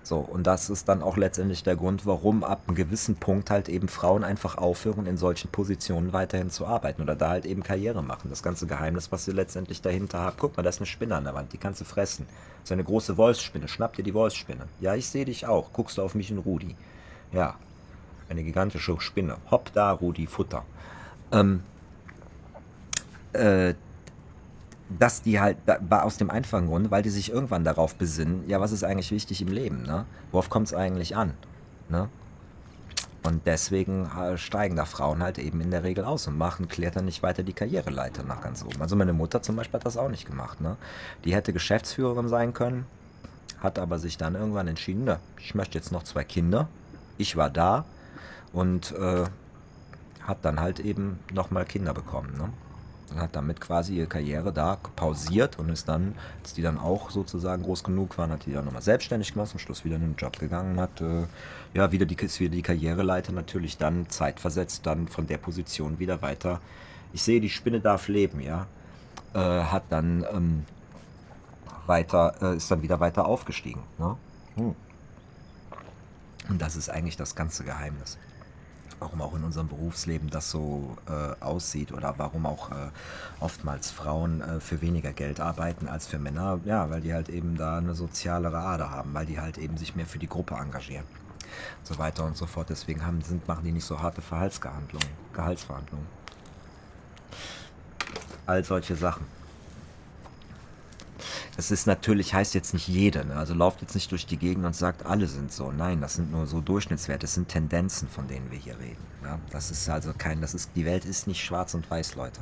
So, 0.07 0.19
und 0.19 0.47
das 0.47 0.69
ist 0.69 0.87
dann 0.87 1.03
auch 1.03 1.17
letztendlich 1.17 1.63
der 1.63 1.75
Grund, 1.75 2.05
warum 2.05 2.45
ab 2.45 2.61
einem 2.65 2.75
gewissen 2.75 3.17
Punkt 3.17 3.49
halt 3.49 3.67
eben 3.67 3.89
Frauen 3.89 4.23
einfach 4.23 4.57
aufhören, 4.57 5.05
in 5.05 5.17
solchen 5.17 5.49
Positionen 5.49 6.13
weiterhin 6.13 6.49
zu 6.49 6.65
arbeiten 6.65 7.01
oder 7.01 7.17
da 7.17 7.27
halt 7.27 7.45
eben 7.45 7.61
Karriere 7.61 8.01
machen. 8.01 8.29
Das 8.29 8.41
ganze 8.41 8.67
Geheimnis, 8.67 9.11
was 9.11 9.25
sie 9.25 9.33
letztendlich 9.33 9.81
dahinter 9.81 10.19
haben. 10.19 10.37
Guck 10.39 10.55
mal, 10.55 10.63
da 10.63 10.69
ist 10.69 10.79
eine 10.79 10.85
Spinne 10.85 11.17
an 11.17 11.25
der 11.25 11.33
Wand, 11.33 11.51
die 11.51 11.57
kannst 11.57 11.81
du 11.81 11.85
fressen. 11.85 12.25
Ist 12.63 12.71
eine 12.71 12.85
große 12.85 13.17
Wolfsspinne, 13.17 13.67
schnapp 13.67 13.97
dir 13.97 14.03
die 14.03 14.13
Wolfsspinne. 14.13 14.69
Ja, 14.79 14.95
ich 14.95 15.09
sehe 15.09 15.25
dich 15.25 15.45
auch. 15.45 15.73
Guckst 15.73 15.97
du 15.97 16.03
auf 16.03 16.15
mich 16.15 16.31
in 16.31 16.37
Rudi. 16.37 16.77
Ja, 17.33 17.55
eine 18.29 18.45
gigantische 18.45 18.97
Spinne. 19.01 19.35
Hopp 19.51 19.73
da, 19.73 19.91
Rudi, 19.91 20.25
Futter. 20.25 20.63
Ähm, 21.33 21.63
äh, 23.33 23.73
dass 24.89 25.21
die 25.21 25.39
halt 25.39 25.57
war 25.65 26.03
aus 26.03 26.17
dem 26.17 26.29
einfachen 26.29 26.67
Grund, 26.67 26.91
weil 26.91 27.03
die 27.03 27.09
sich 27.09 27.31
irgendwann 27.31 27.63
darauf 27.63 27.95
besinnen, 27.95 28.43
ja, 28.47 28.59
was 28.61 28.71
ist 28.71 28.83
eigentlich 28.83 29.11
wichtig 29.11 29.41
im 29.41 29.49
Leben, 29.49 29.83
ne? 29.83 30.05
Worauf 30.31 30.49
kommt 30.49 30.67
es 30.67 30.73
eigentlich 30.73 31.15
an? 31.15 31.33
Ne? 31.89 32.09
Und 33.23 33.45
deswegen 33.45 34.05
äh, 34.05 34.37
steigen 34.37 34.77
da 34.77 34.85
Frauen 34.85 35.21
halt 35.21 35.37
eben 35.37 35.59
in 35.59 35.71
der 35.71 35.83
Regel 35.83 36.05
aus 36.05 36.27
und 36.27 36.37
machen, 36.37 36.69
klettern 36.69 37.05
nicht 37.05 37.23
weiter 37.23 37.43
die 37.43 37.51
Karriereleiter 37.51 38.23
nach 38.23 38.41
ganz 38.41 38.63
oben. 38.63 38.81
Also 38.81 38.95
meine 38.95 39.11
Mutter 39.11 39.41
zum 39.41 39.57
Beispiel 39.57 39.79
hat 39.79 39.85
das 39.85 39.97
auch 39.97 40.09
nicht 40.09 40.25
gemacht. 40.25 40.61
Ne? 40.61 40.77
Die 41.25 41.35
hätte 41.35 41.51
Geschäftsführerin 41.51 42.29
sein 42.29 42.53
können, 42.53 42.85
hat 43.59 43.79
aber 43.79 43.99
sich 43.99 44.17
dann 44.17 44.35
irgendwann 44.35 44.69
entschieden, 44.69 45.03
ne, 45.03 45.19
ich 45.39 45.55
möchte 45.55 45.77
jetzt 45.77 45.91
noch 45.91 46.03
zwei 46.03 46.23
Kinder. 46.23 46.69
Ich 47.17 47.35
war 47.35 47.49
da 47.49 47.83
und 48.53 48.93
äh, 48.93 49.25
hat 50.23 50.37
dann 50.43 50.61
halt 50.61 50.79
eben 50.79 51.19
nochmal 51.33 51.65
Kinder 51.65 51.93
bekommen. 51.93 52.33
Ne? 52.37 52.49
Hat 53.15 53.35
damit 53.35 53.61
quasi 53.61 53.95
ihre 53.95 54.07
Karriere 54.07 54.51
da 54.51 54.77
pausiert 54.95 55.59
und 55.59 55.69
ist 55.69 55.87
dann, 55.87 56.15
als 56.41 56.53
die 56.53 56.61
dann 56.61 56.77
auch 56.77 57.09
sozusagen 57.09 57.63
groß 57.63 57.83
genug 57.83 58.17
waren, 58.17 58.31
hat 58.31 58.45
die 58.45 58.53
dann 58.53 58.65
nochmal 58.65 58.81
selbstständig 58.81 59.33
gemacht, 59.33 59.49
zum 59.49 59.59
Schluss 59.59 59.85
wieder 59.85 59.95
in 59.95 60.01
den 60.01 60.15
Job 60.15 60.37
gegangen 60.39 60.79
hat, 60.79 61.01
äh, 61.01 61.25
ja, 61.73 61.91
wieder 61.91 62.05
die, 62.05 62.15
ist 62.15 62.39
wieder 62.39 62.51
die 62.51 62.61
Karriereleiter 62.61 63.31
natürlich 63.31 63.77
dann 63.77 64.09
zeitversetzt, 64.09 64.85
dann 64.85 65.07
von 65.07 65.27
der 65.27 65.37
Position 65.37 65.99
wieder 65.99 66.21
weiter. 66.21 66.61
Ich 67.13 67.23
sehe, 67.23 67.39
die 67.39 67.49
Spinne 67.49 67.79
darf 67.79 68.07
leben, 68.07 68.41
ja. 68.41 68.67
Äh, 69.33 69.39
hat 69.39 69.83
dann 69.89 70.25
ähm, 70.31 70.65
weiter, 71.85 72.35
äh, 72.41 72.57
ist 72.57 72.69
dann 72.69 72.81
wieder 72.81 72.99
weiter 72.99 73.25
aufgestiegen. 73.25 73.81
Ne? 73.97 74.17
Hm. 74.55 74.75
Und 76.49 76.61
das 76.61 76.75
ist 76.75 76.89
eigentlich 76.89 77.17
das 77.17 77.35
ganze 77.35 77.63
Geheimnis 77.63 78.17
warum 78.99 79.21
auch 79.21 79.35
in 79.35 79.43
unserem 79.43 79.67
Berufsleben 79.67 80.29
das 80.29 80.51
so 80.51 80.97
äh, 81.07 81.43
aussieht 81.43 81.91
oder 81.91 82.15
warum 82.17 82.45
auch 82.45 82.71
äh, 82.71 82.89
oftmals 83.39 83.91
Frauen 83.91 84.41
äh, 84.41 84.59
für 84.59 84.81
weniger 84.81 85.13
Geld 85.13 85.39
arbeiten 85.39 85.87
als 85.87 86.07
für 86.07 86.19
Männer. 86.19 86.59
Ja, 86.65 86.89
weil 86.89 87.01
die 87.01 87.13
halt 87.13 87.29
eben 87.29 87.57
da 87.57 87.77
eine 87.77 87.95
sozialere 87.95 88.57
Ader 88.57 88.91
haben, 88.91 89.13
weil 89.13 89.25
die 89.25 89.39
halt 89.39 89.57
eben 89.57 89.77
sich 89.77 89.95
mehr 89.95 90.05
für 90.05 90.19
die 90.19 90.27
Gruppe 90.27 90.55
engagieren. 90.55 91.05
So 91.83 91.97
weiter 91.97 92.25
und 92.25 92.35
so 92.35 92.45
fort. 92.45 92.69
Deswegen 92.69 93.05
haben, 93.05 93.21
sind, 93.21 93.47
machen 93.47 93.63
die 93.63 93.71
nicht 93.71 93.85
so 93.85 94.01
harte 94.01 94.21
Verhaltsverhandlungen, 94.21 95.07
Gehaltsverhandlungen. 95.33 96.07
All 98.45 98.63
solche 98.63 98.95
Sachen. 98.95 99.36
Das 101.57 101.71
ist 101.71 101.87
natürlich, 101.87 102.35
heißt 102.35 102.53
jetzt 102.53 102.75
nicht 102.75 102.87
jeder. 102.87 103.23
Ne? 103.23 103.35
Also 103.35 103.55
lauft 103.55 103.81
jetzt 103.81 103.95
nicht 103.95 104.11
durch 104.11 104.27
die 104.27 104.37
Gegend 104.37 104.63
und 104.63 104.75
sagt, 104.75 105.07
alle 105.07 105.25
sind 105.25 105.51
so. 105.51 105.71
Nein, 105.71 106.01
das 106.01 106.13
sind 106.13 106.31
nur 106.31 106.45
so 106.45 106.61
Durchschnittswerte, 106.61 107.21
das 107.21 107.33
sind 107.33 107.49
Tendenzen, 107.49 108.07
von 108.07 108.27
denen 108.27 108.51
wir 108.51 108.59
hier 108.59 108.77
reden. 108.79 109.03
Ja? 109.23 109.39
Das 109.49 109.71
ist 109.71 109.89
also 109.89 110.13
kein, 110.15 110.39
das 110.39 110.53
ist, 110.53 110.69
die 110.75 110.85
Welt 110.85 111.03
ist 111.03 111.25
nicht 111.25 111.43
schwarz 111.43 111.73
und 111.73 111.89
weiß, 111.89 112.13
Leute. 112.13 112.41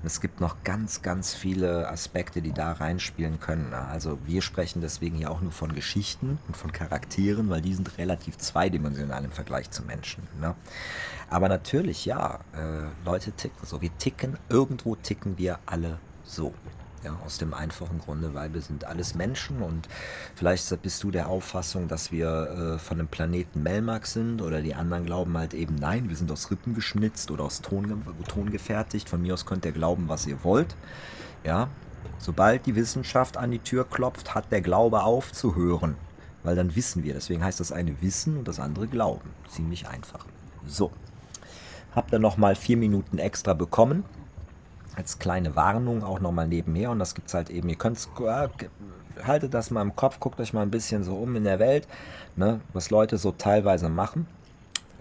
Und 0.00 0.06
es 0.06 0.20
gibt 0.20 0.40
noch 0.40 0.62
ganz, 0.62 1.02
ganz 1.02 1.34
viele 1.34 1.88
Aspekte, 1.88 2.40
die 2.40 2.52
da 2.52 2.70
reinspielen 2.70 3.40
können. 3.40 3.70
Ne? 3.70 3.78
Also 3.78 4.18
wir 4.26 4.42
sprechen 4.42 4.80
deswegen 4.80 5.16
hier 5.16 5.32
auch 5.32 5.40
nur 5.40 5.50
von 5.50 5.74
Geschichten 5.74 6.38
und 6.46 6.56
von 6.56 6.70
Charakteren, 6.70 7.50
weil 7.50 7.62
die 7.62 7.74
sind 7.74 7.98
relativ 7.98 8.38
zweidimensional 8.38 9.24
im 9.24 9.32
Vergleich 9.32 9.72
zu 9.72 9.82
Menschen. 9.82 10.22
Ne? 10.40 10.54
Aber 11.28 11.48
natürlich, 11.48 12.04
ja, 12.04 12.38
äh, 12.54 13.04
Leute 13.04 13.32
ticken 13.32 13.66
so. 13.66 13.80
Wir 13.80 13.90
ticken, 13.98 14.38
irgendwo 14.48 14.94
ticken 14.94 15.36
wir 15.36 15.58
alle 15.66 15.98
so. 16.22 16.54
Ja, 17.04 17.18
aus 17.26 17.38
dem 17.38 17.52
einfachen 17.52 17.98
Grunde, 17.98 18.32
weil 18.32 18.54
wir 18.54 18.60
sind 18.60 18.84
alles 18.84 19.16
Menschen 19.16 19.60
und 19.60 19.88
vielleicht 20.36 20.82
bist 20.82 21.02
du 21.02 21.10
der 21.10 21.28
Auffassung, 21.28 21.88
dass 21.88 22.12
wir 22.12 22.74
äh, 22.74 22.78
von 22.78 22.98
dem 22.98 23.08
Planeten 23.08 23.64
Melmark 23.64 24.06
sind 24.06 24.40
oder 24.40 24.62
die 24.62 24.76
anderen 24.76 25.04
glauben 25.04 25.36
halt 25.36 25.52
eben, 25.52 25.74
nein, 25.74 26.08
wir 26.08 26.14
sind 26.16 26.30
aus 26.30 26.52
Rippen 26.52 26.74
geschnitzt 26.74 27.32
oder 27.32 27.42
aus 27.42 27.60
Ton, 27.60 28.04
Ton 28.28 28.52
gefertigt. 28.52 29.08
Von 29.08 29.22
mir 29.22 29.34
aus 29.34 29.46
könnt 29.46 29.64
ihr 29.64 29.72
glauben, 29.72 30.08
was 30.08 30.28
ihr 30.28 30.44
wollt. 30.44 30.76
Ja, 31.42 31.68
sobald 32.18 32.66
die 32.66 32.76
Wissenschaft 32.76 33.36
an 33.36 33.50
die 33.50 33.58
Tür 33.58 33.84
klopft, 33.84 34.34
hat 34.36 34.52
der 34.52 34.60
Glaube 34.60 35.02
aufzuhören. 35.02 35.96
weil 36.44 36.56
dann 36.56 36.74
wissen 36.76 37.04
wir. 37.04 37.14
Deswegen 37.14 37.42
heißt 37.44 37.60
das 37.60 37.72
eine 37.72 38.00
Wissen 38.02 38.36
und 38.36 38.48
das 38.48 38.60
andere 38.60 38.86
Glauben. 38.86 39.30
Ziemlich 39.48 39.88
einfach. 39.88 40.26
So. 40.66 40.90
Habt 41.94 42.12
ihr 42.12 42.18
nochmal 42.18 42.54
vier 42.54 42.76
Minuten 42.76 43.18
extra 43.18 43.54
bekommen. 43.54 44.04
Als 44.96 45.18
kleine 45.18 45.56
Warnung 45.56 46.02
auch 46.02 46.20
nochmal 46.20 46.48
nebenher. 46.48 46.90
Und 46.90 46.98
das 46.98 47.14
gibt 47.14 47.28
es 47.28 47.34
halt 47.34 47.50
eben. 47.50 47.68
Ihr 47.68 47.76
könnt 47.76 48.08
äh, 48.20 48.48
haltet 49.24 49.54
das 49.54 49.70
mal 49.70 49.82
im 49.82 49.96
Kopf, 49.96 50.20
guckt 50.20 50.40
euch 50.40 50.52
mal 50.52 50.62
ein 50.62 50.70
bisschen 50.70 51.04
so 51.04 51.14
um 51.14 51.36
in 51.36 51.44
der 51.44 51.58
Welt, 51.58 51.86
ne, 52.36 52.60
was 52.72 52.90
Leute 52.90 53.18
so 53.18 53.32
teilweise 53.32 53.88
machen 53.88 54.26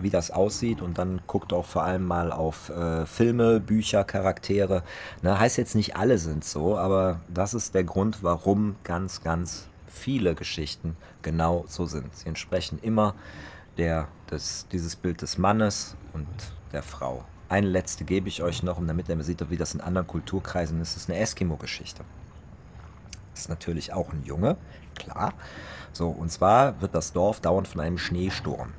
wie 0.03 0.09
das 0.09 0.31
aussieht 0.31 0.81
und 0.81 0.97
dann 0.97 1.21
guckt 1.27 1.53
auch 1.53 1.65
vor 1.65 1.83
allem 1.83 2.05
mal 2.05 2.31
auf 2.31 2.69
äh, 2.69 3.05
Filme, 3.05 3.59
Bücher, 3.59 4.03
Charaktere. 4.03 4.83
Ne, 5.21 5.37
heißt 5.37 5.57
jetzt 5.57 5.75
nicht 5.75 5.95
alle 5.95 6.17
sind 6.17 6.43
so, 6.43 6.77
aber 6.77 7.21
das 7.27 7.53
ist 7.53 7.75
der 7.75 7.83
Grund, 7.83 8.23
warum 8.23 8.75
ganz, 8.83 9.21
ganz 9.21 9.67
viele 9.87 10.35
Geschichten 10.35 10.95
genau 11.21 11.65
so 11.67 11.85
sind. 11.85 12.15
Sie 12.15 12.27
entsprechen 12.27 12.79
immer 12.81 13.15
der, 13.77 14.07
des, 14.29 14.67
dieses 14.71 14.95
Bild 14.95 15.21
des 15.21 15.37
Mannes 15.37 15.95
und 16.13 16.27
der 16.71 16.83
Frau. 16.83 17.23
Eine 17.51 17.67
letzte 17.67 18.05
gebe 18.05 18.29
ich 18.29 18.41
euch 18.43 18.63
noch, 18.63 18.79
damit 18.87 19.09
ihr 19.09 19.23
seht, 19.25 19.49
wie 19.49 19.57
das 19.57 19.73
in 19.73 19.81
anderen 19.81 20.07
Kulturkreisen 20.07 20.79
ist. 20.79 20.95
Das 20.95 21.03
ist 21.03 21.09
eine 21.09 21.19
Eskimo-Geschichte. 21.19 22.05
Ist 23.33 23.49
natürlich 23.49 23.91
auch 23.91 24.13
ein 24.13 24.23
Junge, 24.23 24.55
klar. 24.95 25.33
So, 25.91 26.07
und 26.07 26.31
zwar 26.31 26.81
wird 26.81 26.95
das 26.95 27.11
Dorf 27.11 27.41
dauernd 27.41 27.67
von 27.67 27.81
einem 27.81 27.97
Schneesturm 27.97 28.69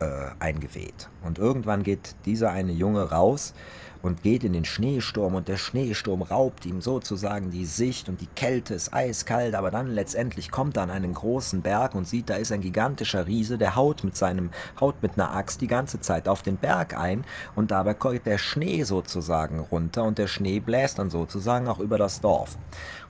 äh, 0.00 0.26
eingeweht. 0.40 1.08
Und 1.24 1.38
irgendwann 1.38 1.82
geht 1.82 2.16
dieser 2.26 2.50
eine 2.50 2.72
Junge 2.72 3.10
raus 3.10 3.54
und 4.02 4.22
geht 4.22 4.44
in 4.44 4.52
den 4.52 4.64
Schneesturm 4.64 5.34
und 5.34 5.48
der 5.48 5.56
Schneesturm 5.56 6.22
raubt 6.22 6.66
ihm 6.66 6.80
sozusagen 6.80 7.50
die 7.50 7.64
Sicht 7.64 8.08
und 8.08 8.20
die 8.20 8.28
Kälte 8.34 8.74
ist 8.74 8.92
eiskalt, 8.92 9.54
aber 9.54 9.70
dann 9.70 9.88
letztendlich 9.88 10.50
kommt 10.50 10.76
er 10.76 10.84
an 10.84 10.90
einen 10.90 11.14
großen 11.14 11.62
Berg 11.62 11.94
und 11.94 12.06
sieht, 12.06 12.30
da 12.30 12.34
ist 12.34 12.52
ein 12.52 12.60
gigantischer 12.60 13.26
Riese, 13.26 13.58
der 13.58 13.76
haut 13.76 14.04
mit 14.04 14.16
seinem 14.16 14.50
haut 14.80 15.02
mit 15.02 15.14
einer 15.14 15.34
Axt 15.34 15.60
die 15.60 15.66
ganze 15.66 16.00
Zeit 16.00 16.28
auf 16.28 16.42
den 16.42 16.56
Berg 16.56 16.96
ein 16.96 17.24
und 17.54 17.70
dabei 17.70 17.94
kommt 17.94 18.26
der 18.26 18.38
Schnee 18.38 18.84
sozusagen 18.84 19.60
runter 19.60 20.04
und 20.04 20.18
der 20.18 20.28
Schnee 20.28 20.60
bläst 20.60 20.98
dann 20.98 21.10
sozusagen 21.10 21.68
auch 21.68 21.78
über 21.78 21.98
das 21.98 22.20
Dorf. 22.20 22.56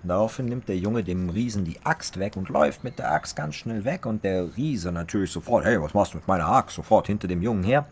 Und 0.02 0.08
daraufhin 0.08 0.46
nimmt 0.46 0.68
der 0.68 0.76
Junge 0.76 1.04
dem 1.04 1.30
Riesen 1.30 1.64
die 1.64 1.78
Axt 1.84 2.18
weg 2.18 2.36
und 2.36 2.48
läuft 2.48 2.84
mit 2.84 2.98
der 2.98 3.12
Axt 3.12 3.36
ganz 3.36 3.54
schnell 3.54 3.84
weg 3.84 4.06
und 4.06 4.24
der 4.24 4.56
Riese 4.56 4.92
natürlich 4.92 5.30
sofort, 5.30 5.64
hey, 5.64 5.80
was 5.80 5.94
machst 5.94 6.14
du 6.14 6.18
mit 6.18 6.28
meiner 6.28 6.48
Axt? 6.48 6.76
Sofort 6.76 7.06
hinter 7.06 7.28
dem 7.28 7.42
Jungen 7.42 7.62
her. 7.62 7.86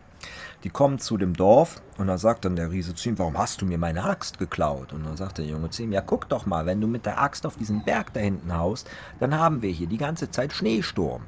Die 0.64 0.70
kommen 0.70 0.98
zu 0.98 1.16
dem 1.16 1.34
Dorf 1.34 1.82
und 1.98 2.08
da 2.08 2.18
sagt 2.18 2.44
dann 2.44 2.56
der 2.56 2.70
Riese 2.70 2.94
zu 2.94 3.08
ihm, 3.08 3.18
warum 3.18 3.38
hast 3.38 3.60
du 3.60 3.66
mir 3.66 3.78
meine 3.78 4.04
Axt 4.04 4.38
geklaut? 4.38 4.92
Und 4.92 5.04
dann 5.04 5.16
sagt 5.16 5.38
der 5.38 5.44
Junge 5.44 5.70
zu 5.70 5.82
ihm, 5.82 5.92
ja 5.92 6.00
guck 6.00 6.28
doch 6.28 6.46
mal, 6.46 6.66
wenn 6.66 6.80
du 6.80 6.86
mit 6.86 7.06
der 7.06 7.20
Axt 7.20 7.46
auf 7.46 7.56
diesen 7.56 7.84
Berg 7.84 8.12
da 8.12 8.20
hinten 8.20 8.56
haust, 8.56 8.90
dann 9.20 9.38
haben 9.38 9.62
wir 9.62 9.70
hier 9.70 9.86
die 9.86 9.98
ganze 9.98 10.30
Zeit 10.30 10.52
Schneesturm. 10.52 11.22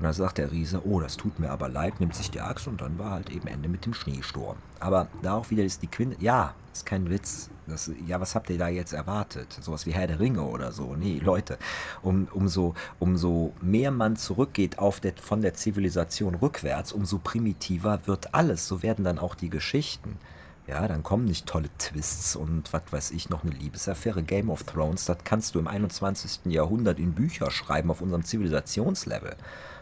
Und 0.00 0.04
dann 0.04 0.14
sagt 0.14 0.38
der 0.38 0.50
Riese, 0.50 0.80
oh, 0.86 0.98
das 1.00 1.18
tut 1.18 1.38
mir 1.38 1.50
aber 1.50 1.68
leid, 1.68 2.00
nimmt 2.00 2.14
sich 2.14 2.30
die 2.30 2.40
Axt 2.40 2.66
und 2.66 2.80
dann 2.80 2.98
war 2.98 3.10
halt 3.10 3.28
eben 3.28 3.46
Ende 3.46 3.68
mit 3.68 3.84
dem 3.84 3.92
Schneesturm. 3.92 4.56
Aber 4.78 5.08
da 5.20 5.34
auch 5.34 5.50
wieder 5.50 5.62
ist 5.62 5.82
die 5.82 5.88
Quinte, 5.88 6.16
ja, 6.20 6.54
ist 6.72 6.86
kein 6.86 7.10
Witz. 7.10 7.50
Das, 7.70 7.90
ja, 8.06 8.20
was 8.20 8.34
habt 8.34 8.50
ihr 8.50 8.58
da 8.58 8.68
jetzt 8.68 8.92
erwartet? 8.92 9.56
Sowas 9.60 9.86
wie 9.86 9.92
Herr 9.92 10.06
der 10.06 10.20
Ringe 10.20 10.42
oder 10.42 10.72
so? 10.72 10.96
Nee, 10.96 11.20
Leute, 11.22 11.58
um, 12.02 12.28
umso, 12.32 12.74
umso 12.98 13.52
mehr 13.60 13.90
man 13.90 14.16
zurückgeht 14.16 14.78
auf 14.78 15.00
der, 15.00 15.14
von 15.16 15.42
der 15.42 15.54
Zivilisation 15.54 16.34
rückwärts, 16.34 16.92
umso 16.92 17.18
primitiver 17.18 18.00
wird 18.06 18.34
alles. 18.34 18.68
So 18.68 18.82
werden 18.82 19.04
dann 19.04 19.18
auch 19.18 19.34
die 19.34 19.50
Geschichten. 19.50 20.18
Ja, 20.66 20.86
dann 20.86 21.02
kommen 21.02 21.24
nicht 21.24 21.46
tolle 21.46 21.68
Twists 21.78 22.36
und 22.36 22.72
was 22.72 22.82
weiß 22.90 23.10
ich, 23.10 23.28
noch 23.28 23.42
eine 23.42 23.52
Liebesaffäre. 23.52 24.22
Game 24.22 24.50
of 24.50 24.62
Thrones, 24.62 25.04
das 25.04 25.18
kannst 25.24 25.54
du 25.54 25.58
im 25.58 25.66
21. 25.66 26.52
Jahrhundert 26.52 27.00
in 27.00 27.12
Bücher 27.12 27.50
schreiben 27.50 27.90
auf 27.90 28.00
unserem 28.00 28.24
Zivilisationslevel. 28.24 29.36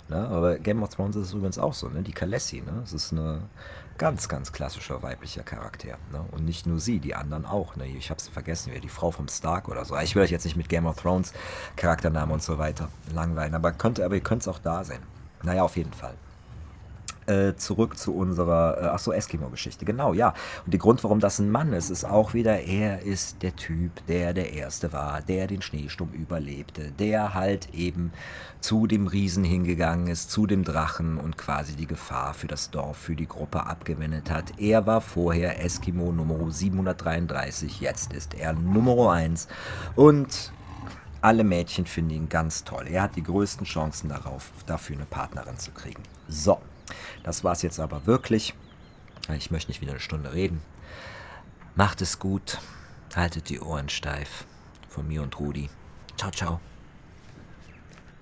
Ne? 0.09 0.29
Aber 0.29 0.59
Game 0.59 0.83
of 0.83 0.91
Thrones 0.91 1.17
ist 1.17 1.33
übrigens 1.33 1.59
auch 1.59 1.75
so, 1.75 1.89
ne? 1.89 2.03
die 2.03 2.13
Kalessi. 2.13 2.61
Ne? 2.61 2.73
Das 2.81 2.93
ist 2.93 3.13
eine 3.13 3.43
ganz, 3.99 4.29
ganz 4.29 4.53
klassischer 4.53 5.03
weiblicher 5.03 5.43
Charakter. 5.43 5.99
Ne? 6.13 6.25
Und 6.31 6.45
nicht 6.45 6.67
nur 6.67 6.81
sie, 6.81 6.99
die 6.99 7.15
anderen 7.15 7.45
auch. 7.45 7.77
Ne? 7.77 7.87
Ich 7.87 8.11
habe 8.11 8.21
sie 8.21 8.31
vergessen, 8.31 8.73
die 8.81 8.89
Frau 8.89 9.11
vom 9.11 9.29
Stark 9.29 9.69
oder 9.69 9.85
so. 9.85 9.97
Ich 9.99 10.15
will 10.15 10.23
euch 10.23 10.31
jetzt 10.31 10.45
nicht 10.45 10.57
mit 10.57 10.69
Game 10.69 10.87
of 10.87 10.97
Thrones 10.97 11.33
Charakternamen 11.77 12.33
und 12.33 12.43
so 12.43 12.59
weiter 12.59 12.89
langweilen, 13.15 13.55
aber, 13.55 13.73
könnte, 13.73 14.05
aber 14.05 14.15
ihr 14.15 14.23
könnt 14.23 14.43
es 14.43 14.49
auch 14.49 14.59
da 14.59 14.85
sehen. 14.85 15.03
Naja, 15.43 15.63
auf 15.63 15.77
jeden 15.77 15.93
Fall 15.93 16.15
äh, 17.29 17.55
zurück 17.57 17.99
zu 17.99 18.15
unserer, 18.15 18.79
äh, 18.81 18.87
ach 18.87 18.99
so, 18.99 19.13
Eskimo-Geschichte. 19.13 19.85
Genau, 19.85 20.15
ja. 20.15 20.35
Und 20.65 20.73
der 20.73 20.81
Grund, 20.81 21.05
warum 21.05 21.21
das 21.21 21.39
ein 21.39 21.51
Mann 21.51 21.73
ist, 21.73 21.91
ist 21.91 22.05
auch 22.05 22.35
wieder, 22.35 22.61
er 22.61 23.03
ist 23.03 23.43
der 23.43 23.55
Typ, 23.55 23.93
der 24.07 24.33
der 24.33 24.53
Erste 24.53 24.93
war, 24.93 25.21
der 25.21 25.47
den 25.47 25.63
Schneesturm 25.63 26.11
überlebte, 26.13 26.91
der 26.93 27.35
halt 27.35 27.75
eben 27.75 28.13
zu 28.61 28.87
dem 28.87 29.07
Riesen 29.07 29.45
hingegangen 29.45 30.09
ist, 30.09 30.31
zu 30.31 30.47
dem 30.47 30.65
Drachen 30.65 31.19
und 31.19 31.39
quasi 31.39 31.77
die 31.77 31.87
Gefahr 31.87 32.35
für 32.35 32.49
das 32.49 32.71
Dorf, 32.71 32.97
für 32.97 33.15
die 33.15 33.29
Gruppe 33.29 33.67
abgewendet 33.67 34.31
hat. 34.31 34.59
Er 34.59 34.87
war 34.87 35.01
vorher 35.01 35.63
Eskimo 35.65 36.13
Nummer 36.13 36.51
733, 36.51 37.81
jetzt 37.81 38.13
ist 38.13 38.35
er 38.35 38.53
Nummer 38.55 39.13
1 39.13 39.49
und 39.95 40.53
alle 41.21 41.45
Mädchen 41.45 41.87
finden 41.87 42.11
ihn 42.11 42.29
ganz 42.29 42.65
toll. 42.65 42.87
Er 42.89 43.03
hat 43.03 43.17
die 43.17 43.23
größten 43.23 43.67
Chancen 43.67 44.09
darauf, 44.09 44.53
dafür 44.67 44.97
eine 44.97 45.07
Partnerin 45.07 45.59
zu 45.59 45.73
kriegen. 45.73 46.03
So. 46.29 46.59
Das 47.23 47.45
war's 47.45 47.63
jetzt 47.63 47.81
aber 47.81 48.07
wirklich. 48.07 48.55
Ich 49.37 49.51
möchte 49.51 49.71
nicht 49.71 49.81
wieder 49.81 49.93
eine 49.93 50.01
Stunde 50.01 50.33
reden. 50.33 50.63
Macht 51.75 52.01
es 52.03 52.19
gut. 52.19 52.59
Haltet 53.15 53.49
die 53.49 53.61
Ohren 53.61 53.89
steif. 53.89 54.45
Von 54.89 55.07
mir 55.07 55.23
und 55.23 55.39
Rudi. 55.39 55.69
Ciao, 56.17 56.31
ciao. 56.31 56.61